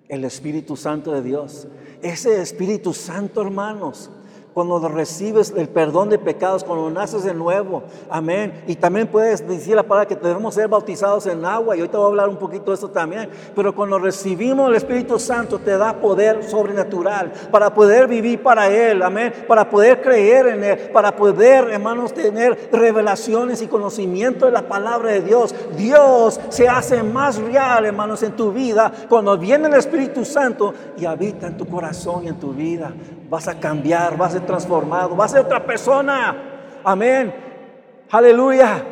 el 0.09 0.25
Espíritu 0.27 0.77
Santo 0.77 1.11
de 1.13 1.23
Dios. 1.23 1.69
Ese 2.03 2.43
Espíritu 2.43 2.93
Santo, 2.93 3.41
hermanos, 3.41 4.11
cuando 4.55 4.81
recibes 4.89 5.53
el 5.57 5.69
perdón 5.69 6.09
de 6.09 6.19
pecados, 6.19 6.65
cuando 6.65 6.91
naces 6.91 7.25
de 7.25 7.35
nuevo. 7.35 7.83
Amén. 8.09 8.63
Y 8.67 8.77
también 8.77 9.07
puedes 9.07 9.47
decir 9.47 9.77
la 9.77 9.83
palabra 9.83 10.09
que 10.09 10.17
debemos 10.17 10.55
ser 10.55 10.69
bautizados 10.69 11.27
en 11.27 11.45
agua. 11.45 11.77
Y 11.77 11.87
te 11.89 11.97
voy 11.97 12.07
a 12.07 12.09
hablar 12.09 12.29
un 12.29 12.37
poquito 12.37 12.71
de 12.71 12.77
eso 12.77 12.89
también. 12.89 13.31
Pero 13.55 13.75
cuando 13.75 13.99
recibimos 13.99 14.69
el 14.69 14.77
Espíritu 14.77 15.19
Santo, 15.19 15.59
te 15.59 15.77
da 15.77 16.01
poder 16.01 16.43
sobrenatural 16.45 17.33
para 17.51 17.73
poder 17.73 18.09
vivir 18.09 18.43
para 18.43 18.69
Él. 18.69 19.03
Amén. 19.03 19.33
Para 19.47 19.69
poder 19.69 20.01
creer 20.01 20.49
en 20.49 20.65
Él. 20.65 20.79
Para 20.93 21.15
poder, 21.15 21.71
hermanos, 21.71 22.13
tener 22.13 22.71
revelaciones 22.73 23.63
y 23.63 23.67
conocimiento 23.67 24.47
de 24.47 24.53
la 24.53 24.63
palabra 24.63 25.13
de 25.13 25.21
Dios. 25.21 25.55
Dios 25.77 26.41
se 26.49 26.69
hace 26.69 27.03
más 27.03 27.37
real, 27.39 27.87
hermanos, 27.87 28.23
en 28.23 28.33
tu 28.33 28.53
vida 28.53 28.93
cuando 29.09 29.37
viene 29.39 29.69
el 29.69 29.75
Espíritu 29.75 30.25
Santo 30.25 30.75
y 30.97 31.05
habita 31.05 31.47
en 31.47 31.57
tu 31.57 31.67
corazón 31.67 32.25
y 32.25 32.29
en 32.29 32.39
tu 32.39 32.53
vida 32.53 32.93
vas 33.31 33.47
a 33.47 33.59
cambiar, 33.59 34.17
vas 34.17 34.35
a 34.35 34.39
ser 34.39 34.47
transformado, 34.47 35.15
vas 35.15 35.33
a 35.33 35.37
ser 35.37 35.47
otra 35.47 35.65
persona. 35.65 36.37
Amén. 36.83 37.33
Aleluya. 38.11 38.85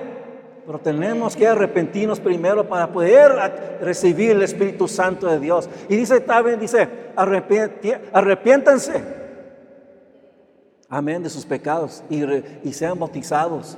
Pero 0.64 0.78
tenemos 0.78 1.34
que 1.34 1.46
arrepentirnos 1.46 2.20
primero 2.20 2.68
para 2.68 2.86
poder 2.92 3.78
recibir 3.80 4.30
el 4.30 4.42
Espíritu 4.42 4.86
Santo 4.86 5.26
de 5.26 5.40
Dios. 5.40 5.68
Y 5.88 5.96
dice 5.96 6.20
también, 6.20 6.60
dice, 6.60 6.88
arrepiéntanse. 7.16 9.02
Amén 10.88 11.22
de 11.22 11.30
sus 11.30 11.44
pecados 11.44 12.04
y, 12.08 12.72
sean 12.72 12.98
bautizados. 12.98 13.76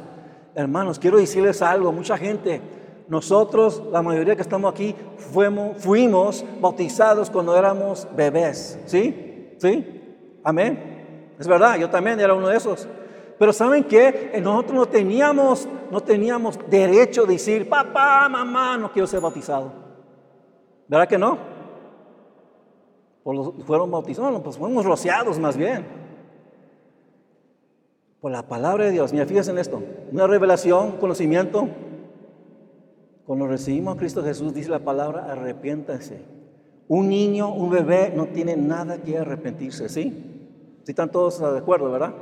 Hermanos, 0.55 0.99
quiero 0.99 1.19
decirles 1.19 1.63
algo, 1.63 1.91
mucha 1.91 2.19
gente, 2.19 2.61
nosotros, 3.09 3.83
la 3.91 4.03
mayoría 4.03 4.37
que 4.37 4.43
estamos 4.43 4.73
aquí, 4.73 4.95
fuimos, 5.33 5.79
fuimos 5.79 6.45
bautizados 6.61 7.31
cuando 7.31 7.57
éramos 7.57 8.07
bebés, 8.15 8.79
¿sí? 8.87 9.55
¿Sí? 9.59 10.00
Amén. 10.45 11.35
Es 11.39 11.49
verdad, 11.49 11.79
yo 11.79 11.89
también 11.89 12.21
era 12.21 12.35
uno 12.35 12.49
de 12.49 12.57
esos. 12.57 12.87
Pero 13.39 13.55
¿saben 13.55 13.85
qué? 13.85 14.31
Eh, 14.35 14.41
nosotros 14.43 14.75
no 14.75 14.87
teníamos, 14.87 15.67
no 15.91 16.03
teníamos 16.03 16.59
derecho 16.69 17.25
de 17.25 17.33
decir, 17.33 17.67
papá, 17.67 18.29
mamá, 18.29 18.77
no 18.77 18.93
quiero 18.93 19.07
ser 19.07 19.21
bautizado. 19.21 19.73
¿Verdad 20.87 21.09
que 21.09 21.17
no? 21.17 21.39
fueron 23.65 23.91
bautizados, 23.91 24.43
pues 24.43 24.59
fuimos 24.59 24.85
rociados 24.85 25.39
más 25.39 25.57
bien. 25.57 25.87
Por 28.21 28.33
la 28.33 28.47
palabra 28.47 28.85
de 28.85 28.91
Dios. 28.91 29.13
Mira, 29.13 29.25
fíjense 29.25 29.51
en 29.51 29.59
esto. 29.59 29.83
Una 30.13 30.27
revelación, 30.27 30.99
conocimiento. 30.99 31.69
Cuando 33.25 33.47
recibimos 33.47 33.95
a 33.95 33.99
Cristo 33.99 34.23
Jesús, 34.23 34.53
dice 34.53 34.69
la 34.69 34.81
palabra, 34.81 35.33
arrepiéntanse. 35.33 36.21
Un 36.89 37.09
niño, 37.09 37.55
un 37.55 37.71
bebé, 37.71 38.13
no 38.15 38.27
tiene 38.27 38.57
nada 38.57 38.99
que 38.99 39.17
arrepentirse, 39.17 39.89
¿sí? 39.89 40.30
Si 40.91 40.93
están 40.93 41.13
todos 41.13 41.39
de 41.39 41.57
acuerdo, 41.57 41.89
¿verdad? 41.89 42.13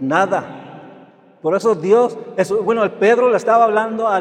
Nada. 0.00 1.08
Por 1.40 1.56
eso 1.56 1.74
Dios, 1.74 2.18
bueno, 2.62 2.84
el 2.84 2.90
Pedro 2.90 3.30
le 3.30 3.38
estaba 3.38 3.64
hablando 3.64 4.06
a, 4.06 4.16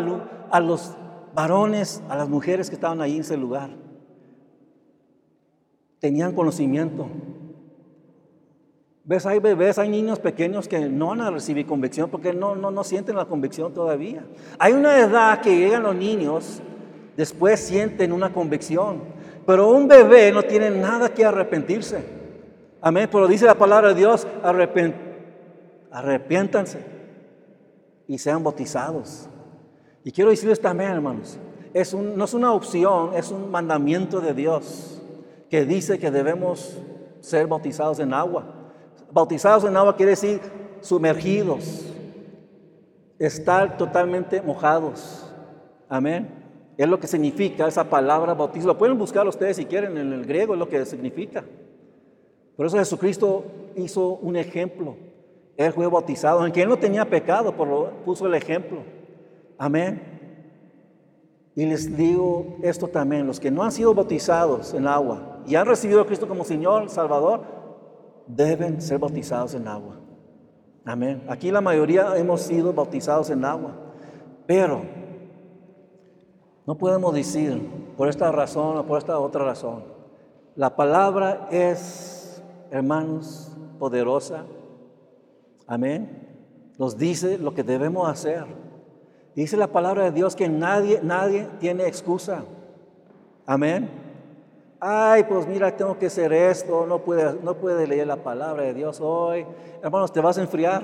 a 0.49 0.59
los 0.61 0.95
varones, 1.35 2.01
a 2.07 2.15
las 2.15 2.29
mujeres 2.29 2.69
que 2.69 2.75
estaban 2.75 3.01
ahí 3.01 3.15
en 3.15 3.19
ese 3.19 3.35
lugar. 3.35 3.69
Tenían 5.99 6.33
conocimiento. 6.33 7.09
¿Ves? 9.03 9.25
Hay 9.25 9.39
bebés, 9.39 9.77
hay 9.77 9.89
niños 9.89 10.19
pequeños 10.19 10.69
que 10.69 10.87
no 10.87 11.07
van 11.07 11.19
a 11.19 11.29
recibir 11.29 11.65
convicción 11.65 12.09
porque 12.09 12.31
no, 12.31 12.55
no, 12.55 12.71
no 12.71 12.85
sienten 12.85 13.17
la 13.17 13.25
convicción 13.25 13.73
todavía. 13.73 14.25
Hay 14.57 14.71
una 14.71 14.97
edad 14.99 15.41
que 15.41 15.57
llegan 15.57 15.83
los 15.83 15.97
niños, 15.97 16.61
después 17.17 17.59
sienten 17.59 18.13
una 18.13 18.31
convicción, 18.31 19.01
pero 19.45 19.67
un 19.67 19.85
bebé 19.85 20.31
no 20.31 20.43
tiene 20.43 20.69
nada 20.69 21.13
que 21.13 21.25
arrepentirse. 21.25 22.16
Amén. 22.87 23.09
Pero 23.11 23.27
dice 23.27 23.45
la 23.45 23.55
palabra 23.55 23.89
de 23.89 23.95
Dios, 23.95 24.25
arrepiéntanse 25.91 26.79
y 28.07 28.17
sean 28.17 28.41
bautizados. 28.41 29.27
Y 30.05 30.11
quiero 30.13 30.29
decirles 30.29 30.61
también, 30.61 30.91
hermanos, 30.91 31.37
es 31.73 31.93
no 31.93 32.23
es 32.23 32.33
una 32.33 32.53
opción, 32.53 33.11
es 33.13 33.29
un 33.29 33.51
mandamiento 33.51 34.21
de 34.21 34.33
Dios 34.33 35.01
que 35.49 35.65
dice 35.65 35.99
que 35.99 36.09
debemos 36.11 36.77
ser 37.19 37.45
bautizados 37.47 37.99
en 37.99 38.13
agua. 38.13 38.45
Bautizados 39.11 39.65
en 39.65 39.75
agua 39.75 39.97
quiere 39.97 40.11
decir 40.11 40.39
sumergidos, 40.79 41.93
estar 43.19 43.77
totalmente 43.77 44.41
mojados. 44.41 45.29
Amén. 45.89 46.29
Es 46.77 46.87
lo 46.87 47.01
que 47.01 47.07
significa 47.07 47.67
esa 47.67 47.83
palabra 47.83 48.33
bautismo. 48.33 48.71
Lo 48.71 48.77
pueden 48.77 48.97
buscar 48.97 49.27
ustedes 49.27 49.57
si 49.57 49.65
quieren 49.65 49.97
en 49.97 50.13
el 50.13 50.25
griego, 50.25 50.53
es 50.53 50.59
lo 50.59 50.69
que 50.69 50.85
significa. 50.85 51.43
Por 52.57 52.65
eso 52.65 52.77
Jesucristo 52.77 53.45
hizo 53.75 54.15
un 54.21 54.35
ejemplo. 54.35 54.95
Él 55.55 55.71
fue 55.71 55.87
bautizado, 55.87 56.41
aunque 56.41 56.61
él 56.61 56.69
no 56.69 56.77
tenía 56.77 57.05
pecado, 57.05 57.55
por 57.55 57.91
puso 58.03 58.27
el 58.27 58.33
ejemplo. 58.33 58.79
Amén. 59.57 60.17
Y 61.55 61.65
les 61.65 61.95
digo 61.95 62.57
esto 62.61 62.87
también, 62.87 63.25
los 63.25 63.39
que 63.39 63.49
no 63.49 63.63
han 63.63 63.71
sido 63.71 63.93
bautizados 63.93 64.73
en 64.73 64.85
agua 64.85 65.41
y 65.47 65.55
han 65.55 65.65
recibido 65.65 66.01
a 66.01 66.05
Cristo 66.05 66.27
como 66.27 66.43
Señor, 66.43 66.89
Salvador, 66.89 67.41
deben 68.27 68.81
ser 68.81 68.99
bautizados 68.99 69.55
en 69.55 69.67
agua. 69.67 69.95
Amén. 70.85 71.23
Aquí 71.27 71.51
la 71.51 71.61
mayoría 71.61 72.15
hemos 72.17 72.41
sido 72.41 72.73
bautizados 72.73 73.29
en 73.29 73.43
agua, 73.43 73.71
pero 74.45 74.83
no 76.65 76.77
podemos 76.77 77.13
decir 77.13 77.59
por 77.95 78.07
esta 78.07 78.31
razón 78.31 78.77
o 78.77 78.85
por 78.85 78.97
esta 78.97 79.17
otra 79.17 79.43
razón. 79.43 79.83
La 80.55 80.75
palabra 80.75 81.47
es, 81.49 82.16
hermanos, 82.71 83.51
poderosa. 83.79 84.45
Amén. 85.65 86.27
Nos 86.77 86.97
dice 86.97 87.37
lo 87.37 87.53
que 87.53 87.63
debemos 87.63 88.07
hacer. 88.09 88.45
Dice 89.35 89.57
la 89.57 89.67
palabra 89.67 90.05
de 90.05 90.11
Dios 90.11 90.35
que 90.35 90.49
nadie, 90.49 90.99
nadie 91.03 91.47
tiene 91.59 91.87
excusa. 91.87 92.43
Amén. 93.45 93.89
Ay, 94.79 95.23
pues 95.23 95.47
mira, 95.47 95.75
tengo 95.75 95.97
que 95.97 96.05
hacer 96.07 96.31
esto, 96.33 96.85
no 96.85 96.99
puede, 97.03 97.39
no 97.41 97.55
puede 97.55 97.87
leer 97.87 98.07
la 98.07 98.17
palabra 98.17 98.63
de 98.63 98.73
Dios 98.73 98.99
hoy. 99.01 99.45
Hermanos, 99.81 100.11
te 100.11 100.21
vas 100.21 100.37
a 100.37 100.41
enfriar. 100.41 100.83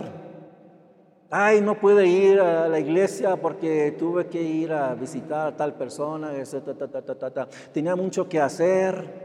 Ay, 1.29 1.61
no 1.61 1.79
puede 1.79 2.05
ir 2.05 2.39
a 2.39 2.67
la 2.67 2.79
iglesia 2.79 3.35
porque 3.35 3.95
tuve 3.97 4.27
que 4.27 4.41
ir 4.41 4.71
a 4.71 4.93
visitar 4.93 5.47
a 5.47 5.57
tal 5.57 5.73
persona, 5.73 6.31
tenía 7.71 7.95
mucho 7.95 8.29
que 8.29 8.39
hacer. 8.39 9.22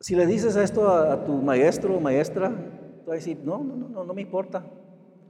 Si 0.00 0.16
le 0.16 0.26
dices 0.26 0.56
esto 0.56 0.88
a, 0.88 1.24
tu 1.24 1.34
maestro 1.34 1.96
o 1.96 2.00
maestra, 2.00 2.48
tú 2.48 3.10
vas 3.10 3.12
a 3.12 3.14
decir, 3.14 3.38
no, 3.44 3.62
no, 3.62 3.76
no, 3.76 4.04
no 4.04 4.14
me 4.14 4.22
importa. 4.22 4.64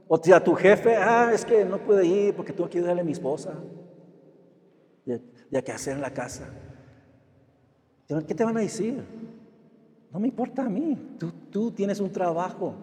O 0.07 0.15
a 0.15 0.43
tu 0.43 0.55
jefe, 0.55 0.95
ah, 0.95 1.31
es 1.33 1.45
que 1.45 1.63
no 1.63 1.77
puede 1.77 2.05
ir 2.05 2.35
porque 2.35 2.53
tengo 2.53 2.69
que 2.69 2.77
ayudarle 2.79 3.01
a 3.01 3.05
mi 3.05 3.11
esposa, 3.11 3.53
ya 5.05 5.61
que 5.61 5.71
hacer 5.71 5.95
en 5.95 6.01
la 6.01 6.11
casa. 6.11 6.49
¿Qué 8.07 8.35
te 8.35 8.43
van 8.43 8.57
a 8.57 8.61
decir? 8.61 9.03
No 10.11 10.19
me 10.19 10.27
importa 10.27 10.63
a 10.63 10.69
mí, 10.69 11.15
tú, 11.17 11.31
tú 11.49 11.71
tienes 11.71 11.99
un 12.01 12.11
trabajo. 12.11 12.73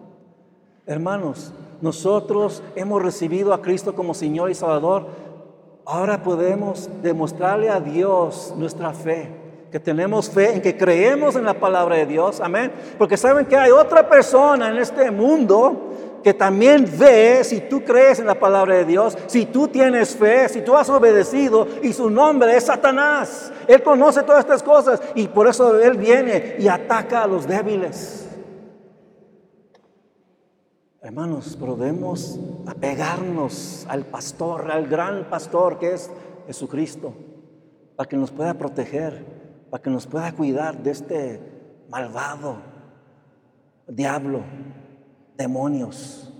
Hermanos, 0.87 1.53
nosotros 1.81 2.63
hemos 2.75 3.01
recibido 3.01 3.53
a 3.53 3.61
Cristo 3.61 3.93
como 3.93 4.15
Señor 4.15 4.49
y 4.49 4.55
Salvador. 4.55 5.07
Ahora 5.85 6.23
podemos 6.23 6.89
demostrarle 7.03 7.69
a 7.69 7.79
Dios 7.79 8.55
nuestra 8.57 8.91
fe, 8.93 9.38
que 9.71 9.79
tenemos 9.79 10.29
fe 10.29 10.53
en 10.53 10.61
que 10.61 10.75
creemos 10.77 11.35
en 11.35 11.45
la 11.45 11.53
palabra 11.53 11.95
de 11.95 12.05
Dios. 12.05 12.41
Amén. 12.41 12.71
Porque 12.97 13.17
saben 13.17 13.45
que 13.45 13.55
hay 13.55 13.71
otra 13.71 14.07
persona 14.09 14.69
en 14.69 14.77
este 14.77 15.11
mundo 15.11 15.89
que 16.23 16.33
también 16.33 16.85
ve 16.97 17.43
si 17.43 17.61
tú 17.61 17.83
crees 17.83 18.19
en 18.19 18.27
la 18.27 18.39
palabra 18.39 18.75
de 18.75 18.85
Dios, 18.85 19.17
si 19.27 19.45
tú 19.45 19.67
tienes 19.67 20.15
fe, 20.15 20.49
si 20.49 20.61
tú 20.61 20.75
has 20.75 20.89
obedecido 20.89 21.67
y 21.81 21.93
su 21.93 22.09
nombre 22.09 22.55
es 22.55 22.65
Satanás. 22.65 23.51
Él 23.67 23.81
conoce 23.83 24.23
todas 24.23 24.41
estas 24.41 24.63
cosas 24.63 25.01
y 25.15 25.27
por 25.27 25.47
eso 25.47 25.79
Él 25.79 25.97
viene 25.97 26.55
y 26.59 26.67
ataca 26.67 27.23
a 27.23 27.27
los 27.27 27.47
débiles. 27.47 28.25
Hermanos, 31.01 31.55
podemos 31.55 32.37
apegarnos 32.67 33.85
al 33.87 34.05
pastor, 34.05 34.69
al 34.69 34.87
gran 34.87 35.29
pastor 35.29 35.79
que 35.79 35.93
es 35.93 36.11
Jesucristo, 36.45 37.13
para 37.95 38.09
que 38.09 38.17
nos 38.17 38.31
pueda 38.31 38.53
proteger, 38.55 39.38
para 39.69 39.81
que 39.81 39.89
nos 39.89 40.07
pueda 40.07 40.31
cuidar 40.31 40.77
de 40.81 40.91
este 40.91 41.39
malvado 41.89 42.57
diablo, 43.87 44.41
demonios. 45.37 46.31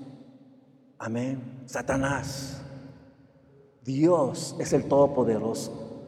Amén. 0.98 1.64
Satanás. 1.66 2.62
Dios 3.84 4.56
es 4.60 4.74
el 4.74 4.86
Todopoderoso. 4.86 6.04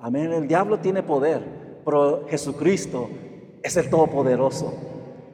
Amén. 0.00 0.32
El 0.32 0.46
diablo 0.46 0.78
tiene 0.78 1.02
poder, 1.02 1.42
pero 1.84 2.26
Jesucristo 2.28 3.08
es 3.62 3.76
el 3.76 3.88
Todopoderoso. 3.90 4.74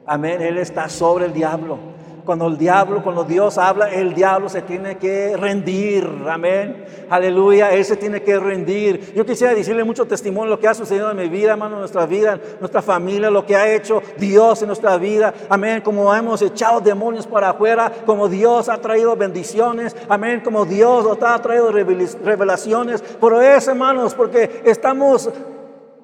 Amén. 0.05 0.41
Él 0.41 0.57
está 0.57 0.89
sobre 0.89 1.25
el 1.25 1.33
diablo 1.33 1.90
cuando 2.25 2.47
el 2.47 2.57
diablo, 2.57 3.03
cuando 3.03 3.23
Dios 3.23 3.57
habla, 3.57 3.89
el 3.91 4.13
diablo 4.13 4.49
se 4.49 4.61
tiene 4.61 4.97
que 4.97 5.35
rendir. 5.37 6.07
Amén. 6.29 6.85
Aleluya. 7.09 7.71
Él 7.71 7.83
se 7.83 7.95
tiene 7.95 8.21
que 8.21 8.39
rendir. 8.39 9.13
Yo 9.13 9.25
quisiera 9.25 9.53
decirle 9.53 9.83
mucho 9.83 10.05
testimonio 10.05 10.49
lo 10.49 10.59
que 10.59 10.67
ha 10.67 10.73
sucedido 10.73 11.11
en 11.11 11.17
mi 11.17 11.29
vida, 11.29 11.51
hermano, 11.51 11.75
en 11.75 11.79
nuestra 11.79 12.05
vida, 12.05 12.33
en 12.33 12.41
nuestra 12.59 12.81
familia, 12.81 13.29
lo 13.29 13.45
que 13.45 13.55
ha 13.55 13.73
hecho 13.73 14.01
Dios 14.17 14.61
en 14.61 14.67
nuestra 14.67 14.97
vida. 14.97 15.33
Amén. 15.49 15.81
Como 15.81 16.13
hemos 16.13 16.41
echado 16.41 16.79
demonios 16.79 17.27
para 17.27 17.49
afuera, 17.49 17.91
como 18.05 18.29
Dios 18.29 18.69
ha 18.69 18.77
traído 18.77 19.15
bendiciones. 19.15 19.95
Amén. 20.07 20.41
Como 20.43 20.65
Dios 20.65 21.05
nos 21.05 21.21
ha 21.21 21.41
traído 21.41 21.71
revelaciones. 21.71 23.03
Pero 23.19 23.41
es, 23.41 23.67
hermanos, 23.67 24.13
porque 24.13 24.61
estamos 24.65 25.29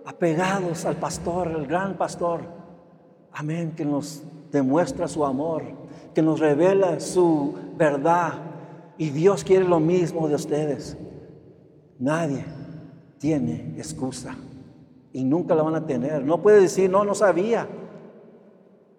apegados 0.06 0.86
al 0.86 0.96
pastor, 0.96 1.48
el 1.48 1.68
gran 1.68 1.96
pastor. 1.96 2.42
Amén. 3.34 3.74
Que 3.76 3.86
nos 3.86 4.24
demuestra 4.52 5.08
su 5.08 5.26
amor 5.26 5.87
que 6.18 6.24
nos 6.24 6.40
revela 6.40 7.00
su 7.00 7.54
verdad. 7.78 8.34
Y 8.98 9.12
Dios 9.12 9.44
quiere 9.44 9.66
lo 9.66 9.80
mismo 9.80 10.28
de 10.28 10.34
ustedes. 10.34 10.98
Nadie 12.00 12.44
tiene 13.20 13.76
excusa 13.78 14.36
y 15.14 15.24
nunca 15.24 15.54
la 15.54 15.62
van 15.62 15.76
a 15.76 15.86
tener. 15.86 16.26
No 16.26 16.42
puede 16.42 16.60
decir, 16.60 16.90
no, 16.90 17.06
no 17.06 17.14
sabía. 17.14 17.68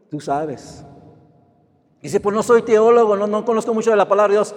Tú 0.09 0.21
sabes. 0.21 0.85
Dice, 2.01 2.21
pues 2.21 2.37
no 2.37 2.45
soy 2.45 2.62
teólogo, 2.62 3.16
no, 3.16 3.27
no 3.27 3.45
conozco 3.45 3.75
mucho 3.75 3.91
de 3.91 3.97
la 3.97 4.09
palabra 4.09 4.29
de 4.29 4.35
Dios. 4.35 4.55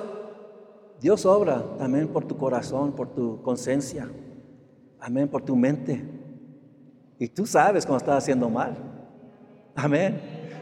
Dios 0.99 1.25
obra 1.25 1.65
también 1.79 2.09
por 2.09 2.25
tu 2.25 2.37
corazón, 2.37 2.91
por 2.91 3.07
tu 3.07 3.41
conciencia. 3.41 4.07
Amén, 4.99 5.27
por 5.27 5.41
tu 5.41 5.55
mente. 5.55 5.99
Y 7.17 7.27
tú 7.27 7.47
sabes 7.47 7.87
cuando 7.87 8.03
estás 8.03 8.19
haciendo 8.19 8.51
mal. 8.51 8.77
Amén. 9.73 10.21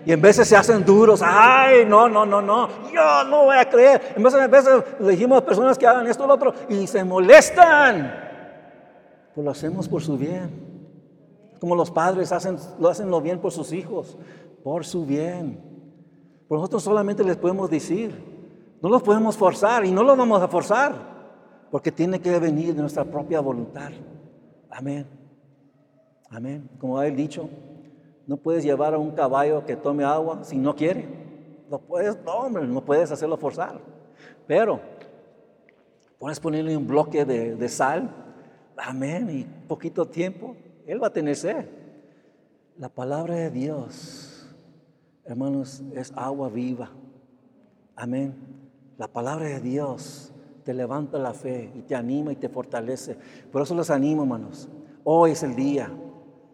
Y 0.10 0.12
en 0.12 0.22
veces 0.22 0.48
se 0.48 0.56
hacen 0.56 0.84
duros. 0.84 1.22
Ay, 1.24 1.86
no, 1.86 2.10
no, 2.10 2.26
no, 2.26 2.42
no. 2.42 2.68
Yo 2.92 3.24
no 3.30 3.44
voy 3.44 3.56
a 3.56 3.70
creer. 3.70 4.16
En 4.16 4.24
veces, 4.24 4.42
en 4.68 5.06
le 5.06 5.12
dijimos 5.12 5.38
a 5.38 5.46
personas 5.46 5.78
que 5.78 5.86
hagan 5.86 6.08
esto 6.08 6.24
o 6.24 6.28
lo 6.28 6.34
otro 6.34 6.52
y 6.68 6.88
se 6.88 7.04
molestan. 7.04 8.12
Pues 9.36 9.46
lo 9.46 9.52
hacemos 9.52 9.88
por 9.88 10.02
su 10.02 10.18
bien. 10.18 10.50
Como 11.60 11.76
los 11.76 11.92
padres 11.92 12.32
hacen, 12.32 12.58
lo 12.80 12.90
hacen 12.90 13.12
lo 13.12 13.22
bien 13.22 13.38
por 13.38 13.52
sus 13.52 13.72
hijos. 13.72 14.18
Por 14.64 14.84
su 14.84 15.06
bien. 15.06 15.62
Por 16.48 16.58
nosotros 16.58 16.82
solamente 16.82 17.24
les 17.24 17.38
podemos 17.38 17.70
decir. 17.70 18.12
No 18.82 18.90
los 18.90 19.04
podemos 19.04 19.38
forzar 19.38 19.86
y 19.86 19.92
no 19.92 20.02
los 20.02 20.18
vamos 20.18 20.42
a 20.42 20.48
forzar. 20.48 20.96
Porque 21.70 21.92
tiene 21.92 22.20
que 22.20 22.40
venir 22.40 22.74
de 22.74 22.82
nuestra 22.82 23.06
propia 23.06 23.42
voluntad. 23.42 23.92
Amén. 24.72 25.06
Amén. 26.32 26.68
Como 26.80 26.98
ha 26.98 27.04
dicho, 27.04 27.48
no 28.30 28.38
puedes 28.38 28.64
llevar 28.64 28.94
a 28.94 29.00
un 29.00 29.10
caballo 29.10 29.66
que 29.66 29.76
tome 29.76 30.04
agua 30.04 30.44
si 30.44 30.56
no 30.56 30.76
quiere. 30.76 31.04
No 31.68 31.80
puedes, 31.80 32.16
no, 32.24 32.32
hombre, 32.34 32.68
no 32.68 32.86
puedes 32.86 33.12
hacerlo 33.12 33.38
forzar. 33.38 33.82
Pero 34.46 34.80
puedes 36.20 36.40
ponerle 36.40 36.78
un 36.78 36.86
bloque 36.86 37.26
de, 37.26 37.70
sal, 37.70 38.08
amén, 38.78 39.32
y 39.32 39.44
poquito 39.68 40.06
tiempo, 40.06 40.56
él 40.86 41.02
va 41.02 41.08
a 41.08 41.14
tener 41.14 41.36
sed. 41.36 41.66
La 42.78 42.88
palabra 42.88 43.34
de 43.34 43.50
Dios, 43.50 44.48
hermanos, 45.26 45.82
es 45.96 46.14
agua 46.16 46.50
viva. 46.50 46.92
Amén. 47.96 48.36
La 49.00 49.08
palabra 49.08 49.48
de 49.48 49.60
Dios 49.60 50.32
te 50.64 50.76
levanta 50.76 51.18
la 51.18 51.34
fe 51.34 51.72
y 51.74 51.82
te 51.82 51.96
anima 51.96 52.32
y 52.32 52.36
te 52.36 52.48
fortalece. 52.48 53.18
Por 53.52 53.64
eso 53.64 53.74
los 53.74 53.90
animo, 53.90 54.22
hermanos. 54.22 54.70
Hoy 55.04 55.32
es 55.32 55.42
el 55.42 55.56
día 55.56 55.92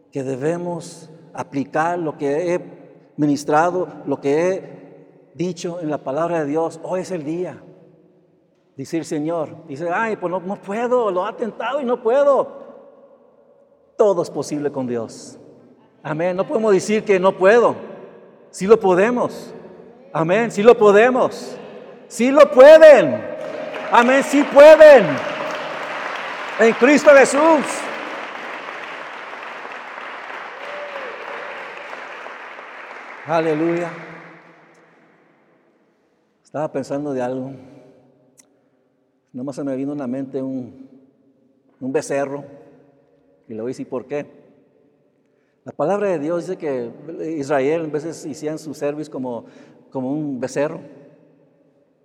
que 0.10 0.24
debemos 0.24 1.12
aplicar 1.36 2.00
lo 2.00 2.18
que 2.18 2.54
he 2.54 2.62
ministrado, 3.18 3.88
lo 4.06 4.20
que 4.20 4.50
he 4.50 5.30
dicho 5.34 5.80
en 5.82 5.90
la 5.90 6.00
palabra 6.00 6.40
de 6.40 6.46
Dios. 6.46 6.80
Hoy 6.84 7.02
es 7.02 7.12
el 7.12 7.24
día. 7.24 7.62
Dice 8.76 8.98
el 8.98 9.06
Señor, 9.06 9.66
dice, 9.68 9.90
ay, 9.94 10.18
pues 10.18 10.30
no, 10.32 10.40
no 10.40 10.56
puedo, 10.56 11.10
lo 11.10 11.26
ha 11.26 11.36
tentado 11.36 11.80
y 11.80 11.86
no 11.86 12.02
puedo. 12.02 12.66
Todo 13.98 14.22
es 14.22 14.30
posible 14.30 14.72
con 14.72 14.86
Dios. 14.86 15.38
Amén. 16.04 16.36
No 16.36 16.46
podemos 16.46 16.74
decir 16.74 17.04
que 17.04 17.20
no 17.20 17.38
puedo. 17.38 17.76
Sí 18.52 18.68
lo 18.68 18.80
podemos. 18.80 19.54
Amén, 20.14 20.52
sí 20.52 20.62
lo 20.62 20.78
podemos. 20.78 21.58
Sí 22.08 22.32
lo 22.32 22.50
pueden. 22.52 23.22
Amén, 23.92 24.24
sí 24.24 24.44
pueden. 24.44 25.06
En 26.60 26.74
Cristo 26.74 27.12
Jesús. 27.12 27.85
Aleluya. 33.28 33.92
Estaba 36.44 36.72
pensando 36.72 37.12
de 37.12 37.24
algo. 37.24 37.54
Nomás 39.34 39.56
se 39.56 39.64
me 39.64 39.76
vino 39.76 39.94
en 39.94 39.98
la 39.98 40.06
mente 40.06 40.44
un, 40.44 40.88
un 41.80 41.92
becerro. 41.92 42.44
Y 43.48 43.56
le 43.56 43.62
voy 43.62 43.70
a 43.70 43.72
decir 43.72 43.90
por 43.90 44.06
qué. 44.06 44.28
La 45.64 45.72
palabra 45.72 46.10
de 46.10 46.20
Dios 46.20 46.46
dice 46.46 46.58
que 46.58 46.92
Israel 47.40 47.86
en 47.86 47.92
veces 47.92 48.28
hacían 48.30 48.60
su 48.60 48.76
servicio 48.76 49.12
como, 49.12 49.46
como 49.90 50.12
un 50.12 50.40
becerro. 50.40 50.82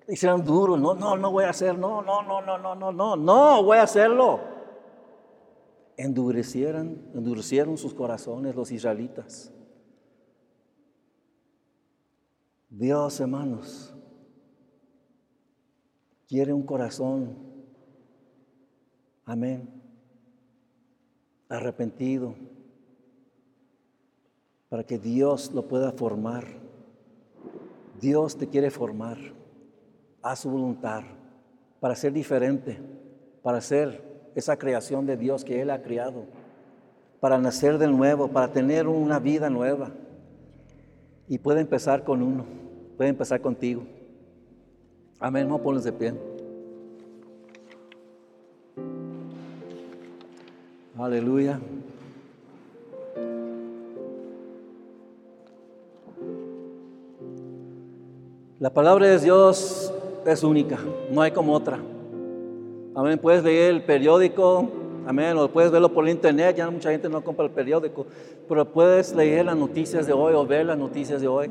Hicieron 0.08 0.42
duro, 0.42 0.78
no, 0.78 0.94
no, 0.94 1.18
no 1.18 1.30
voy 1.30 1.44
a 1.44 1.50
hacer, 1.50 1.76
no, 1.76 2.00
no, 2.00 2.22
no, 2.22 2.40
no, 2.40 2.56
no, 2.56 2.74
no, 2.74 2.92
no, 2.92 3.16
no, 3.16 3.62
voy 3.62 3.76
a 3.76 3.82
hacerlo. 3.82 4.40
Endurecieron, 5.98 6.98
endurecieron 7.14 7.76
sus 7.76 7.92
corazones 7.92 8.56
los 8.56 8.72
israelitas. 8.72 9.52
Dios, 12.70 13.18
hermanos, 13.18 13.92
quiere 16.28 16.52
un 16.52 16.62
corazón, 16.62 17.36
amén, 19.24 19.68
arrepentido, 21.48 22.36
para 24.68 24.84
que 24.84 24.98
Dios 24.98 25.50
lo 25.52 25.66
pueda 25.66 25.90
formar. 25.90 26.46
Dios 28.00 28.38
te 28.38 28.48
quiere 28.48 28.70
formar. 28.70 29.18
A 30.22 30.36
su 30.36 30.50
voluntad, 30.50 31.02
para 31.80 31.94
ser 31.94 32.12
diferente, 32.12 32.78
para 33.42 33.62
ser 33.62 34.30
esa 34.34 34.58
creación 34.58 35.06
de 35.06 35.16
Dios 35.16 35.44
que 35.44 35.62
Él 35.62 35.70
ha 35.70 35.80
creado, 35.80 36.26
para 37.20 37.38
nacer 37.38 37.78
de 37.78 37.88
nuevo, 37.88 38.28
para 38.28 38.52
tener 38.52 38.86
una 38.86 39.18
vida 39.18 39.48
nueva. 39.48 39.90
Y 41.30 41.38
puede 41.38 41.60
empezar 41.60 42.02
con 42.02 42.24
uno, 42.24 42.44
puede 42.96 43.08
empezar 43.08 43.40
contigo. 43.40 43.84
Amén, 45.20 45.48
no 45.48 45.62
pones 45.62 45.84
de 45.84 45.92
pie. 45.92 46.12
Aleluya. 50.98 51.60
La 58.58 58.74
palabra 58.74 59.06
de 59.06 59.20
Dios 59.20 59.94
es 60.26 60.42
única, 60.42 60.80
no 61.12 61.22
hay 61.22 61.30
como 61.30 61.52
otra. 61.52 61.78
Amén, 62.96 63.20
puedes 63.20 63.44
leer 63.44 63.76
el 63.76 63.84
periódico, 63.84 64.68
amén, 65.10 65.36
o 65.36 65.48
puedes 65.48 65.70
verlo 65.70 65.92
por 65.92 66.08
internet, 66.08 66.56
ya 66.56 66.70
mucha 66.70 66.90
gente 66.90 67.08
no 67.08 67.22
compra 67.22 67.44
el 67.44 67.50
periódico, 67.50 68.06
pero 68.48 68.64
puedes 68.64 69.14
leer 69.14 69.44
las 69.46 69.56
noticias 69.56 70.06
de 70.06 70.12
hoy 70.12 70.34
o 70.34 70.46
ver 70.46 70.66
las 70.66 70.78
noticias 70.78 71.20
de 71.20 71.28
hoy. 71.28 71.50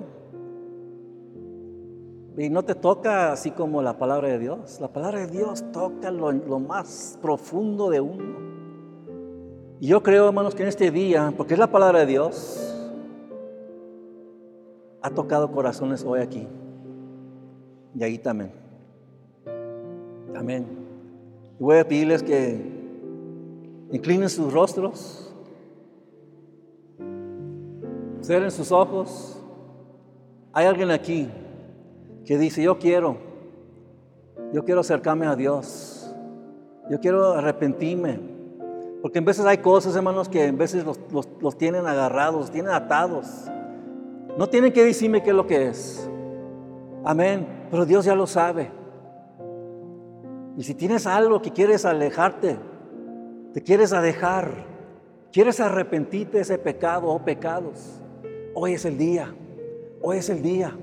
Y 2.37 2.49
no 2.49 2.63
te 2.63 2.73
toca 2.73 3.33
así 3.33 3.51
como 3.51 3.81
la 3.81 3.97
palabra 3.97 4.29
de 4.29 4.39
Dios. 4.39 4.79
La 4.79 4.87
palabra 4.87 5.19
de 5.19 5.27
Dios 5.27 5.61
toca 5.73 6.09
lo, 6.09 6.31
más 6.59 7.19
profundo 7.21 7.89
de 7.89 7.99
uno. 7.99 8.39
Y 9.81 9.87
yo 9.87 10.01
creo, 10.01 10.27
hermanos, 10.27 10.55
que 10.55 10.63
en 10.63 10.69
este 10.69 10.89
día, 10.89 11.33
porque 11.35 11.55
es 11.55 11.59
la 11.59 11.67
palabra 11.67 11.99
de 11.99 12.05
Dios, 12.05 12.87
ha 15.01 15.09
tocado 15.09 15.51
corazones 15.51 16.05
hoy 16.05 16.21
aquí. 16.21 16.47
Y 17.93 18.03
ahí 18.03 18.17
también. 18.17 18.53
Amén. 20.33 20.65
Y 21.59 21.63
voy 21.63 21.77
a 21.77 21.85
pedirles 21.85 22.23
que 22.23 22.78
inclinen 23.91 24.29
sus 24.29 24.51
rostros, 24.53 25.33
cierren 28.21 28.51
sus 28.51 28.71
ojos. 28.71 29.41
Hay 30.53 30.65
alguien 30.65 30.91
aquí 30.91 31.29
que 32.25 32.37
dice, 32.37 32.61
yo 32.61 32.77
quiero, 32.79 33.17
yo 34.53 34.63
quiero 34.63 34.81
acercarme 34.81 35.25
a 35.25 35.35
Dios, 35.35 36.13
yo 36.89 36.99
quiero 36.99 37.33
arrepentirme, 37.33 38.19
porque 39.01 39.19
en 39.19 39.25
veces 39.25 39.45
hay 39.45 39.59
cosas, 39.59 39.95
hermanos, 39.95 40.27
que 40.27 40.45
en 40.45 40.57
veces 40.57 40.83
los, 40.83 41.57
tienen 41.57 41.85
agarrados, 41.85 42.41
los 42.41 42.51
tienen 42.51 42.71
atados. 42.71 43.45
No 44.37 44.47
tienen 44.47 44.73
que 44.73 44.83
decirme 44.83 45.23
qué 45.23 45.29
es 45.29 45.35
lo 45.35 45.47
que 45.47 45.67
es. 45.67 46.09
Amén. 47.05 47.47
Pero 47.71 47.85
Dios 47.85 48.03
ya 48.05 48.15
lo 48.15 48.27
sabe. 48.27 48.71
Y 50.57 50.63
si 50.63 50.73
tienes 50.73 51.07
algo 51.07 51.41
que 51.41 51.51
quieres 51.51 51.85
alejarte, 51.85 52.57
te 53.53 53.61
quieres 53.61 53.93
alejar, 53.93 54.65
quieres 55.31 55.59
arrepentirte 55.59 56.37
de 56.37 56.43
ese 56.43 56.57
pecado 56.57 57.07
o 57.07 57.23
pecados, 57.23 57.99
hoy 58.53 58.73
es 58.73 58.85
el 58.85 58.97
día. 58.97 59.33
Hoy 60.01 60.17
es 60.17 60.29
el 60.29 60.41
día. 60.41 60.77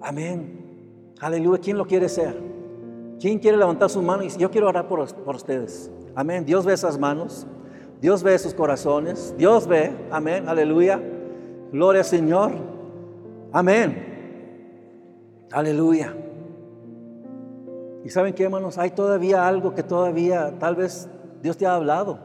Amén. 0.00 1.12
Aleluya. 1.20 1.60
¿Quién 1.60 1.78
lo 1.78 1.86
quiere 1.86 2.08
ser? 2.08 2.38
¿Quién 3.18 3.38
quiere 3.38 3.56
levantar 3.56 3.88
su 3.88 4.02
mano 4.02 4.22
y 4.22 4.28
yo 4.28 4.50
quiero 4.50 4.68
orar 4.68 4.86
por, 4.86 5.12
por 5.24 5.36
ustedes? 5.36 5.90
Amén. 6.14 6.44
Dios 6.44 6.64
ve 6.66 6.74
esas 6.74 6.98
manos. 6.98 7.46
Dios 8.02 8.22
ve 8.22 8.38
sus 8.38 8.52
corazones. 8.52 9.34
Dios 9.38 9.66
ve. 9.66 9.92
Amén. 10.10 10.48
Aleluya. 10.48 11.00
Gloria 11.72 12.02
al 12.02 12.06
Señor. 12.06 12.52
Amén. 13.50 15.46
Aleluya. 15.50 16.14
Y 18.04 18.10
saben 18.10 18.34
qué, 18.34 18.44
hermanos, 18.44 18.76
hay 18.76 18.90
todavía 18.90 19.48
algo 19.48 19.74
que 19.74 19.82
todavía 19.82 20.58
tal 20.58 20.76
vez 20.76 21.08
Dios 21.44 21.58
te 21.58 21.66
ha 21.66 21.74
hablado 21.74 22.18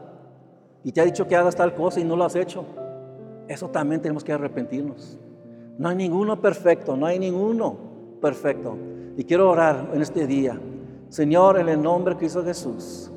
y 0.82 0.92
te 0.92 1.02
ha 1.02 1.04
dicho 1.04 1.28
que 1.28 1.36
hagas 1.36 1.54
tal 1.54 1.74
cosa 1.74 2.00
y 2.00 2.04
no 2.04 2.16
lo 2.16 2.24
has 2.24 2.34
hecho. 2.34 2.64
Eso 3.48 3.68
también 3.68 4.00
tenemos 4.00 4.24
que 4.24 4.32
arrepentirnos. 4.32 5.18
No 5.76 5.90
hay 5.90 5.96
ninguno 5.96 6.40
perfecto, 6.40 6.96
no 6.96 7.04
hay 7.04 7.18
ninguno 7.18 7.76
perfecto. 8.22 8.78
Y 9.18 9.24
quiero 9.24 9.50
orar 9.50 9.90
en 9.92 10.00
este 10.00 10.26
día. 10.26 10.58
Señor, 11.10 11.58
en 11.58 11.68
el 11.68 11.82
nombre 11.82 12.14
de 12.14 12.18
Cristo 12.20 12.42
Jesús. 12.42 13.12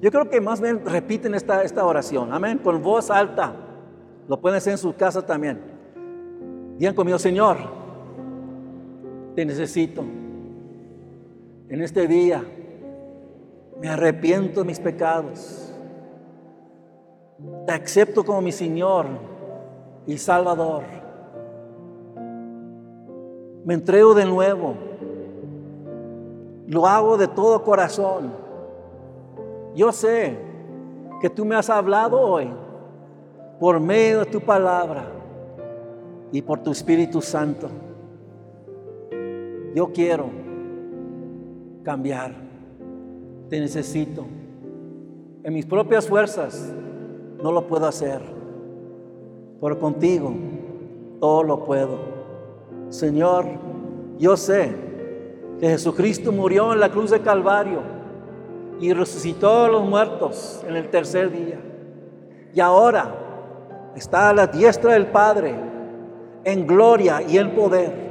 Yo 0.00 0.12
creo 0.12 0.30
que 0.30 0.40
más 0.40 0.60
bien 0.60 0.86
repiten 0.86 1.34
esta, 1.34 1.64
esta 1.64 1.84
oración. 1.84 2.32
Amén. 2.32 2.58
Con 2.58 2.80
voz 2.80 3.10
alta. 3.10 3.52
Lo 4.28 4.40
pueden 4.40 4.58
hacer 4.58 4.74
en 4.74 4.78
su 4.78 4.94
casa 4.94 5.26
también. 5.26 5.58
Digan 6.78 6.94
conmigo, 6.94 7.18
Señor, 7.18 7.56
te 9.34 9.44
necesito. 9.44 10.04
En 11.68 11.82
este 11.82 12.06
día 12.06 12.44
me 13.80 13.88
arrepiento 13.88 14.60
de 14.60 14.66
mis 14.66 14.80
pecados. 14.80 15.72
Te 17.66 17.72
acepto 17.72 18.24
como 18.24 18.40
mi 18.40 18.52
Señor 18.52 19.06
y 20.06 20.18
Salvador 20.18 20.98
me 23.68 23.74
entrego 23.74 24.14
de 24.14 24.24
nuevo. 24.24 24.74
Lo 26.68 26.86
hago 26.86 27.18
de 27.18 27.28
todo 27.28 27.62
corazón. 27.62 28.32
Yo 29.74 29.92
sé 29.92 30.38
que 31.20 31.28
tú 31.28 31.44
me 31.44 31.54
has 31.54 31.68
hablado 31.68 32.18
hoy 32.18 32.48
por 33.60 33.78
medio 33.78 34.20
de 34.20 34.24
tu 34.24 34.40
palabra 34.40 35.04
y 36.32 36.40
por 36.40 36.60
tu 36.60 36.70
Espíritu 36.70 37.20
Santo. 37.20 37.68
Yo 39.74 39.92
quiero 39.92 40.30
cambiar. 41.82 42.47
Te 43.48 43.60
necesito. 43.60 44.24
En 45.42 45.54
mis 45.54 45.64
propias 45.64 46.06
fuerzas 46.06 46.72
no 47.42 47.52
lo 47.52 47.66
puedo 47.66 47.86
hacer. 47.86 48.20
Pero 49.60 49.78
contigo 49.78 50.34
todo 51.20 51.42
lo 51.42 51.64
puedo. 51.64 51.98
Señor, 52.90 53.46
yo 54.18 54.36
sé 54.36 54.72
que 55.60 55.68
Jesucristo 55.68 56.32
murió 56.32 56.72
en 56.72 56.80
la 56.80 56.90
cruz 56.90 57.10
de 57.10 57.20
Calvario 57.20 57.80
y 58.80 58.92
resucitó 58.92 59.64
a 59.64 59.68
los 59.68 59.84
muertos 59.84 60.62
en 60.68 60.76
el 60.76 60.88
tercer 60.88 61.30
día. 61.30 61.58
Y 62.54 62.60
ahora 62.60 63.14
está 63.96 64.30
a 64.30 64.34
la 64.34 64.46
diestra 64.46 64.92
del 64.92 65.06
Padre 65.06 65.54
en 66.44 66.66
gloria 66.66 67.22
y 67.22 67.36
en 67.38 67.54
poder. 67.54 68.08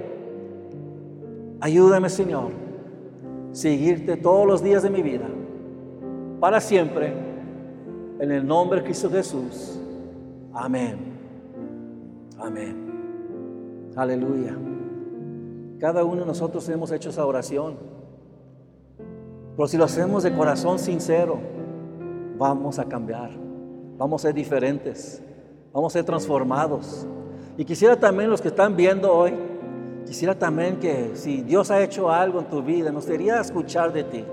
Ayúdame, 1.59 2.09
Señor, 2.09 2.51
seguirte 3.51 4.17
todos 4.17 4.45
los 4.45 4.63
días 4.63 4.83
de 4.83 4.89
mi 4.89 5.01
vida, 5.01 5.27
para 6.39 6.59
siempre, 6.59 7.13
en 8.19 8.31
el 8.31 8.45
nombre 8.45 8.79
de 8.79 8.85
Cristo 8.85 9.09
Jesús. 9.09 9.79
Amén. 10.53 10.97
Amén. 12.39 13.91
Aleluya. 13.95 14.55
Cada 15.79 16.03
uno 16.03 16.21
de 16.21 16.27
nosotros 16.27 16.67
hemos 16.69 16.91
hecho 16.91 17.09
esa 17.09 17.25
oración. 17.25 17.75
Pero 19.55 19.67
si 19.67 19.77
lo 19.77 19.85
hacemos 19.85 20.23
de 20.23 20.33
corazón 20.33 20.79
sincero, 20.79 21.39
vamos 22.37 22.79
a 22.79 22.85
cambiar. 22.85 23.31
Vamos 23.97 24.21
a 24.21 24.27
ser 24.27 24.35
diferentes. 24.35 25.21
Vamos 25.73 25.93
a 25.93 25.99
ser 25.99 26.05
transformados. 26.05 27.07
Y 27.57 27.65
quisiera 27.65 27.95
también 27.95 28.29
los 28.29 28.41
que 28.41 28.49
están 28.49 28.75
viendo 28.75 29.11
hoy, 29.11 29.33
quisiera 30.07 30.33
también 30.33 30.79
que 30.79 31.11
si 31.15 31.41
Dios 31.41 31.69
ha 31.69 31.81
hecho 31.83 32.09
algo 32.09 32.39
en 32.39 32.45
tu 32.45 32.63
vida, 32.63 32.91
nos 32.91 33.05
gustaría 33.05 33.39
escuchar 33.39 33.91
de 33.91 34.03
ti. 34.05 34.25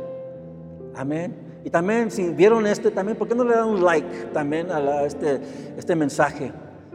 Amén. 0.95 1.61
Y 1.65 1.71
también 1.71 2.11
si 2.11 2.29
vieron 2.29 2.67
este, 2.67 2.91
también, 2.91 3.19
¿por 3.19 3.27
qué 3.27 3.35
no 3.35 3.45
le 3.45 3.55
dan 3.55 3.69
un 3.69 3.85
like 3.85 4.07
también 4.33 4.71
a 4.71 5.03
este, 5.03 5.41
este 5.77 5.97
mensaje? 5.97 6.53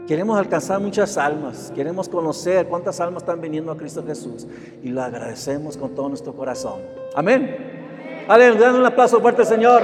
Queremos 0.07 0.39
alcanzar 0.39 0.79
muchas 0.79 1.17
almas, 1.17 1.71
queremos 1.75 2.09
conocer 2.09 2.67
cuántas 2.67 2.99
almas 2.99 3.21
están 3.23 3.41
viniendo 3.41 3.71
a 3.71 3.77
Cristo 3.77 4.03
Jesús 4.05 4.47
y 4.81 4.89
lo 4.89 5.03
agradecemos 5.03 5.77
con 5.77 5.93
todo 5.93 6.09
nuestro 6.09 6.33
corazón. 6.33 6.81
Amén. 7.13 8.25
Aleluya, 8.27 8.73
un 8.73 8.85
aplauso 8.85 9.19
fuerte, 9.19 9.43
Señor. 9.45 9.83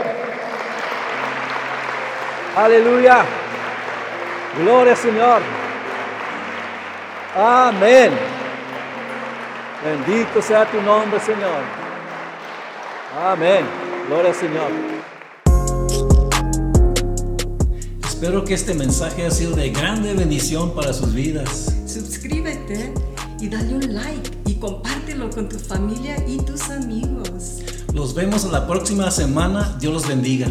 Aleluya. 2.55 3.25
Gloria, 4.63 4.95
Señor. 4.95 5.41
Amén. 7.35 8.11
Bendito 9.85 10.41
sea 10.41 10.65
tu 10.71 10.81
nombre, 10.81 11.19
Señor. 11.19 11.61
Amén. 13.23 13.63
Gloria 14.07 14.31
al 14.31 14.35
Señor. 14.35 14.71
Espero 18.03 18.43
que 18.43 18.55
este 18.55 18.73
mensaje 18.73 19.21
haya 19.21 19.29
sido 19.29 19.55
de 19.55 19.69
grande 19.69 20.15
bendición 20.15 20.73
para 20.73 20.91
sus 20.91 21.13
vidas. 21.13 21.71
Suscríbete 21.85 22.95
y 23.39 23.47
dale 23.47 23.75
un 23.75 23.93
like 23.93 24.31
y 24.47 24.55
compártelo 24.55 25.29
con 25.29 25.47
tu 25.47 25.59
familia 25.59 26.15
y 26.27 26.37
tus 26.37 26.67
amigos. 26.71 27.59
Los 27.93 28.15
vemos 28.15 28.43
la 28.45 28.65
próxima 28.65 29.11
semana. 29.11 29.77
Dios 29.79 29.93
los 29.93 30.07
bendiga. 30.07 30.47